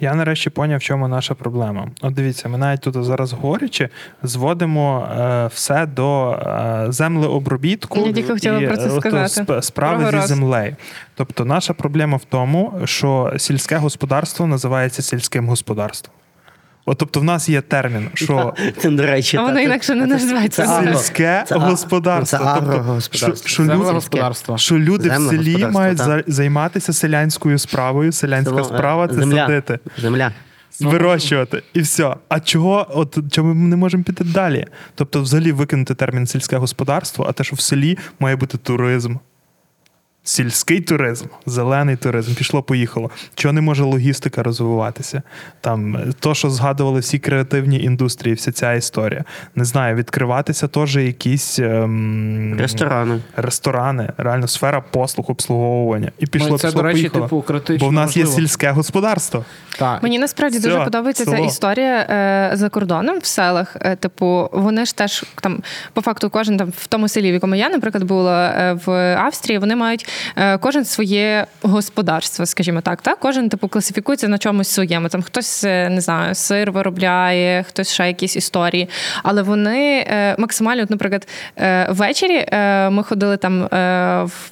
Я 0.00 0.14
нарешті 0.14 0.50
поняв, 0.50 0.78
в 0.78 0.82
чому 0.82 1.08
наша 1.08 1.34
проблема. 1.34 1.88
От 2.00 2.14
дивіться, 2.14 2.48
ми 2.48 2.58
навіть 2.58 2.80
тут 2.80 3.04
зараз 3.04 3.32
говорячи, 3.32 3.88
зводимо 4.22 5.08
е, 5.20 5.46
все 5.46 5.86
до 5.86 6.30
е, 6.32 6.86
землеобробітку 6.88 7.98
Я 7.98 8.12
тільки 8.12 8.32
хотіла 8.32 8.58
і, 8.60 8.66
про 8.66 8.76
це 8.76 8.90
сказати. 9.00 9.52
сп- 9.52 9.62
справи 9.62 9.94
Другий 9.96 10.10
зі 10.12 10.16
раз. 10.16 10.28
землею. 10.28 10.76
Тобто, 11.14 11.44
наша 11.44 11.72
проблема 11.74 12.16
в 12.16 12.24
тому, 12.24 12.72
що 12.84 13.32
сільське 13.36 13.76
господарство 13.76 14.46
називається 14.46 15.02
сільським 15.02 15.48
господарством. 15.48 16.14
От, 16.88 16.98
тобто, 16.98 17.20
в 17.20 17.24
нас 17.24 17.48
є 17.48 17.60
термін, 17.60 18.08
що 18.14 18.54
Це, 18.78 18.90
до 18.90 19.06
речі, 19.06 19.36
А 19.36 19.42
воно 19.42 19.60
інакше 19.60 19.94
не 19.94 20.06
називається. 20.06 20.82
сільське 20.84 21.44
господарство. 21.50 22.38
це 22.38 22.44
Тобто, 22.54 22.72
агрогосподарство. 23.72 24.58
що, 24.58 24.78
люди, 24.78 25.08
в 25.08 25.14
селі 25.30 25.66
мають 25.66 25.98
за- 25.98 26.22
займатися 26.26 26.92
селянською 26.92 27.58
справою. 27.58 28.12
Селянська 28.12 28.60
е, 28.60 28.64
справа 28.64 29.08
це 29.08 29.14
садити. 29.22 29.78
Земля. 29.98 30.32
вирощувати 30.80 31.62
і 31.74 31.80
все. 31.80 32.14
А 32.28 32.40
чого, 32.40 32.86
от 32.90 33.18
чому 33.32 33.54
ми 33.54 33.68
не 33.68 33.76
можемо 33.76 34.02
піти 34.04 34.24
далі? 34.24 34.66
Тобто, 34.94 35.22
взагалі 35.22 35.52
викинути 35.52 35.94
термін 35.94 36.26
сільське 36.26 36.56
господарство, 36.56 37.26
а 37.28 37.32
те, 37.32 37.44
що 37.44 37.56
в 37.56 37.60
селі 37.60 37.98
має 38.20 38.36
бути 38.36 38.58
туризм. 38.58 39.14
Сільський 40.28 40.80
туризм, 40.80 41.26
зелений 41.46 41.96
туризм, 41.96 42.34
пішло, 42.34 42.62
поїхало. 42.62 43.10
Чого 43.34 43.52
не 43.52 43.60
може 43.60 43.84
логістика 43.84 44.42
розвиватися? 44.42 45.22
Там 45.60 45.96
е, 45.96 46.06
то, 46.20 46.34
що 46.34 46.50
згадували 46.50 47.00
всі 47.00 47.18
креативні 47.18 47.82
індустрії, 47.82 48.34
вся 48.34 48.52
ця 48.52 48.72
історія. 48.72 49.24
Не 49.54 49.64
знаю, 49.64 49.96
відкриватися 49.96 50.68
теж 50.68 50.96
якісь 50.96 51.58
ем, 51.58 52.56
Ресторани. 52.60 53.20
ресторани, 53.36 54.12
реально 54.16 54.48
сфера 54.48 54.80
послуг, 54.80 55.26
обслуговування. 55.28 56.12
І 56.18 56.26
пішло, 56.26 56.48
Ну, 56.50 56.58
це, 56.58 56.66
пішло, 56.66 56.82
до 56.82 56.88
речі, 56.88 56.98
поїхало. 57.00 57.24
типу, 57.24 57.42
критично. 57.42 57.86
Бо 57.86 57.90
в 57.90 57.92
нас 57.92 58.16
є 58.16 58.26
сільське 58.26 58.70
господарство. 58.70 59.44
Так. 59.78 60.02
Мені 60.02 60.18
насправді 60.18 60.58
Все, 60.58 60.68
дуже 60.68 60.84
подобається 60.84 61.24
ця 61.24 61.38
історія 61.38 62.06
е, 62.10 62.50
за 62.56 62.68
кордоном 62.68 63.18
в 63.18 63.24
селах. 63.26 63.76
Е, 63.80 63.96
типу, 63.96 64.48
вони 64.52 64.84
ж 64.84 64.96
теж 64.96 65.24
там, 65.42 65.62
по 65.92 66.00
факту, 66.00 66.30
кожен 66.30 66.56
там 66.56 66.72
в 66.76 66.86
тому 66.86 67.08
селі, 67.08 67.30
в 67.30 67.34
якому 67.34 67.54
я, 67.54 67.68
наприклад, 67.68 68.04
була 68.04 68.48
е, 68.48 68.72
в 68.86 68.90
Австрії, 69.16 69.58
вони 69.58 69.76
мають 69.76 70.08
кожен 70.60 70.84
своє 70.84 71.46
господарство, 71.62 72.46
скажімо 72.46 72.80
так. 72.80 73.02
Так, 73.02 73.18
кожен 73.20 73.48
типу 73.48 73.68
класифікується 73.68 74.28
на 74.28 74.38
чомусь 74.38 74.68
своєму. 74.68 75.08
Там 75.08 75.22
хтось 75.22 75.64
е, 75.64 75.88
не 75.88 76.00
знаю, 76.00 76.34
сир 76.34 76.72
виробляє, 76.72 77.62
хтось 77.62 77.92
ще 77.92 78.06
якісь 78.06 78.36
історії. 78.36 78.88
Але 79.22 79.42
вони 79.42 80.06
е, 80.08 80.34
максимально, 80.38 80.82
от, 80.82 80.90
наприклад, 80.90 81.28
е, 81.56 81.86
ввечері 81.90 82.46
е, 82.52 82.90
ми 82.90 83.02
ходили 83.02 83.36
там 83.36 83.64
е, 83.64 84.22
в 84.24 84.50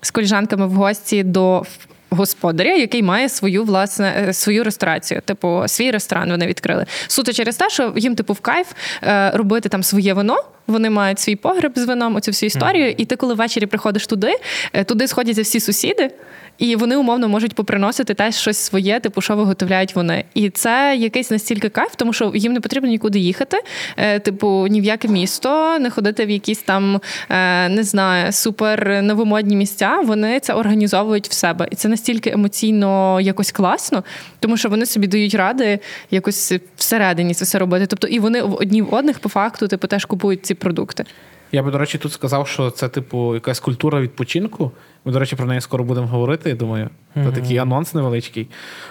з 0.00 0.10
коліжанками 0.10 0.66
в 0.66 0.72
гості 0.72 1.22
до 1.22 1.64
господаря, 2.10 2.74
який 2.74 3.02
має 3.02 3.28
свою 3.28 3.64
власне 3.64 4.24
е, 4.28 4.32
свою 4.32 4.64
ресторацію, 4.64 5.20
типу 5.24 5.62
свій 5.66 5.90
ресторан 5.90 6.30
вони 6.30 6.46
відкрили. 6.46 6.86
Суто 7.06 7.32
через 7.32 7.56
те, 7.56 7.70
що 7.70 7.92
їм 7.96 8.14
типу 8.14 8.32
в 8.32 8.40
кайф 8.40 8.66
е, 9.02 9.30
робити 9.30 9.68
там 9.68 9.82
своє 9.82 10.14
вино. 10.14 10.36
Вони 10.66 10.90
мають 10.90 11.18
свій 11.18 11.36
погреб 11.36 11.72
з 11.76 11.84
вином, 11.84 12.16
оцю 12.16 12.30
всю 12.30 12.46
історію. 12.46 12.94
І 12.96 13.04
ти, 13.04 13.16
коли 13.16 13.34
ввечері 13.34 13.66
приходиш 13.66 14.06
туди, 14.06 14.34
е, 14.72 14.84
туди 14.84 15.08
сходяться 15.08 15.42
всі 15.42 15.60
сусіди, 15.60 16.10
і 16.58 16.76
вони 16.76 16.96
умовно 16.96 17.28
можуть 17.28 17.54
поприносити 17.54 18.14
теж 18.14 18.34
щось 18.34 18.58
своє, 18.58 19.00
типу, 19.00 19.20
що 19.20 19.36
виготовляють 19.36 19.94
вони. 19.94 20.24
І 20.34 20.50
це 20.50 20.96
якийсь 20.98 21.30
настільки 21.30 21.68
кайф, 21.68 21.94
тому 21.96 22.12
що 22.12 22.32
їм 22.34 22.52
не 22.52 22.60
потрібно 22.60 22.88
нікуди 22.88 23.18
їхати, 23.18 23.56
е, 23.96 24.18
типу, 24.18 24.66
ні 24.66 24.80
в 24.80 24.84
яке 24.84 25.08
місто, 25.08 25.78
не 25.78 25.90
ходити 25.90 26.26
в 26.26 26.30
якісь 26.30 26.58
там, 26.58 27.00
е, 27.30 27.68
не 27.68 27.82
знаю, 27.82 28.32
супер 28.32 29.02
новомодні 29.02 29.56
місця. 29.56 30.00
Вони 30.04 30.40
це 30.40 30.52
організовують 30.52 31.28
в 31.28 31.32
себе. 31.32 31.68
І 31.70 31.74
це 31.74 31.88
настільки 31.88 32.30
емоційно 32.30 33.20
якось 33.20 33.52
класно, 33.52 34.04
тому 34.40 34.56
що 34.56 34.68
вони 34.68 34.86
собі 34.86 35.06
дають 35.06 35.34
ради 35.34 35.78
якось 36.10 36.52
всередині 36.76 37.34
це 37.34 37.44
все 37.44 37.58
робити. 37.58 37.86
Тобто, 37.86 38.06
і 38.06 38.18
вони 38.18 38.42
в 38.42 38.54
одні 38.54 38.82
в 38.82 38.94
одних 38.94 39.18
по 39.18 39.28
факту, 39.28 39.68
типу, 39.68 39.86
теж 39.86 40.04
купують 40.04 40.46
ці 40.46 40.54
продукти. 40.54 41.04
Я 41.52 41.62
би, 41.62 41.70
до 41.70 41.78
речі, 41.78 41.98
тут 41.98 42.12
сказав, 42.12 42.48
що 42.48 42.70
це, 42.70 42.88
типу, 42.88 43.34
якась 43.34 43.60
культура 43.60 44.00
відпочинку. 44.00 44.72
Ми, 45.04 45.12
до 45.12 45.18
речі, 45.18 45.36
про 45.36 45.46
неї 45.46 45.60
скоро 45.60 45.84
будемо 45.84 46.06
говорити, 46.06 46.50
я 46.50 46.56
думаю. 46.56 46.90
Це 47.14 47.32
такий 47.32 47.58
анонс 47.58 47.94
невеличкий. 47.94 48.48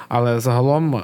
Але 0.07 0.39
загалом, 0.39 0.95
е, 0.95 1.01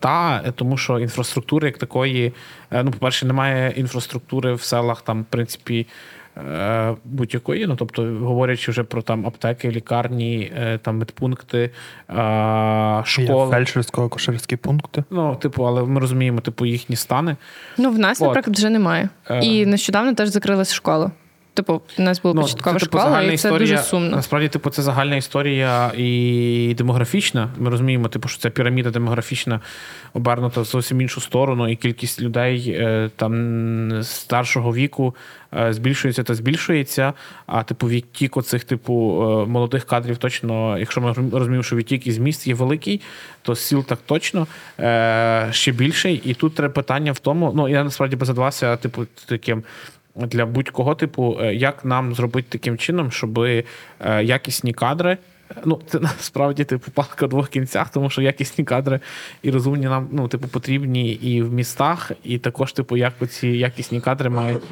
та, 0.00 0.52
тому 0.54 0.76
що 0.76 0.98
інфраструктури 0.98 1.68
як 1.68 1.78
такої, 1.78 2.32
е, 2.70 2.82
ну, 2.82 2.90
по-перше, 2.90 3.26
немає 3.26 3.72
інфраструктури 3.76 4.54
в 4.54 4.62
селах, 4.62 5.02
там, 5.02 5.22
в 5.22 5.24
принципі, 5.24 5.86
е, 5.86 5.86
будь-якої. 7.04 7.66
Ну, 7.66 7.76
тобто, 7.76 8.02
говорячи 8.02 8.70
вже 8.70 8.82
про 8.82 9.02
там 9.02 9.26
аптеки, 9.26 9.70
лікарні, 9.70 10.52
е, 10.56 10.78
там 10.78 10.98
медпункти, 10.98 11.70
е, 12.10 13.02
школи. 13.04 13.56
фельдшерсько-акушерські 13.56 14.56
пункти. 14.56 15.04
Ну, 15.10 15.36
типу, 15.36 15.64
але 15.64 15.84
ми 15.84 16.00
розуміємо, 16.00 16.40
типу, 16.40 16.66
їхні 16.66 16.96
стани. 16.96 17.36
Ну, 17.78 17.90
в 17.90 17.98
нас, 17.98 18.20
От. 18.20 18.26
наприклад, 18.26 18.56
вже 18.56 18.70
немає. 18.70 19.08
Е. 19.30 19.40
І 19.40 19.66
нещодавно 19.66 20.14
теж 20.14 20.28
закрилась 20.28 20.74
школа. 20.74 21.10
Типу, 21.56 21.82
у 21.98 22.02
нас 22.02 22.22
була 22.22 22.42
початкова 22.42 22.78
типу, 22.78 22.98
школа, 22.98 23.22
і 23.22 23.36
це 23.36 23.58
дуже 23.58 23.78
сумно. 23.78 24.16
Насправді, 24.16 24.48
типу, 24.48 24.70
це 24.70 24.82
загальна 24.82 25.16
історія 25.16 25.92
і 25.96 26.74
демографічна. 26.78 27.48
Ми 27.58 27.70
розуміємо, 27.70 28.08
типу, 28.08 28.28
що 28.28 28.40
ця 28.40 28.50
піраміда 28.50 28.90
демографічна 28.90 29.60
обернута 30.14 30.60
в 30.60 30.64
зовсім 30.64 31.00
іншу 31.00 31.20
сторону, 31.20 31.68
і 31.68 31.76
кількість 31.76 32.22
людей 32.22 32.70
е, 32.70 33.10
там 33.16 34.02
старшого 34.02 34.74
віку 34.74 35.14
е, 35.58 35.72
збільшується 35.72 36.22
та 36.22 36.34
збільшується. 36.34 37.12
А 37.46 37.62
типу, 37.62 37.88
відтік 37.88 38.36
оцих 38.36 38.64
типу 38.64 39.22
е, 39.22 39.46
молодих 39.46 39.84
кадрів 39.84 40.16
точно, 40.18 40.78
якщо 40.78 41.00
ми 41.00 41.08
розуміємо, 41.12 41.62
що 41.62 41.76
відтік 41.76 42.06
із 42.06 42.18
міст 42.18 42.46
є 42.46 42.54
великий, 42.54 43.00
то 43.42 43.54
з 43.54 43.60
сіл 43.60 43.84
так 43.84 43.98
точно 44.06 44.46
ще 45.50 45.72
більший. 45.72 46.22
І 46.24 46.34
тут 46.34 46.54
треба 46.54 46.74
питання 46.74 47.12
в 47.12 47.18
тому, 47.18 47.52
ну 47.54 47.68
я 47.68 47.84
насправді 47.84 48.16
би 48.16 48.26
задавався, 48.26 48.76
типу, 48.76 49.06
таким 49.26 49.62
для 50.16 50.46
будь-кого, 50.46 50.94
типу, 50.94 51.38
е, 51.40 51.54
як 51.54 51.84
нам 51.84 52.14
зробити 52.14 52.48
таким 52.50 52.78
чином, 52.78 53.10
щоб 53.10 53.38
е, 53.38 53.64
якісні 54.22 54.72
кадри 54.72 55.18
Ну, 55.64 55.80
це 55.86 55.98
насправді 56.00 56.64
типу 56.64 56.90
палка 56.90 57.26
в 57.26 57.28
двох 57.28 57.48
кінцях, 57.48 57.88
тому 57.88 58.10
що 58.10 58.22
якісні 58.22 58.64
кадри 58.64 59.00
і 59.42 59.50
розумні 59.50 59.86
нам 59.86 60.08
ну, 60.12 60.28
типу, 60.28 60.48
потрібні 60.48 61.10
і 61.10 61.42
в 61.42 61.52
містах, 61.52 62.12
і 62.24 62.38
також, 62.38 62.72
типу, 62.72 62.96
як 62.96 63.12
ці 63.30 63.48
якісні 63.48 64.00
кадри 64.00 64.30
мають 64.30 64.62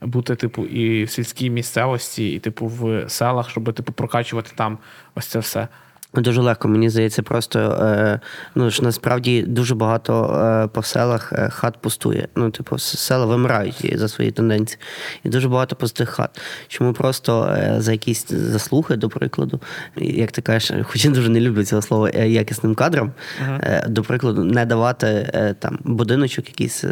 бути, 0.00 0.34
типу, 0.34 0.66
і 0.66 1.04
в 1.04 1.10
сільській 1.10 1.50
місцевості, 1.50 2.32
і 2.32 2.38
типу 2.38 2.66
в 2.66 3.04
селах, 3.08 3.50
щоб 3.50 3.72
типу 3.72 3.92
прокачувати 3.92 4.50
там 4.54 4.78
ось 5.14 5.26
це 5.26 5.38
все. 5.38 5.68
Дуже 6.14 6.40
легко, 6.40 6.68
мені 6.68 6.90
здається, 6.90 7.22
просто 7.22 7.58
е, 7.60 8.20
ну 8.54 8.70
ж 8.70 8.82
насправді 8.82 9.42
дуже 9.42 9.74
багато 9.74 10.40
е, 10.64 10.68
по 10.68 10.82
селах 10.82 11.32
е, 11.32 11.48
хат 11.52 11.78
пустує. 11.80 12.28
Ну, 12.36 12.50
типу, 12.50 12.78
села 12.78 13.26
вимирають 13.26 13.98
за 13.98 14.08
свої 14.08 14.30
тенденції. 14.30 14.78
І 15.24 15.28
дуже 15.28 15.48
багато 15.48 15.76
пустих 15.76 16.08
хат. 16.08 16.40
Чому 16.68 16.92
просто 16.92 17.56
за 17.78 17.92
якісь 17.92 18.28
заслуги, 18.28 18.96
до 18.96 19.08
прикладу, 19.08 19.60
як 19.96 20.32
ти 20.32 20.42
кажеш, 20.42 20.84
хоч 20.84 21.04
я 21.04 21.10
дуже 21.10 21.28
не 21.28 21.40
люблю 21.40 21.64
цього 21.64 21.82
слова 21.82 22.10
якісним 22.10 22.74
кадрам, 22.74 23.12
е, 23.40 23.84
до 23.88 24.02
прикладу, 24.02 24.44
не 24.44 24.66
давати 24.66 25.32
там 25.58 25.78
будиночок 25.84 26.48
якийсь 26.48 26.84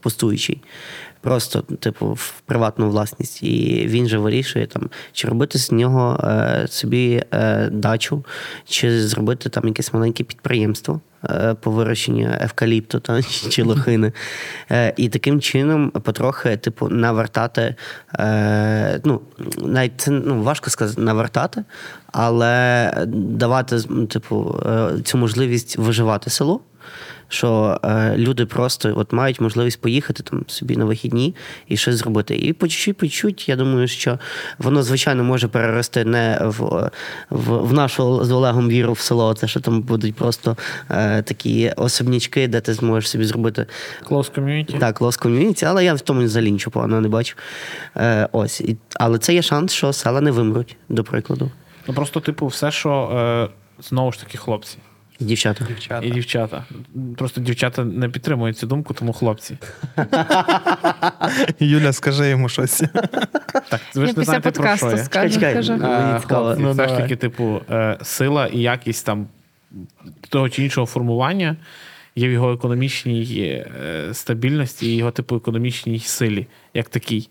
пустуючий. 0.00 0.62
Просто, 1.26 1.60
типу, 1.60 2.06
в 2.06 2.32
приватну 2.44 2.90
власність. 2.90 3.42
І 3.42 3.86
він 3.86 4.08
же 4.08 4.18
вирішує, 4.18 4.66
там, 4.66 4.90
чи 5.12 5.28
робити 5.28 5.58
з 5.58 5.72
нього 5.72 6.20
е, 6.24 6.66
собі 6.68 7.22
е, 7.34 7.68
дачу, 7.72 8.24
чи 8.64 9.06
зробити 9.06 9.48
там 9.48 9.68
якесь 9.68 9.94
маленьке 9.94 10.24
підприємство 10.24 11.00
е, 11.24 11.54
по 11.60 11.70
вирощенню 11.70 12.36
евкаліпту 12.40 13.00
та, 13.00 13.22
чи 13.50 13.62
лохини. 13.62 14.12
Е, 14.70 14.94
і 14.96 15.08
таким 15.08 15.40
чином 15.40 15.90
потрохи, 15.90 16.56
типу, 16.56 16.88
навертати. 16.88 17.74
Е, 18.18 19.00
ну, 19.04 19.20
навіть 19.58 19.92
це 19.96 20.10
ну, 20.10 20.42
важко 20.42 20.70
сказати 20.70 21.00
навертати, 21.00 21.64
але 22.12 22.92
давати, 23.14 23.78
типу, 24.10 24.60
цю 25.04 25.18
можливість 25.18 25.78
виживати 25.78 26.30
село 26.30 26.60
що 27.28 27.80
е, 27.84 28.14
люди 28.16 28.46
просто 28.46 28.92
от 28.96 29.12
мають 29.12 29.40
можливість 29.40 29.80
поїхати 29.80 30.22
там 30.22 30.44
собі 30.46 30.76
на 30.76 30.84
вихідні 30.84 31.34
і 31.68 31.76
щось 31.76 31.94
зробити. 31.94 32.36
І 32.36 32.52
по 32.52 32.68
чуть-чуть, 32.68 32.96
по 32.96 33.08
чуть, 33.08 33.48
я 33.48 33.56
думаю, 33.56 33.88
що 33.88 34.18
воно, 34.58 34.82
звичайно, 34.82 35.24
може 35.24 35.48
перерости 35.48 36.04
не 36.04 36.38
в, 36.42 36.90
в, 37.30 37.58
в 37.58 37.72
нашу 37.72 38.24
з 38.24 38.30
Олегом 38.30 38.68
віру 38.68 38.92
в 38.92 38.98
село, 38.98 39.34
це 39.34 39.48
що 39.48 39.60
там 39.60 39.80
будуть 39.80 40.14
просто 40.14 40.56
е, 40.90 41.22
такі 41.22 41.72
особнячки, 41.76 42.48
де 42.48 42.60
ти 42.60 42.74
зможеш 42.74 43.10
собі 43.10 43.24
зробити 43.24 43.66
Close 44.04 44.38
community. 44.38 44.78
так, 44.78 45.00
лос 45.00 45.16
ком'юніті, 45.16 45.64
але 45.64 45.84
я 45.84 45.94
в 45.94 46.00
тому 46.00 46.24
взагалі 46.24 46.52
нічого 46.52 46.72
поганого 46.72 47.00
не 47.00 47.08
бачу. 47.08 47.36
Е, 47.96 48.28
ось. 48.32 48.60
І, 48.60 48.76
але 48.94 49.18
це 49.18 49.34
є 49.34 49.42
шанс, 49.42 49.72
що 49.72 49.92
села 49.92 50.20
не 50.20 50.30
вимруть, 50.30 50.76
до 50.88 51.04
прикладу. 51.04 51.50
Ну 51.88 51.94
просто, 51.94 52.20
типу, 52.20 52.46
все, 52.46 52.70
що 52.70 52.90
е, 52.90 53.82
знову 53.82 54.12
ж 54.12 54.20
таки, 54.20 54.38
хлопці 54.38 54.78
І 55.20 55.24
Дівчата. 55.24 55.66
і 56.02 56.10
дівчата. 56.10 56.64
Просто 57.16 57.40
дівчата 57.40 57.84
не 57.84 58.08
підтримують 58.08 58.58
цю 58.58 58.66
думку, 58.66 58.94
тому 58.94 59.12
хлопці. 59.12 59.58
Юля, 61.60 61.92
скажи 61.92 62.28
йому 62.28 62.48
щось. 62.48 62.82
Так, 63.70 63.80
ви 63.94 64.06
ж 64.06 64.14
не 64.16 64.24
знаєте 64.24 64.50
про 64.50 64.76
що 64.76 64.90
я. 64.90 64.98
скажу. 64.98 65.34
Чекай, 65.34 65.64
чекай. 65.64 65.78
Мені 65.78 66.20
цікаво. 66.20 66.56
Ну, 66.58 66.72
все 66.72 66.88
ж 66.88 66.96
таки, 66.96 67.16
типу, 67.16 67.60
е, 67.70 67.98
сила 68.02 68.46
і 68.46 68.58
якість 68.60 69.06
там 69.06 69.26
того 70.28 70.48
чи 70.48 70.62
іншого 70.62 70.86
формування 70.86 71.56
є 72.16 72.28
в 72.28 72.32
його 72.32 72.52
економічній 72.52 73.42
е, 73.42 74.08
стабільності 74.12 74.86
і 74.86 74.96
його 74.96 75.10
типу 75.10 75.36
економічній 75.36 75.98
силі, 75.98 76.46
як 76.74 76.88
такій. 76.88 77.28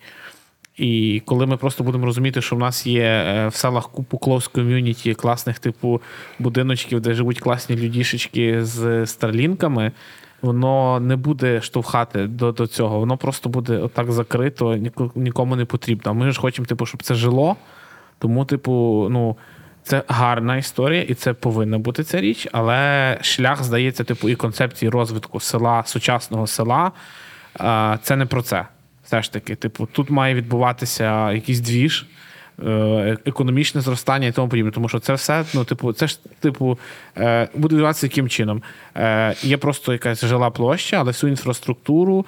І 0.77 1.21
коли 1.25 1.45
ми 1.45 1.57
просто 1.57 1.83
будемо 1.83 2.05
розуміти, 2.05 2.41
що 2.41 2.55
в 2.55 2.59
нас 2.59 2.87
є 2.87 3.03
е, 3.03 3.47
в 3.47 3.55
селах 3.55 3.89
купу 3.89 4.17
close 4.17 4.51
ком'юніті, 4.51 5.13
класних 5.13 5.59
типу 5.59 6.01
будиночків, 6.39 7.01
де 7.01 7.13
живуть 7.13 7.39
класні 7.39 7.75
людішечки 7.75 8.65
з 8.65 9.05
старлінками, 9.05 9.91
воно 10.41 10.99
не 10.99 11.15
буде 11.15 11.61
штовхати 11.61 12.27
до, 12.27 12.51
до 12.51 12.67
цього. 12.67 12.99
Воно 12.99 13.17
просто 13.17 13.49
буде 13.49 13.77
отак 13.77 14.11
закрито, 14.11 14.73
ніко- 14.73 15.11
нікому 15.15 15.55
не 15.55 15.65
потрібно. 15.65 16.11
А 16.11 16.13
ми 16.13 16.31
ж 16.31 16.39
хочемо, 16.39 16.65
типу, 16.65 16.85
щоб 16.85 17.03
це 17.03 17.15
жило. 17.15 17.55
Тому, 18.19 18.45
типу, 18.45 19.07
ну. 19.11 19.37
Це 19.87 20.03
гарна 20.07 20.57
історія, 20.57 21.01
і 21.01 21.13
це 21.13 21.33
повинна 21.33 21.77
бути 21.77 22.03
ця 22.03 22.21
річ, 22.21 22.47
але 22.51 23.17
шлях, 23.21 23.63
здається, 23.63 24.03
типу, 24.03 24.29
і 24.29 24.35
концепції 24.35 24.89
розвитку 24.89 25.39
села, 25.39 25.83
сучасного 25.85 26.47
села 26.47 26.91
це 28.01 28.15
не 28.15 28.25
про 28.25 28.41
це. 28.41 28.65
Все 29.05 29.21
ж 29.21 29.33
таки, 29.33 29.55
типу, 29.55 29.87
тут 29.91 30.09
має 30.09 30.35
відбуватися 30.35 31.31
якийсь 31.31 31.59
двіж, 31.59 32.05
е, 32.65 33.17
економічне 33.25 33.81
зростання 33.81 34.27
і 34.27 34.31
тому 34.31 34.49
подібне. 34.49 34.71
Тому 34.71 34.89
що 34.89 34.99
це 34.99 35.13
все, 35.13 35.45
ну, 35.53 35.63
типу, 35.63 35.93
це 35.93 36.07
ж, 36.07 36.19
типу, 36.39 36.79
е, 37.17 37.47
буде 37.55 37.75
відбуватися 37.75 38.05
яким 38.05 38.29
чином. 38.29 38.63
Е, 38.95 39.35
Є 39.41 39.57
просто 39.57 39.93
якась 39.93 40.25
жила 40.25 40.49
площа, 40.49 40.97
але 40.99 41.11
всю 41.11 41.29
інфраструктуру, 41.29 42.25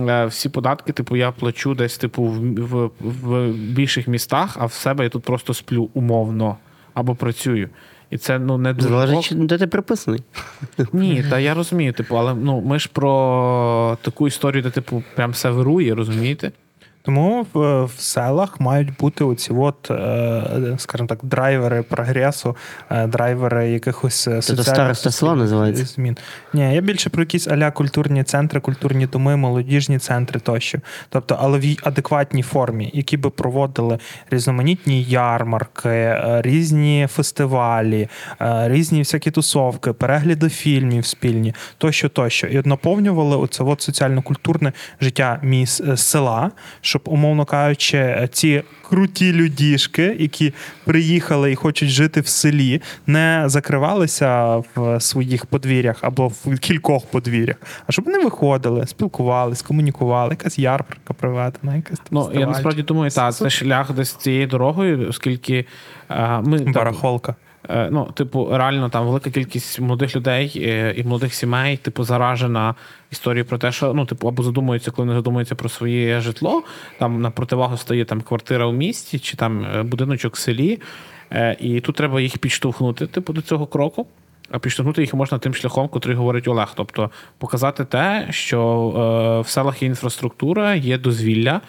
е, 0.00 0.26
всі 0.26 0.48
податки, 0.48 0.92
типу, 0.92 1.16
я 1.16 1.30
плачу 1.30 1.74
десь, 1.74 1.98
типу, 1.98 2.22
в, 2.22 2.38
в, 2.58 2.90
в 3.00 3.52
більших 3.52 4.08
містах, 4.08 4.56
а 4.60 4.66
в 4.66 4.72
себе 4.72 5.04
я 5.04 5.10
тут 5.10 5.22
просто 5.22 5.54
сплю 5.54 5.90
умовно 5.94 6.56
або 6.94 7.14
працюю. 7.14 7.68
І 8.10 8.18
це 8.18 8.38
ну 8.38 8.58
не 8.58 8.72
дуже. 8.72 8.88
Залежить, 8.88 9.46
де 9.46 9.58
ти 9.58 9.66
приписаний. 9.66 10.20
Ні, 10.92 11.24
та 11.30 11.38
я 11.38 11.54
розумію, 11.54 11.92
типу, 11.92 12.16
але 12.16 12.34
ну 12.34 12.60
ми 12.60 12.78
ж 12.78 12.90
про 12.92 13.98
таку 14.02 14.28
історію, 14.28 14.62
де 14.62 14.70
типу 14.70 15.02
прям 15.14 15.30
все 15.30 15.50
вирує, 15.50 15.94
розумієте? 15.94 16.52
Тому 17.02 17.46
в, 17.52 17.84
в 17.84 17.92
селах 17.98 18.60
мають 18.60 18.96
бути 18.96 19.24
оці 19.24 19.52
от, 19.52 19.90
е, 19.90 20.74
скажімо 20.78 21.06
так, 21.08 21.18
драйвери 21.22 21.82
прогресу, 21.82 22.56
е, 22.90 23.06
драйвери 23.06 23.70
якихось 23.70 24.28
е, 24.28 24.42
Це 24.42 24.62
староста 24.62 25.10
села 25.10 25.34
називається? 25.34 25.84
змін. 25.84 26.16
Ні, 26.52 26.74
я 26.74 26.80
більше 26.80 27.10
про 27.10 27.22
якісь 27.22 27.48
аля 27.48 27.70
культурні 27.70 28.24
центри, 28.24 28.60
культурні 28.60 29.06
доми, 29.06 29.36
молодіжні 29.36 29.98
центри 29.98 30.40
тощо. 30.40 30.78
Тобто, 31.08 31.38
але 31.40 31.58
в 31.58 31.76
адекватній 31.82 32.42
формі, 32.42 32.90
які 32.94 33.16
би 33.16 33.30
проводили 33.30 33.98
різноманітні 34.30 35.02
ярмарки, 35.02 36.16
різні 36.24 37.08
фестивалі, 37.10 38.08
різні 38.40 38.98
всякі 38.98 39.30
тусовки, 39.30 39.92
перегляди 39.92 40.48
фільмів 40.48 41.06
спільні, 41.06 41.54
тощо, 41.78 42.08
тощо. 42.08 42.46
І 42.46 42.62
наповнювали 42.64 43.36
оце 43.36 43.64
от 43.64 43.82
соціально-культурне 43.82 44.72
життя 45.00 45.40
міс 45.42 45.82
села, 45.96 46.50
щоб, 46.90 47.02
умовно 47.04 47.44
кажучи, 47.44 47.98
е, 47.98 48.28
ці 48.32 48.62
круті 48.82 49.32
людішки, 49.32 50.16
які 50.18 50.52
приїхали 50.84 51.52
і 51.52 51.54
хочуть 51.54 51.88
жити 51.88 52.20
в 52.20 52.26
селі, 52.26 52.82
не 53.06 53.42
закривалися 53.46 54.56
в 54.56 55.00
своїх 55.00 55.46
подвір'ях 55.46 55.98
або 56.00 56.28
в 56.28 56.58
кількох 56.58 57.06
подвір'ях, 57.06 57.56
а 57.86 57.92
щоб 57.92 58.04
вони 58.04 58.18
виходили, 58.18 58.86
спілкувались, 58.86 59.62
комунікували, 59.62 60.30
якась 60.30 60.58
ярмарка 60.58 61.14
проведена, 61.14 61.76
якась 61.76 61.98
там 61.98 62.08
Ну 62.10 62.30
я 62.34 62.46
насправді 62.46 62.82
думаю, 62.82 63.10
так, 63.10 63.34
це 63.34 63.50
шлях 63.50 63.92
десь 63.92 64.14
цією 64.14 64.46
дорогою, 64.46 65.08
оскільки 65.08 65.66
е, 66.10 66.40
ми 66.40 66.58
барахолка. 66.58 67.32
Е, 67.32 67.49
Ну, 67.68 68.10
типу, 68.14 68.48
реально 68.52 68.88
там 68.88 69.06
велика 69.06 69.30
кількість 69.30 69.80
молодих 69.80 70.16
людей 70.16 70.52
е, 70.56 70.94
і 70.96 71.04
молодих 71.04 71.34
сімей, 71.34 71.76
типу, 71.76 72.04
заражена 72.04 72.74
історією 73.12 73.44
про 73.44 73.58
те, 73.58 73.72
що 73.72 73.94
ну, 73.94 74.06
типу, 74.06 74.28
або 74.28 74.42
задумуються, 74.42 74.90
коли 74.90 75.08
не 75.08 75.14
задумуються 75.14 75.54
про 75.54 75.68
своє 75.68 76.20
житло. 76.20 76.62
Там 76.98 77.20
на 77.20 77.30
противагу 77.30 77.76
стає 77.76 78.04
там 78.04 78.20
квартира 78.20 78.66
у 78.66 78.72
місті 78.72 79.18
чи 79.18 79.36
там 79.36 79.64
е, 79.64 79.82
будиночок 79.82 80.34
в 80.36 80.38
селі. 80.38 80.80
Е, 81.32 81.56
І 81.60 81.80
тут 81.80 81.96
треба 81.96 82.20
їх 82.20 82.38
підштовхнути, 82.38 83.06
типу, 83.06 83.32
до 83.32 83.42
цього 83.42 83.66
кроку. 83.66 84.06
А 84.50 84.58
підштовхнути 84.58 85.00
їх 85.00 85.14
можна 85.14 85.38
тим 85.38 85.54
шляхом, 85.54 85.88
котрий 85.88 86.16
говорить 86.16 86.48
Олег. 86.48 86.72
Тобто 86.74 87.10
показати 87.38 87.84
те, 87.84 88.26
що 88.30 88.58
е, 88.58 89.40
в 89.40 89.48
селах 89.48 89.82
є 89.82 89.88
інфраструктура, 89.88 90.74
є 90.74 90.98
дозвілля. 90.98 91.60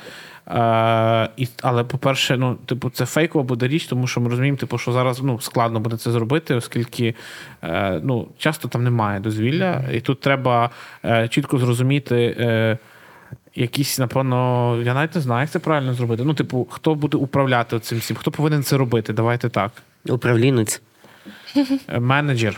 Е, 0.48 1.30
і, 1.38 1.48
але, 1.62 1.84
по-перше, 1.84 2.38
ну, 2.38 2.56
типу, 2.56 2.90
це 2.90 3.06
фейкова 3.06 3.44
буде 3.44 3.68
річ, 3.68 3.86
тому 3.86 4.08
що 4.08 4.22
ми 4.22 4.30
розуміємо, 4.30 4.58
типу, 4.58 4.78
що 4.78 4.92
зараз 4.92 5.22
ну, 5.24 5.40
складно 5.40 5.80
буде 5.80 5.98
це 5.98 6.12
зробити, 6.12 6.56
оскільки 6.56 7.16
е, 7.64 8.00
ну, 8.04 8.28
часто 8.38 8.68
там 8.68 8.84
немає 8.84 9.20
дозвілля, 9.20 9.84
і 9.94 10.02
тут 10.02 10.20
треба 10.20 10.70
е, 11.06 11.28
чітко 11.28 11.58
зрозуміти. 11.58 12.36
Е, 12.40 12.78
Якісь, 13.56 14.00
напевно, 14.00 14.78
я 14.86 14.94
навіть 14.94 15.16
не 15.16 15.22
знаю, 15.22 15.42
як 15.42 15.50
це 15.50 15.60
правильно 15.60 15.94
зробити. 15.94 16.24
Ну, 16.24 16.34
типу, 16.34 16.68
хто 16.72 16.96
буде 16.96 17.18
управляти 17.18 17.80
цим 17.80 17.98
всім, 17.98 18.18
хто 18.18 18.32
повинен 18.32 18.64
це 18.64 18.78
робити? 18.78 19.14
Давайте 19.14 19.50
так. 19.50 19.72
Управлінець. 20.10 20.82
Е, 21.88 22.00
Менеджер. 22.00 22.58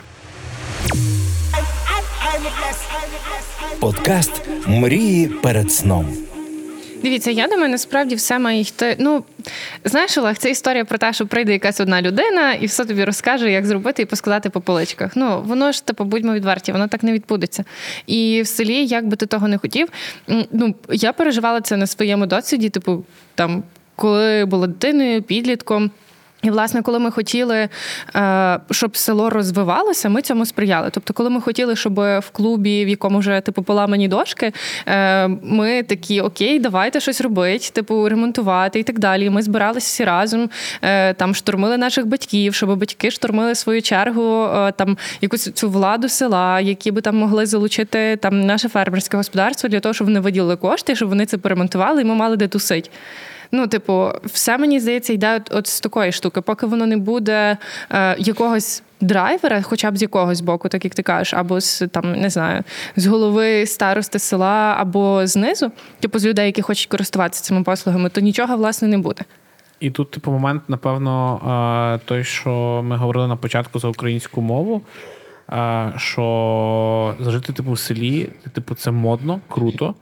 Подкаст 3.80 4.48
Мрії 4.66 5.26
перед 5.28 5.72
сном. 5.72 6.06
Дивіться, 7.04 7.30
я 7.30 7.48
думаю, 7.48 7.68
насправді 7.68 8.14
все 8.14 8.38
має 8.38 8.60
йти. 8.60 8.96
Ну 8.98 9.24
знаєш, 9.84 10.18
Олег, 10.18 10.38
це 10.38 10.50
історія 10.50 10.84
про 10.84 10.98
те, 10.98 11.12
що 11.12 11.26
прийде 11.26 11.52
якась 11.52 11.80
одна 11.80 12.02
людина 12.02 12.52
і 12.52 12.66
все 12.66 12.84
тобі 12.84 13.04
розкаже, 13.04 13.50
як 13.50 13.66
зробити 13.66 14.02
і 14.02 14.06
поскладати 14.06 14.50
по 14.50 14.60
поличках. 14.60 15.12
Ну 15.14 15.42
воно 15.42 15.72
ж 15.72 15.86
типу, 15.86 16.04
будьмо 16.04 16.34
відверті, 16.34 16.72
воно 16.72 16.88
так 16.88 17.02
не 17.02 17.12
відбудеться. 17.12 17.64
І 18.06 18.42
в 18.42 18.46
селі, 18.46 18.86
як 18.86 19.06
би 19.06 19.16
ти 19.16 19.26
того 19.26 19.48
не 19.48 19.58
хотів, 19.58 19.88
ну 20.52 20.74
я 20.88 21.12
переживала 21.12 21.60
це 21.60 21.76
на 21.76 21.86
своєму 21.86 22.26
досвіді, 22.26 22.68
типу, 22.68 23.04
там, 23.34 23.62
коли 23.96 24.44
була 24.44 24.66
дитиною, 24.66 25.22
підлітком. 25.22 25.90
І, 26.44 26.50
власне, 26.50 26.82
коли 26.82 26.98
ми 26.98 27.10
хотіли, 27.10 27.68
е, 28.16 28.60
щоб 28.70 28.96
село 28.96 29.30
розвивалося, 29.30 30.08
ми 30.08 30.22
цьому 30.22 30.46
сприяли. 30.46 30.90
Тобто, 30.92 31.14
коли 31.14 31.30
ми 31.30 31.40
хотіли, 31.40 31.76
щоб 31.76 31.94
в 31.94 32.30
клубі, 32.32 32.84
в 32.84 32.88
якому 32.88 33.18
вже 33.18 33.40
типу 33.40 33.62
поламані 33.62 34.08
дошки, 34.08 34.52
е, 34.86 35.28
ми 35.28 35.82
такі 35.82 36.20
окей, 36.20 36.58
давайте 36.58 37.00
щось 37.00 37.20
робити, 37.20 37.70
типу 37.72 38.08
ремонтувати 38.08 38.78
і 38.78 38.82
так 38.82 38.98
далі. 38.98 39.30
Ми 39.30 39.42
збиралися 39.42 39.86
всі 39.86 40.04
разом, 40.04 40.50
е, 40.82 41.14
там 41.14 41.34
штурмили 41.34 41.78
наших 41.78 42.06
батьків, 42.06 42.54
щоб 42.54 42.78
батьки 42.78 43.10
штурмили 43.10 43.54
свою 43.54 43.82
чергу 43.82 44.48
там 44.76 44.98
якусь 45.20 45.52
цю 45.52 45.70
владу 45.70 46.08
села, 46.08 46.60
які 46.60 46.90
би 46.90 47.00
там 47.00 47.16
могли 47.16 47.46
залучити 47.46 48.16
там 48.16 48.40
наше 48.40 48.68
фермерське 48.68 49.16
господарство 49.16 49.68
для 49.68 49.80
того, 49.80 49.92
щоб 49.92 50.06
вони 50.06 50.20
виділили 50.20 50.56
кошти, 50.56 50.96
щоб 50.96 51.08
вони 51.08 51.26
це 51.26 51.38
поремонтували, 51.38 52.02
і 52.02 52.04
ми 52.04 52.14
мали 52.14 52.36
де 52.36 52.48
тусить. 52.48 52.90
Ну, 53.56 53.66
типу, 53.66 54.10
все 54.24 54.58
мені 54.58 54.80
здається, 54.80 55.12
йде 55.12 55.36
от, 55.36 55.54
от 55.54 55.66
з 55.66 55.80
такої 55.80 56.12
штуки, 56.12 56.40
поки 56.40 56.66
воно 56.66 56.86
не 56.86 56.96
буде 56.96 57.56
е, 57.90 58.16
якогось 58.18 58.82
драйвера, 59.00 59.62
хоча 59.62 59.90
б 59.90 59.96
з 59.96 60.02
якогось 60.02 60.40
боку, 60.40 60.68
так 60.68 60.84
як 60.84 60.94
ти 60.94 61.02
кажеш, 61.02 61.34
або 61.34 61.60
з 61.60 61.86
там 61.88 62.12
не 62.12 62.30
знаю, 62.30 62.62
з 62.96 63.06
голови 63.06 63.66
старости 63.66 64.18
села, 64.18 64.76
або 64.78 65.26
знизу, 65.26 65.72
типу 66.00 66.18
з 66.18 66.26
людей, 66.26 66.46
які 66.46 66.62
хочуть 66.62 66.86
користуватися 66.86 67.42
цими 67.42 67.62
послугами, 67.62 68.08
то 68.08 68.20
нічого 68.20 68.56
власне 68.56 68.88
не 68.88 68.98
буде. 68.98 69.22
І 69.80 69.90
тут, 69.90 70.10
типу, 70.10 70.30
момент, 70.30 70.62
напевно, 70.68 71.40
е, 71.94 72.04
той, 72.04 72.24
що 72.24 72.80
ми 72.84 72.96
говорили 72.96 73.28
на 73.28 73.36
початку 73.36 73.78
за 73.78 73.88
українську 73.88 74.40
мову. 74.40 74.82
е, 75.52 75.92
Що 75.96 77.14
жити 77.20 77.52
типу 77.52 77.72
в 77.72 77.78
селі, 77.78 78.28
типу, 78.52 78.74
це 78.74 78.90
модно, 78.90 79.40
круто. 79.48 79.94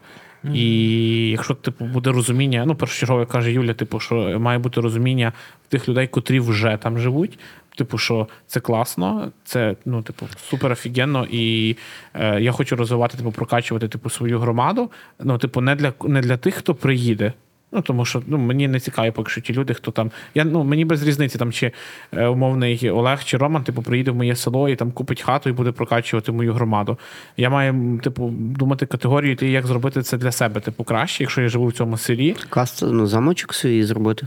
І 0.55 1.31
якщо 1.31 1.55
типу 1.55 1.85
буде 1.85 2.13
розуміння, 2.13 2.65
ну 2.67 2.75
першочергове 2.75 3.27
каже 3.27 3.53
Юля, 3.53 3.75
типу, 3.75 4.01
що 4.01 4.15
має 4.41 4.59
бути 4.59 4.81
розуміння 4.81 5.33
в 5.65 5.69
тих 5.69 5.89
людей, 5.89 6.07
котрі 6.07 6.41
вже 6.41 6.79
там 6.83 6.99
живуть. 6.99 7.39
Типу, 7.77 7.99
що 7.99 8.29
це 8.47 8.61
класно, 8.61 9.33
це 9.45 9.77
ну, 9.85 10.03
типу, 10.03 10.27
супер 10.49 10.73
офігенно, 10.73 11.27
і 11.31 11.77
е, 12.15 12.41
я 12.41 12.53
хочу 12.53 12.77
розвивати, 12.77 13.17
типу, 13.17 13.33
прокачувати 13.33 13.89
типу, 13.89 14.11
свою 14.11 14.39
громаду. 14.39 14.91
Ну, 15.21 15.39
типу, 15.39 15.61
не 15.61 15.75
для 15.75 15.93
не 16.05 16.21
для 16.21 16.37
тих, 16.37 16.55
хто 16.55 16.75
приїде. 16.75 17.33
Ну, 17.73 17.83
тому 17.83 18.05
що 18.05 18.23
ну, 18.27 18.39
мені 18.39 18.69
не 18.69 18.81
цікаві, 18.81 19.11
поки 19.11 19.31
що 19.31 19.41
ті 19.41 19.53
люди, 19.53 19.75
хто 19.75 19.91
там. 19.91 20.11
Я, 20.35 20.45
ну, 20.45 20.65
Мені 20.65 20.85
без 20.85 21.03
різниці, 21.03 21.39
там, 21.39 21.53
чи 21.53 21.73
е, 22.13 22.27
умовний 22.27 22.91
Олег 22.91 23.25
чи 23.25 23.37
Роман, 23.37 23.65
типу, 23.65 23.83
приїде 23.83 24.11
в 24.11 24.17
моє 24.17 24.37
село 24.37 24.69
і 24.69 24.77
там 24.77 24.93
купить 24.93 25.23
хату 25.23 25.51
і 25.51 25.53
буде 25.53 25.73
прокачувати 25.73 26.33
мою 26.33 26.53
громаду. 26.53 26.99
Я 27.37 27.51
маю, 27.51 28.01
типу, 28.03 28.29
думати 28.33 28.87
категорію, 28.87 29.37
як 29.41 29.67
зробити 29.67 30.03
це 30.03 30.19
для 30.19 30.33
себе, 30.33 30.61
типу, 30.61 30.85
краще, 30.85 31.25
якщо 31.25 31.43
я 31.43 31.49
живу 31.49 31.67
в 31.67 31.73
цьому 31.73 31.97
селі. 31.97 32.37
Каст, 32.49 32.83
ну, 32.83 33.07
замочок 33.07 33.55
свій 33.55 33.85
зробити. 33.85 34.27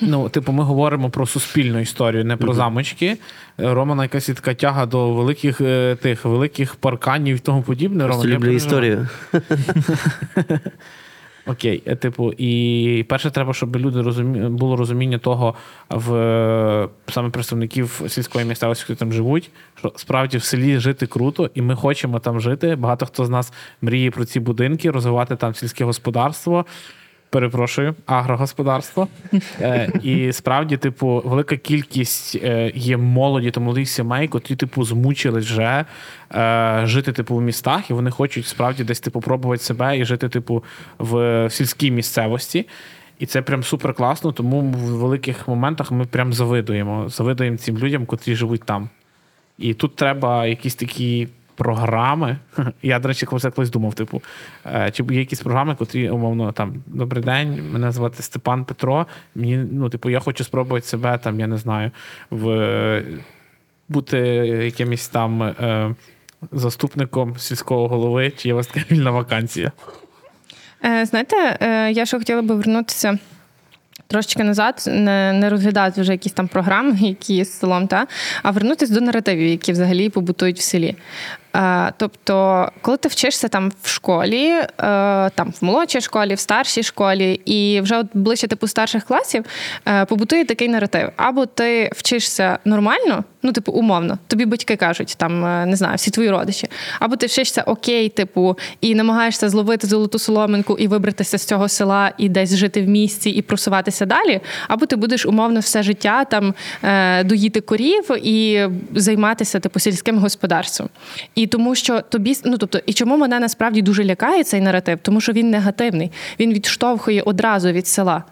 Ну, 0.00 0.28
типу, 0.28 0.52
ми 0.52 0.64
говоримо 0.64 1.10
про 1.10 1.26
суспільну 1.26 1.80
історію, 1.80 2.24
не 2.24 2.36
про 2.36 2.52
uh-huh. 2.52 2.56
замочки. 2.56 3.16
Романа 3.58 4.02
якась 4.02 4.26
така 4.26 4.54
тяга 4.54 4.86
до 4.86 5.10
великих 5.14 5.60
е, 5.60 5.96
тих 6.02 6.24
великих 6.24 6.74
парканів 6.74 7.36
і 7.36 7.38
тому 7.38 7.62
подібне. 7.62 8.06
Роман, 8.06 8.26
люблю 8.26 8.50
історію. 8.50 9.08
Окей, 11.46 11.82
е, 11.86 11.96
типу, 11.96 12.32
і 12.32 13.04
перше, 13.08 13.30
треба, 13.30 13.54
щоб 13.54 13.76
люди 13.76 14.02
розумі... 14.02 14.48
було 14.48 14.76
розуміння 14.76 15.18
того 15.18 15.54
в 15.90 16.88
саме 17.08 17.30
представників 17.30 18.02
сільської 18.08 18.44
місцевості, 18.44 18.84
які 18.88 18.98
там 18.98 19.12
живуть, 19.12 19.50
що 19.74 19.92
справді 19.96 20.38
в 20.38 20.42
селі 20.42 20.78
жити 20.78 21.06
круто, 21.06 21.50
і 21.54 21.62
ми 21.62 21.76
хочемо 21.76 22.18
там 22.18 22.40
жити. 22.40 22.76
Багато 22.76 23.06
хто 23.06 23.24
з 23.24 23.30
нас 23.30 23.52
мріє 23.82 24.10
про 24.10 24.24
ці 24.24 24.40
будинки, 24.40 24.90
розвивати 24.90 25.36
там 25.36 25.54
сільське 25.54 25.84
господарство 25.84 26.64
перепрошую, 27.34 27.94
агрогосподарство. 28.06 29.08
Е, 29.60 29.92
І 30.02 30.32
справді, 30.32 30.76
типу, 30.76 31.22
велика 31.24 31.56
кількість 31.56 32.36
е, 32.36 32.72
є 32.74 32.96
молоді 32.96 33.50
та 33.50 33.60
молодих 33.60 33.88
сімей, 33.88 34.28
котрі, 34.28 34.56
типу, 34.56 34.84
змучились 34.84 35.44
вже 35.44 35.84
е, 36.34 36.82
жити, 36.84 37.12
типу, 37.12 37.36
в 37.36 37.42
містах, 37.42 37.90
і 37.90 37.92
вони 37.92 38.10
хочуть 38.10 38.46
справді 38.46 38.84
десь 38.84 39.00
типу, 39.00 39.20
пробувати 39.20 39.62
себе 39.62 39.98
і 39.98 40.04
жити, 40.04 40.28
типу, 40.28 40.64
в 40.98 41.48
сільській 41.50 41.90
місцевості. 41.90 42.66
І 43.18 43.26
це 43.26 43.42
прям 43.42 43.62
супер 43.62 43.94
класно, 43.94 44.32
тому 44.32 44.60
в 44.60 44.76
великих 44.76 45.48
моментах 45.48 45.90
ми 45.90 46.04
прям 46.04 46.32
завидуємо. 46.32 47.08
Завидуємо 47.08 47.56
цим 47.56 47.78
людям, 47.78 48.06
котрі 48.06 48.34
живуть 48.34 48.62
там. 48.62 48.88
І 49.58 49.74
тут 49.74 49.96
треба 49.96 50.46
якісь 50.46 50.74
такі 50.74 51.28
програми. 51.54 52.36
Я, 52.82 52.98
до 52.98 53.08
речі, 53.08 53.26
колись 53.26 53.70
думав, 53.70 53.94
типу, 53.94 54.22
е, 54.66 54.90
чи 54.90 55.04
є 55.10 55.18
якісь 55.18 55.40
програми, 55.40 55.74
котрі, 55.74 56.10
умовно, 56.10 56.52
там, 56.52 56.74
добрий 56.86 57.22
день, 57.24 57.70
мене 57.72 57.92
звати 57.92 58.22
Степан 58.22 58.64
Петро. 58.64 59.06
Мені, 59.34 59.56
ну, 59.56 59.88
типу, 59.88 60.10
я 60.10 60.20
хочу 60.20 60.44
спробувати 60.44 60.86
себе, 60.86 61.18
там, 61.18 61.40
я 61.40 61.46
не 61.46 61.56
знаю, 61.56 61.90
в 62.30 63.02
бути 63.88 64.18
якимось 64.64 65.08
там 65.08 65.42
е, 65.42 65.94
заступником 66.52 67.38
сільського 67.38 67.88
голови, 67.88 68.32
чи 68.36 68.48
є 68.48 68.54
у 68.54 68.56
вас 68.56 68.66
така 68.66 68.86
вільна 68.90 69.10
вакансія? 69.10 69.72
Е, 70.84 71.06
знаєте, 71.06 71.36
я 71.94 72.06
ще 72.06 72.18
хотіла 72.18 72.42
би 72.42 72.54
вернутися. 72.54 73.18
Трошечки 74.06 74.44
назад 74.44 74.84
не 74.86 75.32
не 75.32 75.50
розглядати 75.50 76.00
вже 76.00 76.12
якісь 76.12 76.32
там 76.32 76.48
програми, 76.48 76.96
які 77.00 77.34
є 77.34 77.44
з 77.44 77.58
селом, 77.58 77.86
та 77.86 78.06
а 78.42 78.50
вернутися 78.50 78.94
до 78.94 79.00
наративів, 79.00 79.48
які 79.48 79.72
взагалі 79.72 80.08
побутують 80.08 80.58
в 80.58 80.62
селі. 80.62 80.96
Е, 81.54 81.92
тобто, 81.96 82.68
коли 82.82 82.96
ти 82.96 83.08
вчишся 83.08 83.48
там 83.48 83.72
в 83.82 83.88
школі, 83.88 84.46
е, 84.48 84.66
там 85.30 85.54
в 85.60 85.64
молодшій 85.64 86.00
школі, 86.00 86.34
в 86.34 86.38
старшій 86.38 86.82
школі, 86.82 87.40
і 87.44 87.80
вже 87.80 87.98
от 87.98 88.06
ближче 88.14 88.46
типу 88.46 88.68
старших 88.68 89.04
класів 89.04 89.44
е, 89.88 90.04
побутує 90.04 90.44
такий 90.44 90.68
наратив. 90.68 91.10
Або 91.16 91.46
ти 91.46 91.90
вчишся 91.96 92.58
нормально, 92.64 93.24
ну, 93.42 93.52
типу, 93.52 93.72
умовно, 93.72 94.18
тобі 94.26 94.44
батьки 94.44 94.76
кажуть, 94.76 95.14
там 95.18 95.40
не 95.70 95.76
знаю, 95.76 95.96
всі 95.96 96.10
твої 96.10 96.30
родичі, 96.30 96.68
або 97.00 97.16
ти 97.16 97.26
вчишся 97.26 97.62
окей, 97.62 98.08
типу, 98.08 98.58
і 98.80 98.94
намагаєшся 98.94 99.48
зловити 99.48 99.86
золоту 99.86 100.18
соломинку 100.18 100.78
і 100.78 100.88
вибратися 100.88 101.38
з 101.38 101.44
цього 101.44 101.68
села 101.68 102.12
і 102.18 102.28
десь 102.28 102.56
жити 102.56 102.82
в 102.82 102.88
місті 102.88 103.30
і 103.30 103.42
просуватися 103.42 104.06
далі, 104.06 104.40
або 104.68 104.86
ти 104.86 104.96
будеш 104.96 105.26
умовно 105.26 105.60
все 105.60 105.82
життя 105.82 106.24
там 106.24 106.54
доїти 107.24 107.60
корів 107.60 108.26
і 108.26 108.66
займатися 108.94 109.60
типу 109.60 109.80
сільським 109.80 110.18
господарством. 110.18 110.88
І 111.34 111.43
і 111.44 111.46
тому, 111.46 111.74
що 111.74 112.00
тобі 112.00 112.36
ну 112.44 112.58
тобто, 112.58 112.80
і 112.86 112.92
чому 112.92 113.16
мене 113.16 113.40
насправді 113.40 113.82
дуже 113.82 114.04
лякає 114.04 114.44
цей 114.44 114.60
наратив, 114.60 114.98
тому 115.02 115.20
що 115.20 115.32
він 115.32 115.50
негативний, 115.50 116.12
він 116.40 116.52
відштовхує 116.52 117.22
одразу 117.22 117.72
від 117.72 117.86
села. 117.86 118.24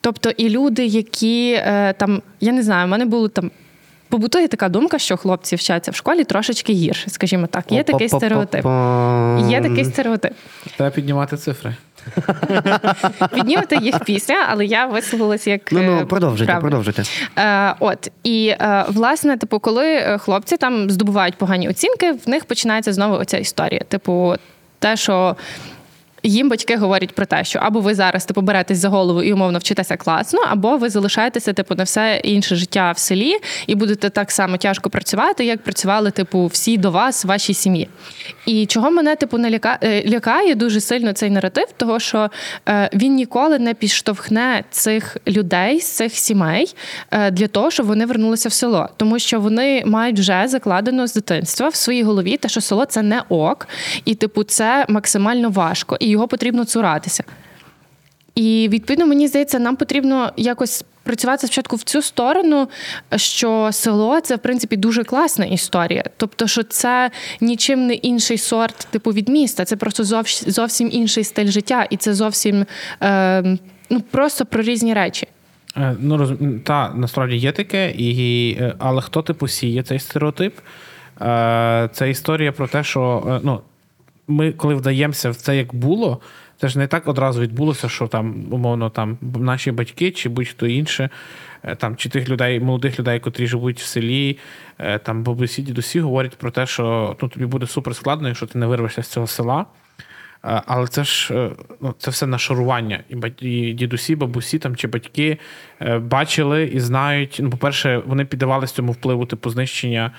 Тобто, 0.00 0.30
і 0.30 0.48
люди, 0.48 0.86
які 0.86 1.52
е, 1.52 1.92
там, 1.92 2.22
я 2.40 2.52
не 2.52 2.62
знаю, 2.62 2.86
в 2.86 2.90
мене 2.90 3.04
було 3.04 3.28
там. 3.28 3.50
Побутує 4.08 4.48
така 4.48 4.68
думка, 4.68 4.98
що 4.98 5.16
хлопці 5.16 5.56
вчаться 5.56 5.90
в 5.90 5.94
школі 5.94 6.24
трошечки 6.24 6.72
гірше, 6.72 7.10
скажімо 7.10 7.46
так. 7.46 7.72
Є 7.72 7.82
такий 7.82 8.08
стереотип. 8.08 8.64
Є 9.48 9.60
такий 9.60 9.84
стереотип. 9.84 10.32
Треба 10.76 10.90
піднімати 10.90 11.36
цифри. 11.36 11.74
Піднімете 13.34 13.76
їх 13.76 14.04
після, 14.04 14.34
але 14.48 14.64
я 14.64 14.86
висловилася 14.86 15.50
як. 15.50 15.72
Ну, 15.72 15.82
ну 15.82 16.06
продовжуйте, 16.06 16.52
правильно. 16.52 16.68
продовжуйте. 16.68 17.02
Е, 17.38 17.74
От 17.80 18.10
і 18.24 18.48
е, 18.48 18.84
власне, 18.88 19.36
типу, 19.36 19.58
коли 19.58 19.86
е, 19.86 20.18
хлопці 20.18 20.56
там 20.56 20.90
здобувають 20.90 21.34
погані 21.34 21.68
оцінки, 21.68 22.12
в 22.12 22.28
них 22.28 22.44
починається 22.44 22.92
знову 22.92 23.14
оця 23.14 23.38
історія. 23.38 23.80
Типу, 23.88 24.34
те, 24.78 24.96
що 24.96 25.36
їм 26.22 26.48
батьки 26.48 26.76
говорять 26.76 27.14
про 27.14 27.26
те, 27.26 27.44
що 27.44 27.58
або 27.58 27.80
ви 27.80 27.94
зараз 27.94 28.24
типу 28.24 28.40
беретесь 28.40 28.78
за 28.78 28.88
голову 28.88 29.22
і 29.22 29.32
умовно 29.32 29.58
вчитеся 29.58 29.96
класно, 29.96 30.40
або 30.46 30.76
ви 30.76 30.90
залишаєтеся 30.90 31.52
типу 31.52 31.74
на 31.74 31.84
все 31.84 32.20
інше 32.24 32.56
життя 32.56 32.92
в 32.92 32.98
селі 32.98 33.34
і 33.66 33.74
будете 33.74 34.10
так 34.10 34.30
само 34.30 34.56
тяжко 34.56 34.90
працювати, 34.90 35.44
як 35.44 35.62
працювали 35.62 36.10
типу 36.10 36.46
всі 36.46 36.76
до 36.76 36.90
вас, 36.90 37.24
вашій 37.24 37.54
сім'ї. 37.54 37.88
І 38.46 38.66
чого 38.66 38.90
мене 38.90 39.16
типу 39.16 39.38
не 39.38 39.50
ляка... 39.50 39.78
Е, 39.82 40.10
лякає 40.10 40.54
дуже 40.54 40.80
сильно 40.80 41.12
цей 41.12 41.30
наратив, 41.30 41.66
того 41.76 42.00
що 42.00 42.30
е, 42.68 42.90
він 42.94 43.14
ніколи 43.14 43.58
не 43.58 43.74
підштовхне 43.74 44.64
цих 44.70 45.16
людей 45.26 45.80
з 45.80 45.86
цих 45.86 46.12
сімей 46.14 46.74
е, 47.10 47.30
для 47.30 47.46
того, 47.46 47.70
щоб 47.70 47.86
вони 47.86 48.06
вернулися 48.06 48.48
в 48.48 48.52
село, 48.52 48.88
тому 48.96 49.18
що 49.18 49.40
вони 49.40 49.82
мають 49.86 50.18
вже 50.18 50.44
закладено 50.48 51.06
з 51.06 51.14
дитинства 51.14 51.68
в 51.68 51.74
своїй 51.74 52.02
голові, 52.02 52.36
те, 52.36 52.48
що 52.48 52.60
село 52.60 52.84
це 52.84 53.02
не 53.02 53.22
ок, 53.28 53.68
і 54.04 54.14
типу 54.14 54.44
це 54.44 54.86
максимально 54.88 55.50
важко. 55.50 55.96
І 56.00 56.09
його 56.10 56.28
потрібно 56.28 56.64
цуратися. 56.64 57.24
І 58.34 58.68
відповідно, 58.72 59.06
мені 59.06 59.28
здається, 59.28 59.58
нам 59.58 59.76
потрібно 59.76 60.32
якось 60.36 60.84
працювати 61.02 61.46
спочатку 61.46 61.76
в 61.76 61.82
цю 61.82 62.02
сторону, 62.02 62.68
що 63.16 63.68
село 63.72 64.20
це 64.20 64.36
в 64.36 64.38
принципі 64.38 64.76
дуже 64.76 65.04
класна 65.04 65.44
історія. 65.44 66.04
Тобто, 66.16 66.46
що 66.46 66.62
це 66.62 67.10
нічим 67.40 67.86
не 67.86 67.94
інший 67.94 68.38
сорт, 68.38 68.88
типу 68.90 69.10
від 69.10 69.28
міста, 69.28 69.64
це 69.64 69.76
просто 69.76 70.22
зовсім 70.46 70.90
інший 70.92 71.24
стиль 71.24 71.50
життя, 71.50 71.86
і 71.90 71.96
це 71.96 72.14
зовсім 72.14 72.66
е, 73.02 73.58
ну 73.90 74.00
просто 74.00 74.46
про 74.46 74.62
різні 74.62 74.94
речі. 74.94 75.28
Е, 75.76 75.96
ну 76.00 76.16
роз... 76.16 76.32
та 76.64 76.92
насправді 76.94 77.36
є 77.36 77.52
таке, 77.52 77.90
і 77.90 78.52
е, 78.60 78.74
але 78.78 79.02
хто 79.02 79.22
типу 79.22 79.48
сіє 79.48 79.82
цей 79.82 79.98
стереотип? 79.98 80.58
Е, 81.20 81.88
це 81.92 82.10
історія 82.10 82.52
про 82.52 82.68
те, 82.68 82.84
що 82.84 83.40
ну 83.44 83.60
ми, 84.30 84.52
коли 84.52 84.74
вдаємося 84.74 85.30
в 85.30 85.36
це 85.36 85.56
як 85.56 85.74
було, 85.74 86.20
це 86.60 86.68
ж 86.68 86.78
не 86.78 86.86
так 86.86 87.08
одразу 87.08 87.40
відбулося, 87.40 87.88
що 87.88 88.06
там, 88.06 88.44
умовно, 88.50 88.90
там 88.90 89.18
наші 89.20 89.72
батьки 89.72 90.10
чи 90.10 90.28
будь-хто 90.28 90.66
інше, 90.66 91.10
е, 91.62 91.76
там, 91.76 91.96
чи 91.96 92.08
тих 92.08 92.28
людей, 92.28 92.60
молодих 92.60 92.98
людей, 92.98 93.20
котрі 93.20 93.46
живуть 93.46 93.80
в 93.80 93.84
селі, 93.84 94.38
е, 94.78 94.98
там 94.98 95.22
бабусі, 95.22 95.62
дідусі 95.62 96.00
говорять 96.00 96.36
про 96.36 96.50
те, 96.50 96.66
що 96.66 97.16
ну, 97.22 97.28
тобі 97.28 97.46
буде 97.46 97.66
супер 97.66 97.96
складно, 97.96 98.28
якщо 98.28 98.46
ти 98.46 98.58
не 98.58 98.66
вирвешся 98.66 99.02
з 99.02 99.08
цього 99.08 99.26
села. 99.26 99.66
Е, 100.44 100.62
Але 100.66 100.86
це 100.86 101.04
ж 101.04 101.34
е, 101.34 101.50
ну, 101.80 101.94
це 101.98 102.10
все 102.10 102.26
нашарування. 102.26 103.00
І 103.40 103.72
дідусі, 103.72 104.16
бабусі 104.16 104.58
там 104.58 104.76
чи 104.76 104.88
батьки 104.88 105.38
е, 105.80 105.98
бачили 105.98 106.64
і 106.64 106.80
знають. 106.80 107.38
Ну, 107.42 107.50
по-перше, 107.50 108.02
вони 108.06 108.24
піддавалися 108.24 108.74
цьому 108.74 108.92
впливу 108.92 109.26
типу 109.26 109.50
знищення 109.50 110.10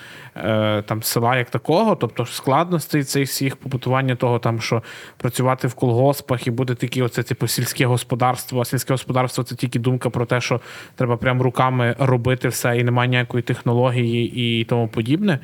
там 0.86 1.02
села 1.02 1.36
як 1.36 1.50
такого, 1.50 1.96
тобто 1.96 2.26
складностей 2.26 3.04
цих 3.04 3.28
всіх 3.28 3.56
побутування 3.56 4.16
того, 4.16 4.38
там 4.38 4.60
що 4.60 4.82
працювати 5.16 5.68
в 5.68 5.74
колгоспах 5.74 6.46
і 6.46 6.50
буде 6.50 6.74
такі, 6.74 7.02
оце 7.02 7.22
типу 7.22 7.46
сільське 7.46 7.86
господарство. 7.86 8.64
Сільське 8.64 8.94
господарство 8.94 9.44
це 9.44 9.54
тільки 9.54 9.78
думка 9.78 10.10
про 10.10 10.26
те, 10.26 10.40
що 10.40 10.60
треба 10.96 11.16
прям 11.16 11.42
руками 11.42 11.96
робити 11.98 12.48
все, 12.48 12.78
і 12.78 12.84
немає 12.84 13.08
ніякої 13.08 13.42
технології 13.42 14.60
і 14.60 14.64
тому 14.64 14.88
подібне. 14.88 15.38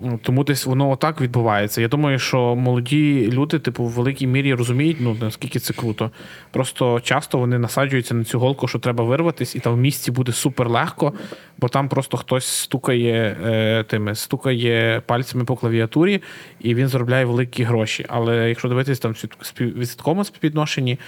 Ну, 0.00 0.20
Тому 0.22 0.44
десь 0.44 0.66
воно 0.66 0.90
отак 0.90 1.20
відбувається. 1.20 1.80
Я 1.80 1.88
думаю, 1.88 2.18
що 2.18 2.56
молоді 2.56 3.30
люди, 3.32 3.58
типу, 3.58 3.84
в 3.84 3.90
великій 3.90 4.26
мірі 4.26 4.54
розуміють, 4.54 4.96
ну 5.00 5.16
наскільки 5.20 5.58
це 5.58 5.72
круто. 5.72 6.10
Просто 6.50 7.00
часто 7.00 7.38
вони 7.38 7.58
насаджуються 7.58 8.14
на 8.14 8.24
цю 8.24 8.38
голку, 8.38 8.68
що 8.68 8.78
треба 8.78 9.04
вирватися, 9.04 9.58
і 9.58 9.60
там 9.60 9.74
в 9.74 9.78
місті 9.78 10.10
буде 10.10 10.32
супер 10.32 10.70
легко, 10.70 11.12
бо 11.58 11.68
там 11.68 11.88
просто 11.88 12.16
хтось 12.16 12.46
стукає 12.46 13.36
е, 13.44 13.84
тими, 13.84 14.14
стукає 14.14 15.02
пальцями 15.06 15.44
по 15.44 15.56
клавіатурі, 15.56 16.22
і 16.60 16.74
він 16.74 16.88
заробляє 16.88 17.24
великі 17.24 17.62
гроші. 17.62 18.06
Але 18.08 18.48
якщо 18.48 18.68
дивитися 18.68 19.02
там 19.02 19.12
в 19.12 19.60
відсотковому 19.60 20.24
співвідношенні, 20.24 20.98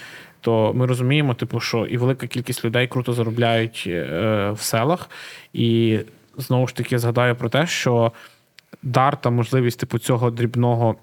то 0.41 0.73
ми 0.75 0.87
розуміємо, 0.87 1.35
типу, 1.35 1.61
що 1.61 1.87
і 1.87 1.97
велика 1.97 2.27
кількість 2.27 2.65
людей 2.65 2.87
круто 2.87 3.13
заробляють 3.13 3.85
е, 3.87 4.51
в 4.51 4.61
селах. 4.61 5.11
І 5.53 5.99
знову 6.37 6.67
ж 6.67 6.77
таки 6.77 6.99
згадаю 6.99 7.37
про 7.37 7.49
те, 7.49 7.67
що 7.67 8.13
дар 8.87 9.21
та 9.21 9.31
можливість 9.31 9.81
типу 9.81 9.99
цього 9.99 10.31
дрібного 10.31 10.97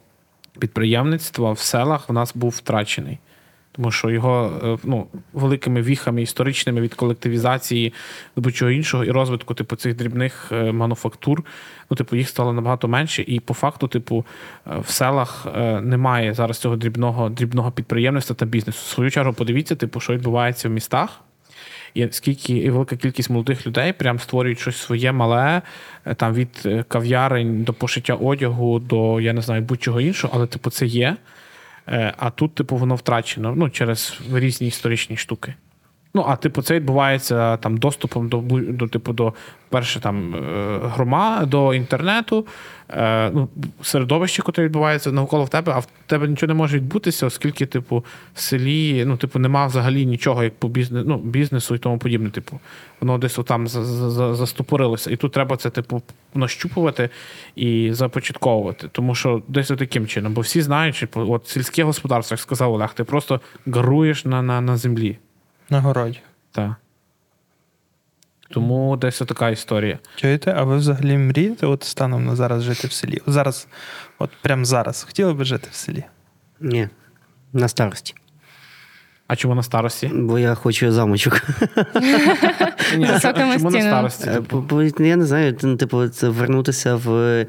підприємництва 0.60 1.52
в 1.52 1.60
селах 1.60 2.10
в 2.10 2.14
нас 2.14 2.36
був 2.36 2.52
втрачений. 2.52 3.20
Тому 3.72 3.92
що 3.92 4.10
його 4.10 4.62
е, 4.64 4.78
ну, 4.84 5.08
великими 5.34 5.82
віхами 5.82 6.22
історичними 6.22 6.82
від 6.82 6.94
колективізації 6.94 7.94
до 8.36 8.42
будь-чого 8.42 8.72
іншого 8.72 9.06
і 9.06 9.12
розвитку 9.12 9.54
типу, 9.54 9.76
цих 9.76 9.96
дрібних 9.96 10.50
е, 10.52 10.72
мануфактур, 10.72 11.44
ну, 11.90 11.98
типу, 11.98 12.16
їх 12.16 12.30
стало 12.30 12.54
набагато 12.54 12.88
менше. 12.88 13.24
І 13.28 13.40
по 13.40 13.54
факту, 13.54 13.88
типу, 13.88 14.26
е, 14.68 14.80
в 14.80 14.90
селах 14.90 15.48
немає 15.82 16.34
зараз 16.34 16.58
цього 16.58 16.76
дрібного, 16.76 17.30
дрібного 17.30 17.72
підприємництва 17.72 18.36
та 18.36 18.46
бізнесу. 18.46 18.80
В 18.84 18.94
свою 18.94 19.12
чергу, 19.12 19.34
подивіться, 19.34 19.76
типу, 19.76 20.00
що 20.00 20.14
відбувається 20.14 20.70
в 20.70 20.72
містах. 20.72 21.22
Скільки 22.12 22.54
і 22.54 22.70
велика 22.70 22.96
кількість 22.96 23.30
молодих 23.30 23.68
людей 23.68 23.94
прям 23.94 24.20
створюють 24.20 24.60
щось 24.60 24.78
своє 24.78 25.12
мале, 25.12 25.62
е, 26.06 26.16
там 26.16 26.34
від 26.34 26.50
е, 26.66 26.84
кав'ярень 26.88 27.64
до 27.64 27.74
пошиття 27.74 28.14
одягу, 28.14 28.80
до 28.80 29.22
я 29.22 29.34
не 29.34 29.42
знаю, 29.42 29.62
будь-чого 29.62 30.02
іншого, 30.02 30.34
але 30.36 30.48
типу 30.48 30.70
це 30.70 30.86
є. 30.86 31.18
Е, 31.88 32.14
А 32.18 32.30
тут, 32.30 32.56
типу, 32.56 32.76
воно 32.76 32.96
втрачено 32.96 33.54
ну, 33.56 33.70
через 33.70 34.20
різні 34.34 34.68
історичні 34.68 35.18
штуки. 35.18 35.54
Ну, 36.16 36.26
а 36.28 36.36
типу, 36.36 36.62
це 36.62 36.76
відбувається 36.76 37.58
там 37.58 37.78
доступом 37.78 38.30
до 38.30 38.38
до, 38.52 38.88
типу, 38.88 39.14
до 39.14 39.34
перше 39.70 40.00
там 40.00 40.36
е, 40.36 40.80
грома, 40.84 41.46
до 41.46 41.74
інтернету, 41.74 42.46
е, 42.90 43.30
ну, 43.34 43.50
середовище, 43.82 44.44
яке 44.48 44.64
відбувається 44.64 45.12
навколо 45.12 45.44
в 45.44 45.50
тебе, 45.50 45.74
а 45.76 45.80
в 45.80 45.88
тебе 46.06 46.28
нічого 46.28 46.48
не 46.48 46.54
може 46.54 46.78
відбутися, 46.78 47.26
оскільки, 47.26 47.66
типу, 47.66 48.06
в 48.34 48.40
селі 48.40 49.06
ну, 49.06 49.18
типу, 49.18 49.40
нема 49.40 49.66
взагалі 49.68 50.06
нічого, 50.06 50.44
як 50.44 50.56
по 50.56 50.68
бізнесу, 50.68 51.06
ну, 51.10 51.18
бізнесу 51.18 51.76
і 51.76 51.78
тому 51.78 51.98
подібне. 51.98 52.30
Типу, 52.30 52.60
воно 53.02 53.18
десь 53.18 53.40
за- 53.68 54.36
застопорилося. 54.36 55.12
І 55.12 55.16
тут 55.16 55.32
треба 55.32 55.58
це, 55.58 55.70
типу, 55.70 56.02
нащупувати 56.34 57.10
і 57.56 57.90
започатковувати. 57.94 58.88
Тому 58.92 59.16
що 59.16 59.42
десь 59.48 59.68
таким 59.68 60.08
чином, 60.08 60.34
бо 60.34 60.42
всі 60.42 60.62
знають, 60.62 60.96
що 60.96 61.08
типу, 61.08 61.32
от 61.34 61.48
сільське 61.48 61.84
господарство, 61.84 62.34
як 62.34 62.40
сказав 62.40 62.74
Олег, 62.74 62.94
ти 62.94 63.04
просто 63.04 63.42
гаруєш 63.68 64.26
на, 64.26 64.42
на, 64.42 64.62
на 64.62 64.78
землі. 64.78 65.18
На 65.70 65.82
городі. 65.82 66.20
Так. 66.52 66.72
Тому 68.50 68.98
десь 68.98 69.20
така 69.20 69.50
історія. 69.50 70.00
Чуєте, 70.16 70.54
а 70.58 70.64
ви 70.64 70.78
взагалі 70.78 71.18
мрієте 71.18 71.66
от 71.66 71.84
станом 71.84 72.26
на 72.26 72.36
зараз 72.36 72.64
жити 72.64 72.88
в 72.88 72.92
селі? 72.92 73.22
Зараз, 73.28 73.68
от 74.20 74.30
прямо 74.42 74.66
зараз, 74.66 75.04
хотіли 75.04 75.34
би 75.34 75.46
жити 75.46 75.68
в 75.72 75.76
селі? 75.76 76.04
Ні, 76.60 76.90
на 77.54 77.68
старості. 77.68 78.16
А 79.28 79.36
чому 79.36 79.56
на 79.56 79.64
старості? 79.64 80.12
Бо 80.14 80.40
я 80.40 80.56
хочу 80.56 80.92
замочок. 80.92 81.42
Ні, 82.98 83.08
чому 83.22 83.70
на 83.72 83.82
старості? 83.82 84.30
Е, 84.30 84.34
типу? 84.34 84.82
Я 85.00 85.16
не 85.16 85.26
знаю, 85.26 85.58
ну, 85.62 85.78
типу, 85.78 86.08
це 86.08 86.30
вернутися 86.30 86.96
в, 86.96 87.12
е, 87.12 87.48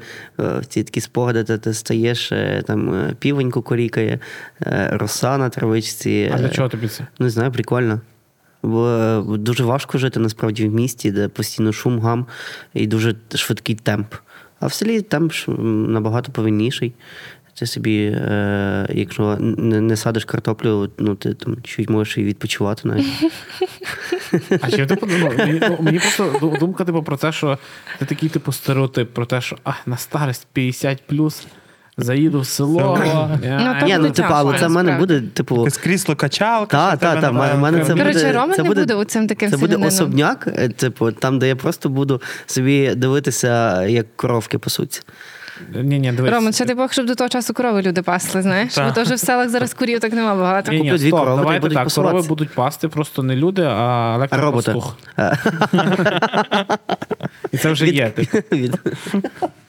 ці 0.67 0.83
такі 0.83 1.01
спогади, 1.01 1.43
де 1.43 1.57
ти 1.57 1.73
стаєш, 1.73 2.31
е, 2.31 2.63
там 2.67 2.93
е, 2.93 3.13
півень 3.19 3.51
кукурікає, 3.51 4.19
е, 4.61 4.89
роса 4.93 5.37
на 5.37 5.49
травичці. 5.49 6.31
А 6.33 6.37
для 6.37 6.47
е, 6.47 6.49
чого 6.49 6.69
тобі 6.69 6.87
це? 6.87 7.07
Не 7.19 7.29
знаю, 7.29 7.51
прикольно. 7.51 8.01
Бо 8.63 8.87
е, 8.87 9.37
дуже 9.37 9.63
важко 9.63 9.97
жити 9.97 10.19
насправді 10.19 10.67
в 10.67 10.73
місті, 10.73 11.11
де 11.11 11.27
постійно 11.27 11.73
шум, 11.73 11.99
гам 11.99 12.25
і 12.73 12.87
дуже 12.87 13.15
швидкий 13.35 13.75
темп. 13.75 14.13
А 14.59 14.67
в 14.67 14.73
селі 14.73 15.01
темп 15.01 15.33
набагато 15.47 16.31
повільніший. 16.31 16.93
Ти 17.59 17.65
собі, 17.65 18.05
е, 18.05 18.87
якщо 18.89 19.37
не, 19.39 19.81
не 19.81 19.97
садиш 19.97 20.25
картоплю, 20.25 20.89
ну 20.97 21.15
ти 21.15 21.33
там 21.33 21.57
чуть 21.63 21.89
можеш 21.89 22.17
і 22.17 22.23
відпочивати 22.23 22.87
навіть. 22.87 23.05
А 24.61 24.71
чи 24.71 24.85
типу, 24.85 25.07
ну, 25.19 25.31
мені, 25.37 25.61
ну, 25.69 25.77
мені 25.79 25.99
просто 25.99 26.57
думка 26.59 26.85
типу, 26.85 27.03
про 27.03 27.17
те, 27.17 27.31
що 27.31 27.57
це 27.99 28.05
такий 28.05 28.29
типу 28.29 28.51
стереотип 28.51 29.13
про 29.13 29.25
те, 29.25 29.41
що 29.41 29.57
а, 29.63 29.71
на 29.85 29.97
старість 29.97 30.47
50 30.53 31.01
заїду 31.97 32.39
в 32.39 32.45
село. 32.45 32.99
я- 33.43 33.77
то 33.79 33.85
Ні, 33.85 33.97
ну 33.97 34.09
типу, 34.11 34.27
але 34.31 34.59
це 34.59 34.67
в 34.67 34.71
мене 34.71 34.97
буде, 34.97 35.21
типу. 35.21 35.57
Якесь 35.57 35.77
крісло 35.77 36.15
качалка. 36.15 36.77
Та, 36.77 36.97
та, 36.97 37.21
та, 37.21 37.29
в 37.31 37.59
мене 37.59 37.85
це 37.85 37.93
буде. 37.93 38.05
Коротше, 38.05 38.33
Рома 38.33 38.53
це 38.53 38.63
не 38.63 38.69
буде, 38.69 38.93
оцим 38.93 39.27
таким 39.27 39.51
Це 39.51 39.57
буде 39.57 39.75
особняк, 39.75 40.47
е, 40.47 40.69
типу, 40.69 41.11
там, 41.11 41.39
де 41.39 41.47
я 41.47 41.55
просто 41.55 41.89
буду 41.89 42.21
собі 42.45 42.95
дивитися, 42.95 43.83
як 43.85 44.15
коровки 44.15 44.57
пасуться. 44.57 45.01
Ні, 45.73 45.99
ні, 45.99 46.11
дивись. 46.11 46.31
Роман, 46.31 46.53
ще 46.53 46.65
ти 46.65 46.73
Бог, 46.73 46.91
щоб 46.91 47.05
до 47.05 47.15
того 47.15 47.29
часу 47.29 47.53
корови 47.53 47.81
люди 47.81 48.01
пасли, 48.01 48.41
знаєш? 48.41 48.77
Бо 48.77 48.91
теж 48.91 49.07
в 49.07 49.19
селах 49.19 49.49
зараз 49.49 49.73
курів 49.73 49.99
так 49.99 50.13
нема 50.13 50.35
багато. 50.35 50.71
Ні, 50.71 50.91
ні, 50.91 50.97
стоп, 50.97 51.19
корови, 51.19 51.41
давайте 51.41 51.61
будуть 51.61 51.77
так, 51.77 51.87
корови 51.87 52.21
будуть 52.21 52.49
пасти 52.49 52.87
просто 52.87 53.23
не 53.23 53.35
люди, 53.35 53.61
а 53.61 53.71
А 53.71 54.15
електропастух. 54.15 54.97
І 57.51 57.57
це 57.57 57.71
вже 57.71 57.87
є. 57.87 58.13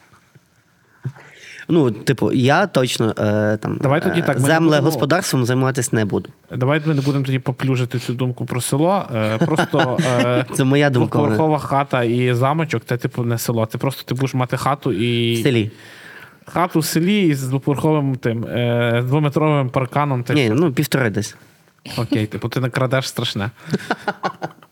Типу. 1.67 1.79
Ну, 1.79 1.91
типу, 1.91 2.31
я 2.31 2.67
точно 2.67 3.13
е, 3.19 3.57
там 3.57 3.77
Давай 3.81 4.01
тоді 4.01 4.19
е, 4.19 4.23
так, 4.23 4.39
землегосподарством 4.39 5.45
займатися 5.45 5.89
не 5.93 6.05
буду. 6.05 6.29
Давайте 6.55 6.89
ми 6.89 6.95
не 6.95 7.01
будемо 7.01 7.25
тоді 7.25 7.39
поплюжити 7.39 7.99
цю 7.99 8.13
думку 8.13 8.45
про 8.45 8.61
село. 8.61 9.05
Е, 9.15 9.37
Просто 9.37 9.97
е, 10.05 10.45
Це 10.53 10.63
моя 10.63 10.89
думка. 10.89 11.19
вона. 11.19 11.35
двоповерхова 11.35 11.59
хата 11.59 12.03
і 12.03 12.33
замочок 12.33 12.83
це 12.85 12.97
типу 12.97 13.23
не 13.23 13.37
село. 13.37 13.65
Це 13.65 13.77
просто 13.77 14.03
ти 14.03 14.13
будеш 14.13 14.33
мати 14.33 14.57
хату 14.57 14.91
і 14.93 15.33
В 15.41 15.43
селі. 15.43 15.71
хату 16.45 16.79
в 16.79 16.85
селі 16.85 17.33
з 17.35 17.43
двоповерховим 17.47 18.15
тим 18.15 18.45
е, 18.45 19.03
двометровим 19.07 19.69
парканом. 19.69 20.23
Ти 20.23 20.33
Ні, 20.33 20.49
ну 20.49 20.71
півтори 20.73 21.09
десь. 21.09 21.35
Окей, 21.97 22.25
типу 22.25 22.49
ти 22.49 22.59
накрадеш 22.59 23.07
страшне 23.07 23.49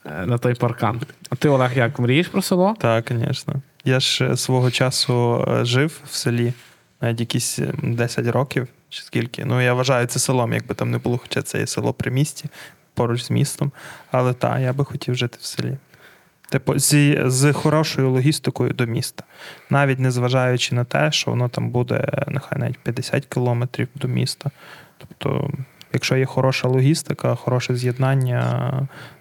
е, 0.06 0.26
на 0.26 0.38
той 0.38 0.54
паркан. 0.54 1.02
А 1.30 1.36
ти, 1.36 1.50
Олег, 1.50 1.78
як 1.78 2.00
мрієш 2.00 2.28
про 2.28 2.42
село? 2.42 2.76
Так, 2.80 3.12
звісно. 3.20 3.54
Я 3.86 4.00
ж 4.00 4.36
свого 4.38 4.72
часу 4.72 5.46
е, 5.48 5.66
жив 5.66 6.02
в 6.06 6.16
селі 6.16 6.54
навіть 7.02 7.20
якісь 7.20 7.60
е, 7.60 7.74
10 7.84 8.28
років 8.28 8.68
чи 8.90 9.02
скільки. 9.04 9.46
Ну, 9.46 9.62
я 9.62 9.74
вважаю 9.74 10.08
це 10.08 10.20
селом, 10.20 10.54
якби 10.54 10.76
там 10.76 10.92
не 10.92 10.98
було, 10.98 11.18
хоча 11.18 11.42
це 11.42 11.60
є 11.60 11.68
село 11.68 11.94
при 11.94 12.12
місті, 12.12 12.46
поруч 12.94 13.24
з 13.24 13.32
містом. 13.32 13.72
Але 14.12 14.34
так, 14.34 14.60
я 14.60 14.74
би 14.74 14.86
хотів 14.86 15.16
жити 15.16 15.38
в 15.42 15.46
селі. 15.46 15.78
Типу, 16.50 16.80
зі, 16.80 17.22
з 17.26 17.54
хорошою 17.54 18.12
логістикою 18.12 18.70
до 18.70 18.86
міста. 18.86 19.24
Навіть 19.70 20.00
не 20.00 20.12
зважаючи 20.12 20.76
на 20.76 20.84
те, 20.84 21.12
що 21.12 21.32
воно 21.32 21.50
там 21.50 21.70
буде 21.70 22.26
нехай 22.28 22.60
навіть 22.60 22.78
50 22.78 23.26
кілометрів 23.26 23.88
до 23.96 24.08
міста. 24.08 24.52
Тобто, 24.98 25.50
якщо 25.94 26.16
є 26.16 26.26
хороша 26.26 26.68
логістика, 26.68 27.36
хороше 27.36 27.76
з'єднання, 27.76 28.72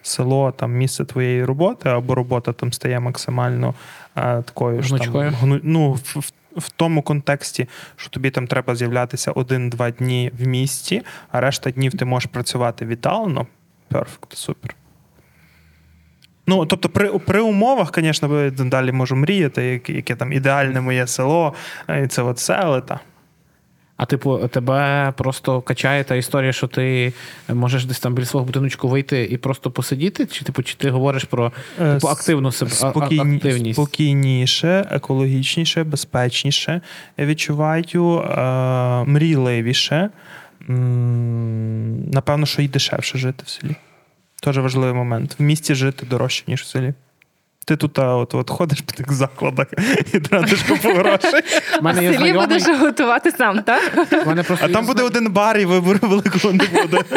село, 0.02 0.52
там 0.52 0.72
місце 0.72 1.04
твоєї 1.04 1.44
роботи, 1.44 1.88
або 1.88 2.14
робота 2.14 2.52
там 2.52 2.72
стає 2.72 3.00
максимально 3.00 3.74
а, 4.14 4.42
такою 4.42 4.82
ж 4.82 4.96
там, 4.96 5.12
гну- 5.12 5.60
ну, 5.62 5.92
в, 5.92 6.18
в, 6.18 6.32
в 6.56 6.70
тому 6.70 7.02
контексті, 7.02 7.68
що 7.96 8.10
тобі 8.10 8.30
там 8.30 8.46
треба 8.46 8.74
з'являтися 8.74 9.32
один-два 9.32 9.90
дні 9.90 10.32
в 10.38 10.46
місті, 10.46 11.02
а 11.32 11.40
решта 11.40 11.70
днів 11.70 11.96
ти 11.96 12.04
можеш 12.04 12.30
працювати 12.30 12.86
віддалено. 12.86 13.46
Перфект, 13.88 14.32
супер. 14.32 14.74
Ну, 16.46 16.66
тобто, 16.66 16.88
при, 16.88 17.18
при 17.18 17.40
умовах, 17.40 17.92
звісно, 17.94 18.50
далі 18.50 18.92
можу 18.92 19.16
мріяти, 19.16 19.82
яке, 19.88 20.16
там 20.16 20.32
ідеальне 20.32 20.80
моє 20.80 21.06
село, 21.06 21.54
і 22.04 22.06
це 22.06 22.22
от 22.22 22.38
селе, 22.38 22.80
та. 22.80 23.00
А 23.96 24.06
типу, 24.06 24.48
тебе 24.48 25.12
просто 25.16 25.60
качає 25.60 26.04
та 26.04 26.14
історія, 26.14 26.52
що 26.52 26.66
ти 26.66 27.12
можеш 27.48 27.84
десь 27.84 28.00
там 28.00 28.14
біля 28.14 28.24
свого 28.24 28.46
будиночку 28.46 28.88
вийти 28.88 29.24
і 29.30 29.36
просто 29.36 29.70
посидіти? 29.70 30.26
Чи 30.26 30.44
типу, 30.44 30.62
чи 30.62 30.74
ти 30.74 30.90
говориш 30.90 31.24
про 31.24 31.52
Е, 31.80 31.94
типу, 31.94 32.08
активну 32.08 32.52
себе 32.52 32.70
Спокійні- 32.70 33.36
активність? 33.36 33.74
Спокійніше, 33.80 34.88
екологічніше, 34.90 35.84
безпечніше 35.84 36.80
відчуваю, 37.18 38.18
е, 38.18 39.04
мрійливіше. 39.04 40.10
Напевно, 42.12 42.46
що 42.46 42.62
і 42.62 42.68
дешевше 42.68 43.18
жити 43.18 43.42
в 43.46 43.48
селі. 43.48 43.74
Теж 44.42 44.58
важливий 44.58 44.94
момент. 44.94 45.36
В 45.38 45.42
місті 45.42 45.74
жити 45.74 46.06
дорожче, 46.10 46.44
ніж 46.46 46.62
в 46.62 46.66
селі. 46.66 46.94
Ти 47.66 47.76
тут 47.76 47.98
а, 47.98 48.16
от, 48.16 48.34
от 48.34 48.50
ходиш 48.50 48.80
по 48.80 48.92
тих 48.92 49.12
закладах 49.12 49.66
і 50.14 50.20
тратиш 50.20 50.62
купу 50.62 50.88
грошей. 50.88 51.42
Мене 51.82 52.00
В 52.00 52.04
селі 52.04 52.16
знайомий, 52.16 52.46
будеш 52.46 52.78
готувати 52.80 53.30
сам, 53.30 53.62
так? 53.62 54.10
мене 54.26 54.42
просто 54.42 54.66
А 54.66 54.68
там 54.68 54.86
буде 54.86 55.02
один 55.02 55.32
бар, 55.32 55.58
і 55.58 55.64
вибору 55.64 55.98
великого 56.02 56.52
не 56.52 56.64
буде. 56.82 56.98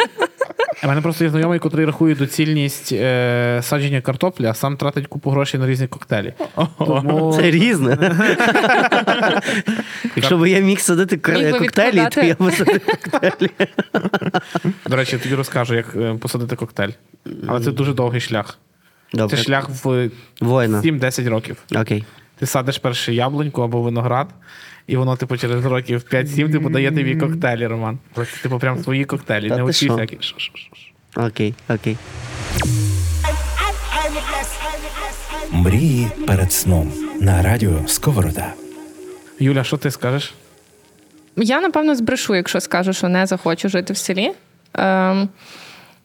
У 0.84 0.86
мене 0.86 1.00
просто 1.00 1.24
є 1.24 1.30
знайомий, 1.30 1.60
який 1.64 1.84
рахує 1.84 2.14
доцільність 2.14 2.92
е, 2.92 3.60
садження 3.62 4.00
картоплі, 4.00 4.46
а 4.46 4.54
сам 4.54 4.76
тратить 4.76 5.06
купу 5.06 5.30
грошей 5.30 5.60
на 5.60 5.66
різні 5.66 5.86
коктейлі. 5.86 6.34
Тому 6.78 7.32
Це 7.36 7.50
різне. 7.50 7.98
Якщо 10.16 10.38
б 10.38 10.46
я 10.46 10.60
міг 10.60 10.80
садити 10.80 11.16
би 11.16 11.52
коктейлі, 11.52 12.08
то 12.12 12.20
я 12.20 12.34
б 12.34 12.52
садив 12.52 12.80
коктейлі. 12.86 13.50
До 14.86 14.96
речі, 14.96 15.16
я 15.16 15.22
тобі 15.22 15.34
розкажу, 15.34 15.74
як 15.74 15.96
е, 15.96 16.14
посадити 16.14 16.56
коктейль. 16.56 16.92
Але 17.46 17.60
це 17.60 17.70
дуже 17.70 17.92
довгий 17.92 18.20
шлях. 18.20 18.58
Добре. 19.12 19.36
Це 19.36 19.42
шлях 19.42 19.68
в 19.84 20.10
Воїна. 20.40 20.80
7-10 20.80 21.28
років. 21.28 21.56
Окей. 21.76 22.04
Ти 22.38 22.46
садиш 22.46 22.78
перше 22.78 23.14
яблуньку 23.14 23.62
або 23.62 23.82
виноград, 23.82 24.28
і 24.86 24.96
воно, 24.96 25.16
типу, 25.16 25.36
через 25.36 25.64
років 25.64 26.04
5-7 26.12 26.52
типу, 26.52 26.70
дає 26.70 26.92
тобі 26.92 27.16
коктейлі, 27.16 27.66
Роман. 27.66 27.98
Це, 28.16 28.26
типу, 28.42 28.58
прям 28.58 28.82
свої 28.82 29.04
коктейлі, 29.04 29.48
Та 29.48 29.56
не 29.56 29.66
ти 29.66 29.72
що? 29.72 29.94
всякі. 29.94 30.18
Окей, 31.16 31.54
окей. 31.68 31.96
Мрії 35.52 36.08
перед 36.26 36.52
сном 36.52 36.92
на 37.20 37.42
радіо 37.42 37.80
Сковорода. 37.86 38.52
Юля, 39.38 39.64
що 39.64 39.76
ти 39.76 39.90
скажеш? 39.90 40.34
Я, 41.36 41.60
напевно, 41.60 41.94
збрешу, 41.94 42.34
якщо 42.34 42.60
скажу, 42.60 42.92
що 42.92 43.08
не 43.08 43.26
захочу 43.26 43.68
жити 43.68 43.92
в 43.92 43.96
селі. 43.96 44.32
Ем, 44.74 45.28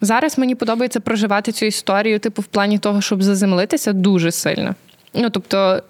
зараз 0.04 0.38
мені 0.38 0.56
подобається 0.56 1.00
проживати 1.00 1.52
цю 1.52 1.66
історію, 1.66 2.20
типу, 2.20 2.42
в 2.42 2.46
плані 2.46 2.80
того, 2.80 3.02
щоб 3.02 3.24
заземлитися 3.24 3.94
дуже 3.94 4.32
сильно. 4.32 4.76
Ну, 5.14 5.30
тобто, 5.30 5.84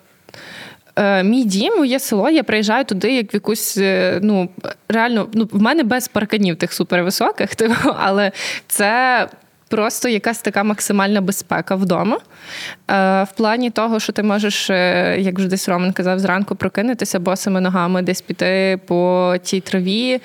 е, 0.95 1.23
мій 1.23 1.43
дім, 1.43 1.77
моє 1.77 1.99
село, 1.99 2.29
я 2.29 2.43
приїжджаю 2.43 2.85
туди, 2.85 3.13
як 3.13 3.33
в 3.33 3.35
якусь, 3.35 3.77
е, 3.77 4.19
ну, 4.21 4.49
реально, 4.89 5.27
ну, 5.33 5.49
в 5.51 5.61
мене 5.61 5.83
без 5.83 6.07
парканів 6.07 6.55
тих 6.55 6.73
супервисоких, 6.73 7.55
типу, 7.55 7.89
але 7.99 8.31
це. 8.67 9.27
Просто 9.73 10.09
якась 10.09 10.37
така 10.37 10.63
максимальна 10.63 11.21
безпека 11.21 11.75
вдома. 11.75 12.17
Е, 12.17 13.23
в 13.23 13.31
плані 13.37 13.69
того, 13.69 13.99
що 13.99 14.13
ти 14.13 14.23
можеш, 14.23 14.69
е, 14.69 15.17
як 15.19 15.39
вже 15.39 15.47
десь 15.47 15.69
Роман 15.69 15.93
казав, 15.93 16.19
зранку 16.19 16.55
прокинутися 16.55 17.19
босими 17.19 17.61
ногами, 17.61 18.01
десь 18.01 18.21
піти 18.21 18.79
по 18.85 19.35
тій 19.43 19.59
траві, 19.59 20.21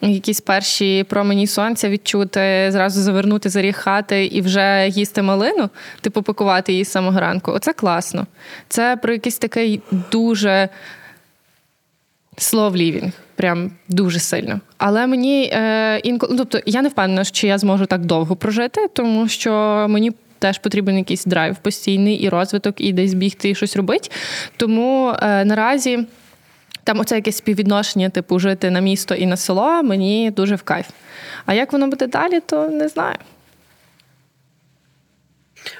якісь 0.00 0.40
перші 0.40 1.04
промені 1.08 1.46
сонця 1.46 1.88
відчути, 1.88 2.68
зразу 2.70 3.00
завернути 3.00 3.48
за 3.48 3.62
ріг 3.62 3.76
хати 3.76 4.26
і 4.26 4.40
вже 4.40 4.88
їсти 4.88 5.22
малину, 5.22 5.70
типу 6.00 6.22
пакувати 6.22 6.72
її 6.72 6.84
з 6.84 6.90
самого 6.90 7.20
ранку. 7.20 7.52
Оце 7.52 7.72
класно. 7.72 8.26
Це 8.68 8.96
про 8.96 9.12
якийсь 9.12 9.38
такий 9.38 9.82
дуже 10.12 10.68
living, 12.52 13.12
прям 13.38 13.70
дуже 13.88 14.18
сильно. 14.18 14.60
Але 14.78 15.06
мені 15.06 15.50
е, 15.52 16.00
інколи, 16.04 16.32
ну, 16.32 16.38
тобто 16.38 16.60
я 16.66 16.82
не 16.82 16.88
впевнена, 16.88 17.24
що 17.24 17.46
я 17.46 17.58
зможу 17.58 17.86
так 17.86 18.04
довго 18.04 18.36
прожити, 18.36 18.88
тому 18.92 19.28
що 19.28 19.86
мені. 19.88 20.12
Теж 20.40 20.58
потрібен 20.58 20.98
якийсь 20.98 21.24
драйв 21.24 21.56
постійний 21.56 22.16
і 22.16 22.28
розвиток, 22.28 22.80
і 22.80 22.92
десь 22.92 23.14
бігти 23.14 23.50
і 23.50 23.54
щось 23.54 23.76
робити. 23.76 24.10
Тому 24.56 25.14
е, 25.22 25.44
наразі 25.44 26.06
там 26.84 27.00
оце 27.00 27.14
якесь 27.14 27.36
співвідношення, 27.36 28.08
типу, 28.08 28.38
жити 28.38 28.70
на 28.70 28.80
місто 28.80 29.14
і 29.14 29.26
на 29.26 29.36
село, 29.36 29.82
мені 29.82 30.30
дуже 30.30 30.54
в 30.54 30.62
кайф. 30.62 30.86
А 31.46 31.54
як 31.54 31.72
воно 31.72 31.86
буде 31.88 32.06
далі, 32.06 32.40
то 32.40 32.68
не 32.68 32.88
знаю. 32.88 33.16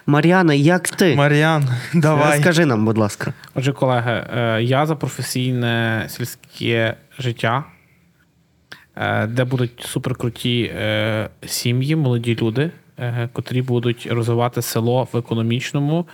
Мар'яна, 0.06 0.54
як 0.54 0.88
ти? 0.88 1.14
Мар'ян, 1.14 1.68
давай. 1.94 2.36
Розкажи 2.36 2.66
нам, 2.66 2.84
будь 2.84 2.98
ласка. 2.98 3.32
Отже, 3.54 3.72
колеги, 3.72 4.26
е, 4.36 4.62
я 4.62 4.86
за 4.86 4.96
професійне 4.96 6.04
сільське 6.09 6.96
життя, 7.19 7.64
е, 8.97 9.27
де 9.27 9.45
будуть 9.45 9.81
суперкруті 9.81 10.62
е, 10.62 11.29
сім'ї, 11.47 11.97
молоді 11.97 12.37
люди, 12.43 12.71
е, 12.99 13.29
котрі 13.33 13.62
будуть 13.62 14.09
розвивати 14.11 14.62
село 14.62 15.09
в 15.12 15.16
економічному, 15.16 16.07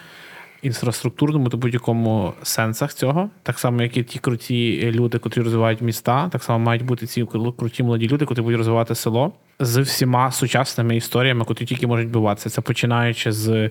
інфраструктурному 0.62 1.48
та 1.48 1.56
будь-якому 1.56 2.32
сенсах 2.42 2.94
цього. 2.94 3.30
Так 3.42 3.58
само, 3.58 3.82
як 3.82 3.96
і 3.96 4.02
ті 4.02 4.18
круті 4.18 4.90
люди, 4.92 5.18
котрі 5.18 5.42
розвивають 5.42 5.80
міста, 5.80 6.28
так 6.28 6.42
само 6.44 6.58
мають 6.58 6.84
бути 6.84 7.06
ці 7.06 7.26
круті 7.56 7.82
молоді 7.82 8.08
люди, 8.08 8.24
котрі 8.24 8.42
будуть 8.42 8.58
розвивати 8.58 8.94
село 8.94 9.32
з 9.58 9.78
всіма 9.78 10.30
сучасними 10.30 10.96
історіями, 10.96 11.44
котрі 11.44 11.66
тільки 11.66 11.86
можуть 11.86 12.06
відбуватися. 12.06 12.50
Це 12.50 12.60
починаючи 12.60 13.32
з 13.32 13.70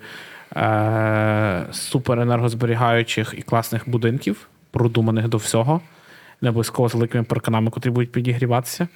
суперенергозберігаючих 1.71 3.33
і 3.37 3.41
класних 3.41 3.89
будинків, 3.89 4.47
продуманих 4.71 5.27
до 5.27 5.37
всього, 5.37 5.81
не 6.43 6.49
обов'язково 6.49 6.89
з 6.89 6.93
великими 6.93 7.23
парканами, 7.23 7.71
котрі 7.71 7.89
будуть 7.89 8.11
підігріватися. 8.11 8.87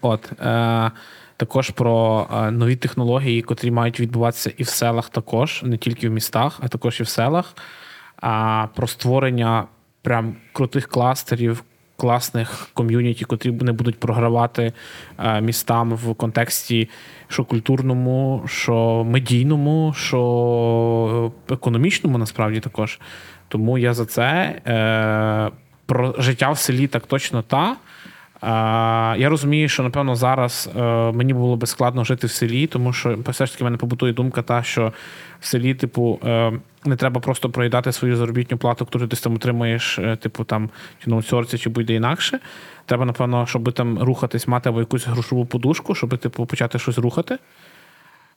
От, 0.00 0.32
е, 0.40 0.90
також 1.36 1.70
про 1.70 2.26
е, 2.34 2.50
нові 2.50 2.76
технології, 2.76 3.42
котрі 3.42 3.70
мають 3.70 4.00
відбуватися 4.00 4.52
і 4.56 4.62
в 4.62 4.68
селах 4.68 5.08
також, 5.08 5.62
не 5.62 5.76
тільки 5.76 6.08
в 6.08 6.12
містах, 6.12 6.58
а 6.62 6.68
також 6.68 7.00
і 7.00 7.02
в 7.02 7.08
селах. 7.08 7.54
А 8.16 8.66
про 8.74 8.86
створення 8.86 9.64
прям 10.02 10.36
крутих 10.52 10.88
кластерів, 10.88 11.64
класних 11.96 12.68
ком'юніті, 12.74 13.24
котрі 13.24 13.52
не 13.52 13.72
будуть 13.72 14.00
програвати 14.00 14.72
е, 15.18 15.40
містам 15.40 15.92
в 15.92 16.14
контексті 16.14 16.88
що 17.28 17.44
культурному, 17.44 18.42
що 18.46 19.04
медійному, 19.04 19.94
що 19.96 21.32
економічному, 21.50 22.18
насправді 22.18 22.60
також. 22.60 23.00
Тому 23.48 23.78
я 23.78 23.94
за 23.94 24.06
це. 24.06 24.60
Е, 24.66 25.67
про 25.88 26.14
життя 26.18 26.50
в 26.50 26.58
селі 26.58 26.86
так 26.86 27.06
точно 27.06 27.42
та. 27.42 27.76
Я 29.18 29.28
розумію, 29.28 29.68
що 29.68 29.82
напевно 29.82 30.16
зараз 30.16 30.70
е, 30.76 30.82
мені 31.12 31.34
було 31.34 31.56
би 31.56 31.66
складно 31.66 32.04
жити 32.04 32.26
в 32.26 32.30
селі, 32.30 32.66
тому 32.66 32.92
що 32.92 33.18
все 33.28 33.46
ж 33.46 33.52
таки 33.52 33.64
в 33.64 33.66
мене 33.66 33.76
побутує 33.76 34.12
думка, 34.12 34.42
та 34.42 34.62
що 34.62 34.92
в 35.40 35.46
селі, 35.46 35.74
типу, 35.74 36.20
е, 36.24 36.52
не 36.84 36.96
треба 36.96 37.20
просто 37.20 37.50
проїдати 37.50 37.92
свою 37.92 38.16
заробітну 38.16 38.58
плату, 38.58 38.86
яку 38.90 38.98
ти 38.98 39.06
десь 39.06 39.20
там 39.20 39.34
отримаєш, 39.34 39.98
е, 39.98 40.16
типу 40.16 40.44
там 40.44 40.70
чи 41.04 41.10
на 41.10 41.16
аутсорсі, 41.16 41.58
чи 41.58 41.70
будь-де 41.70 41.94
інакше. 41.94 42.40
Треба, 42.86 43.04
напевно, 43.04 43.46
щоб 43.46 43.72
там 43.72 43.98
рухатись, 43.98 44.48
мати 44.48 44.68
або 44.68 44.80
якусь 44.80 45.06
грошову 45.06 45.46
подушку, 45.46 45.94
щоб 45.94 46.18
типу 46.18 46.46
почати 46.46 46.78
щось 46.78 46.98
рухати. 46.98 47.38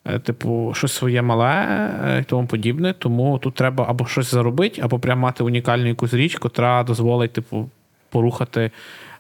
Е, 0.06 0.20
Типу, 0.20 0.74
щось 0.76 0.94
своє 0.94 1.22
мале 1.22 1.68
е, 2.06 2.20
і 2.20 2.24
тому 2.24 2.48
подібне. 2.48 2.94
Тому 2.94 3.38
тут 3.38 3.56
треба 3.56 3.86
або 3.90 4.06
щось 4.06 4.32
заробити, 4.32 4.82
або 4.82 5.00
прямо 5.00 5.22
мати 5.22 5.44
унікальну 5.44 5.88
якусь 5.88 6.14
річ, 6.14 6.36
котра 6.36 6.84
дозволить, 6.84 7.34
типу, 7.34 7.70
порухати 8.10 8.72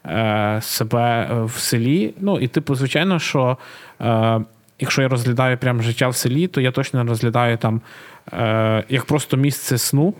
е, 0.05 0.59
себе 0.61 1.29
е, 1.31 1.43
в 1.43 1.51
селі. 1.51 2.13
Ну, 2.19 2.39
і, 2.39 2.47
типу, 2.47 2.75
звичайно, 2.75 3.19
що 3.19 3.57
е, 4.01 4.41
якщо 4.79 5.01
я 5.01 5.07
розглядаю 5.07 5.57
прям 5.57 5.81
життя 5.81 6.07
в 6.07 6.15
селі, 6.15 6.47
то 6.47 6.61
я 6.61 6.71
точно 6.71 7.03
розглядаю 7.03 7.57
там 7.57 7.81
е, 8.33 8.83
як 8.89 9.05
просто 9.05 9.37
місце 9.37 9.77
сну 9.77 10.13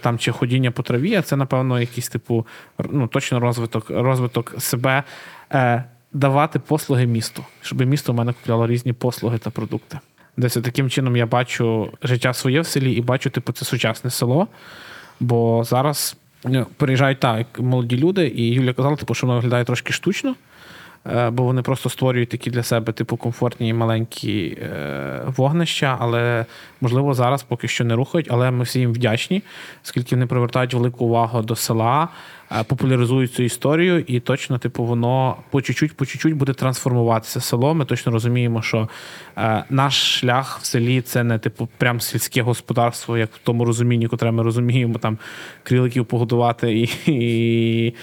там, 0.00 0.18
чи 0.18 0.32
ходіння 0.32 0.70
по 0.70 0.82
траві, 0.82 1.14
а 1.14 1.22
це, 1.22 1.36
напевно, 1.36 1.80
якийсь, 1.80 2.08
типу, 2.08 2.46
ну, 2.90 3.06
точно 3.06 3.40
розвиток, 3.40 3.90
розвиток 3.90 4.54
себе. 4.58 5.02
Давати 6.14 6.58
послуги 6.58 7.06
місту, 7.06 7.44
щоб 7.62 7.80
місто 7.80 8.12
в 8.12 8.16
мене 8.16 8.32
купляло 8.32 8.66
різні 8.66 8.92
послуги 8.92 9.38
та 9.38 9.50
продукти. 9.50 9.98
Десь 10.36 10.54
таким 10.54 10.90
чином 10.90 11.16
я 11.16 11.26
бачу 11.26 11.92
життя 12.02 12.34
своє 12.34 12.60
в 12.60 12.66
селі 12.66 12.92
і 12.92 13.00
бачу, 13.00 13.30
типу, 13.30 13.52
це 13.52 13.64
сучасне 13.64 14.10
село. 14.10 14.48
Бо 15.20 15.64
зараз 15.64 16.16
ну, 16.44 16.66
переїжджають 16.76 17.20
так, 17.20 17.46
молоді 17.58 17.96
люди, 17.96 18.32
і 18.36 18.48
Юля 18.48 18.72
казала, 18.72 18.96
типу, 18.96 19.14
що 19.14 19.26
воно 19.26 19.36
виглядає 19.38 19.64
трошки 19.64 19.92
штучно, 19.92 20.34
бо 21.30 21.42
вони 21.42 21.62
просто 21.62 21.90
створюють 21.90 22.28
такі 22.28 22.50
для 22.50 22.62
себе, 22.62 22.92
типу, 22.92 23.16
комфортні 23.16 23.74
маленькі 23.74 24.58
е, 24.62 25.22
вогнища, 25.26 25.96
але 26.00 26.46
можливо 26.80 27.14
зараз 27.14 27.42
поки 27.42 27.68
що 27.68 27.84
не 27.84 27.94
рухають, 27.94 28.28
але 28.30 28.50
ми 28.50 28.64
всі 28.64 28.80
їм 28.80 28.92
вдячні, 28.92 29.42
оскільки 29.84 30.14
вони 30.14 30.26
привертають 30.26 30.74
велику 30.74 31.04
увагу 31.04 31.42
до 31.42 31.56
села, 31.56 32.08
е, 32.52 32.64
популяризують 32.64 33.32
цю 33.32 33.42
історію, 33.42 34.04
і 34.06 34.20
точно, 34.20 34.58
типу, 34.58 34.84
воно 34.84 35.36
по 35.50 35.62
чуть-чуть, 35.62 35.96
по 35.96 36.06
чуть-чуть 36.06 36.34
буде 36.34 36.52
трансформуватися 36.52 37.40
село. 37.40 37.74
Ми 37.74 37.84
точно 37.84 38.12
розуміємо, 38.12 38.62
що 38.62 38.88
е, 39.36 39.64
наш 39.70 40.20
шлях 40.20 40.58
в 40.62 40.64
селі 40.64 41.00
це 41.00 41.24
не 41.24 41.38
типу 41.38 41.68
прям 41.78 42.00
сільське 42.00 42.42
господарство, 42.42 43.18
як 43.18 43.34
в 43.34 43.38
тому 43.38 43.64
розумінні, 43.64 44.08
котре 44.08 44.30
ми 44.30 44.42
розуміємо, 44.42 44.98
там 44.98 45.18
криликів 45.62 46.06
погодувати 46.06 46.78
і, 46.78 46.90
і 47.06 47.94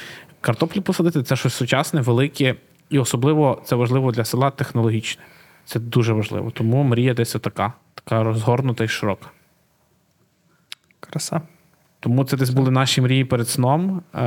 картоплі 0.42 0.82
посадити. 0.82 1.24
Це 1.24 1.36
щось 1.36 1.54
сучасне, 1.54 2.02
велике, 2.02 2.56
і 2.92 3.00
особливо 3.00 3.62
це 3.66 3.76
важливо 3.76 4.12
для 4.12 4.26
села 4.26 4.52
технологічне. 4.52 5.24
Це 5.66 5.80
дуже 5.80 6.14
важливо. 6.14 6.52
Тому 6.52 6.84
мрія 6.84 7.14
десь 7.14 7.32
така, 7.32 7.74
така 7.94 8.24
розгорнута 8.24 8.84
і 8.84 8.88
широка. 8.88 9.28
Краса. 11.00 11.42
Тому 12.00 12.24
це 12.24 12.38
десь 12.38 12.50
були 12.50 12.72
наші 12.72 13.02
мрії 13.02 13.26
перед 13.26 13.50
сном. 13.50 14.02
Е, 14.16 14.20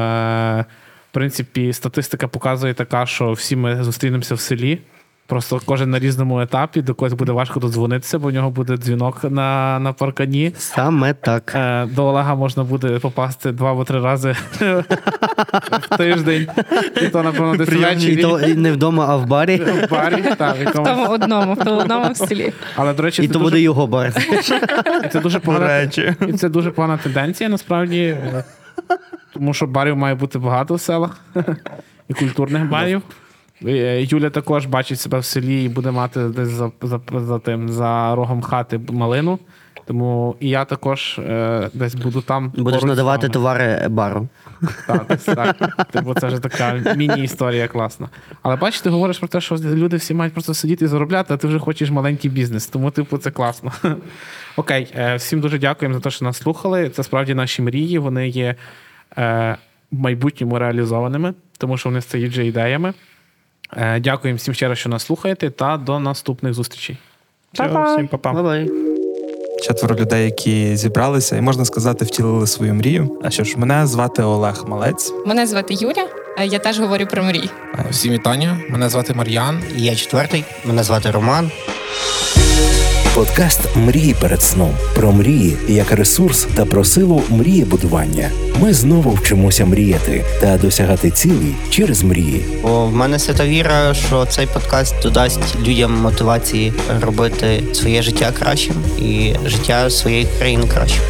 в 1.11 1.13
принципі, 1.13 1.73
статистика 1.73 2.29
показує 2.29 2.75
така, 2.75 3.07
що 3.07 3.33
всі 3.33 3.57
ми 3.57 3.85
зустрінемося 3.85 4.35
в 4.35 4.41
селі. 4.41 4.81
Просто 5.27 5.61
кожен 5.65 5.91
на 5.91 5.99
різному 5.99 6.41
етапі, 6.41 6.83
до 6.83 6.95
когось 6.95 7.13
буде 7.13 7.33
важко 7.33 7.61
додзвонитися, 7.61 8.19
бо 8.19 8.29
в 8.29 8.33
нього 8.33 8.51
буде 8.51 8.77
дзвінок 8.77 9.25
на, 9.25 9.79
на 9.79 9.93
паркані. 9.93 10.53
Саме 10.57 11.15
так. 11.15 11.53
Е, 11.55 11.87
До 11.87 12.07
Олега 12.07 12.35
можна 12.35 12.65
буде 12.65 12.99
попасти 12.99 13.53
два 13.53 13.71
або 13.73 13.85
три 13.85 14.01
рази 14.01 14.37
в 15.91 15.97
тиждень. 15.97 16.47
І 17.03 17.09
то, 17.09 17.23
напевно, 17.23 17.57
десь 17.57 18.05
І 18.05 18.17
то 18.17 18.39
не 18.39 18.73
вдома, 18.73 19.07
а 19.09 19.17
в 19.17 19.27
барі. 19.27 19.57
В 19.57 19.91
барі, 19.91 20.23
так, 20.39 20.57
в 20.77 20.81
В 20.81 20.85
тому 20.85 21.07
одному, 21.07 21.55
в 21.55 21.65
тому 21.65 21.81
одному 21.81 22.13
в 22.13 22.17
селі. 22.17 22.53
Але, 22.77 22.93
до 22.95 23.03
речі, 23.03 23.23
І 23.23 23.27
це 23.27 23.33
то 23.33 23.39
дуже, 23.39 23.51
буде 23.51 23.61
його 23.63 23.87
бар. 23.87 24.13
і 25.05 25.09
це 25.09 25.21
дуже 25.21 25.41
погана, 25.41 25.81
і 26.29 26.33
це 26.33 26.49
дуже 26.49 26.71
погана 26.71 26.97
тенденція, 26.97 27.49
насправді. 27.49 28.17
Тому 29.35 29.55
що 29.55 29.67
барів 29.67 29.97
має 29.97 30.15
бути 30.15 30.39
багато 30.39 30.75
в 30.75 30.81
селах 30.81 31.21
і 32.09 32.15
культурних 32.15 32.69
барів. 32.69 33.03
Е, 33.67 34.03
Юля 34.03 34.31
також 34.31 34.67
бачить 34.67 35.01
себе 35.01 35.19
в 35.19 35.25
селі 35.25 35.65
і 35.65 35.69
буде 35.69 35.91
мати 35.91 36.29
десь 36.29 36.49
за, 36.49 36.71
за, 36.83 37.01
за 37.15 37.39
тим 37.39 37.69
за 37.69 38.15
рогом 38.15 38.43
хати 38.43 38.81
малину. 38.89 39.39
Тому 39.87 40.37
і 40.41 40.49
я 40.49 40.65
також 40.65 41.19
е, 41.19 41.71
десь 41.75 41.95
буду 41.95 42.21
там. 42.21 42.53
Будеш 42.57 42.83
надавати 42.83 43.29
товари 43.29 43.89
бару. 43.89 44.29
Так, 44.87 45.07
десь 45.09 45.25
так. 45.25 45.57
Типу, 45.91 46.15
це 46.15 46.27
вже 46.27 46.39
така 46.39 46.95
міні-історія 46.97 47.69
класна. 47.69 48.09
Але 48.43 48.57
бачиш, 48.57 48.81
ти 48.81 48.91
говориш 48.91 49.19
про 49.19 49.29
те, 49.29 49.41
що 49.41 49.57
люди 49.57 49.97
всі 49.97 50.15
мають 50.15 50.33
просто 50.33 50.55
сидіти 50.55 50.85
і 50.85 50.89
заробляти, 50.89 51.35
а 51.35 51.37
ти 51.37 51.47
вже 51.47 51.59
хочеш 51.59 51.91
маленький 51.91 52.31
бізнес. 52.31 52.67
Тому, 52.67 52.91
типу, 52.91 53.19
це 53.19 53.31
класно. 53.31 53.73
Окей, 54.57 54.93
е, 54.97 55.17
всім 55.17 55.41
дуже 55.41 55.59
дякуємо 55.59 55.95
за 55.95 56.01
те, 56.01 56.11
що 56.11 56.25
нас 56.25 56.37
слухали. 56.37 56.89
Це 56.89 57.03
справді 57.03 57.35
наші 57.35 57.63
мрії. 57.63 57.99
Вони 57.99 58.29
є 58.29 58.55
е, 59.19 59.57
в 59.93 59.99
майбутньому 59.99 60.59
реалізованими, 60.59 61.35
тому 61.59 61.77
що 61.77 61.89
вони 61.89 62.01
стають 62.01 62.33
вже 62.33 62.47
ідеями. 62.47 62.95
Е, 63.77 64.01
Дякуємо 64.01 64.37
всім 64.37 64.55
ще 64.55 64.69
раз, 64.69 64.79
що 64.79 64.89
нас 64.89 65.03
слухаєте, 65.05 65.51
та 65.51 65.77
до 65.77 66.01
наступних 66.01 66.55
зустрічей. 66.55 66.97
Все, 67.53 67.67
всім 67.95 68.09
па-па. 68.09 68.33
Bye-bye. 68.33 68.71
четверо 69.63 69.97
людей, 69.97 70.25
які 70.25 70.77
зібралися, 70.77 71.37
і 71.37 71.41
можна 71.41 71.65
сказати, 71.65 72.05
втілили 72.05 72.47
свою 72.47 72.75
мрію. 72.75 73.21
А 73.25 73.31
що 73.31 73.45
ж, 73.45 73.59
мене 73.59 73.87
звати 73.87 74.23
Олег 74.23 74.65
Малець. 74.69 75.13
Мене 75.27 75.47
звати 75.47 75.75
Юля, 75.75 76.09
я 76.45 76.59
теж 76.59 76.81
говорю 76.81 77.07
про 77.07 77.23
мрії. 77.23 77.51
Всім 77.91 78.13
вітання. 78.13 78.61
Мене 78.71 78.89
звати 78.89 79.15
Мар'ян. 79.15 79.63
Я 79.77 79.95
четвертий. 79.97 80.45
Мене 80.65 80.83
звати 80.83 81.11
Роман. 81.11 81.51
Подкаст 83.15 83.77
Мрії 83.77 84.15
перед 84.21 84.43
сном 84.43 84.77
про 84.95 85.13
мрії 85.13 85.57
як 85.69 85.93
ресурс 85.93 86.47
та 86.57 86.65
про 86.65 86.85
силу 86.85 87.23
мрієбудування. 87.29 88.31
Ми 88.61 88.73
знову 88.73 89.11
вчимося 89.11 89.67
мріяти 89.67 90.25
та 90.41 90.57
досягати 90.57 91.11
цілей 91.11 91.55
через 91.71 92.03
мрії. 92.03 92.45
Бо 92.63 92.87
в 92.87 92.95
мене 92.95 93.19
свята 93.19 93.45
віра, 93.47 93.95
що 93.95 94.27
цей 94.27 94.47
подкаст 94.47 94.95
додасть 95.03 95.57
людям 95.67 95.93
мотивації 95.93 96.73
робити 97.01 97.63
своє 97.73 98.03
життя 98.03 98.33
кращим 98.39 98.77
і 98.99 99.35
життя 99.47 99.91
своєї 99.91 100.27
країни 100.39 100.67
кращим. 100.67 101.03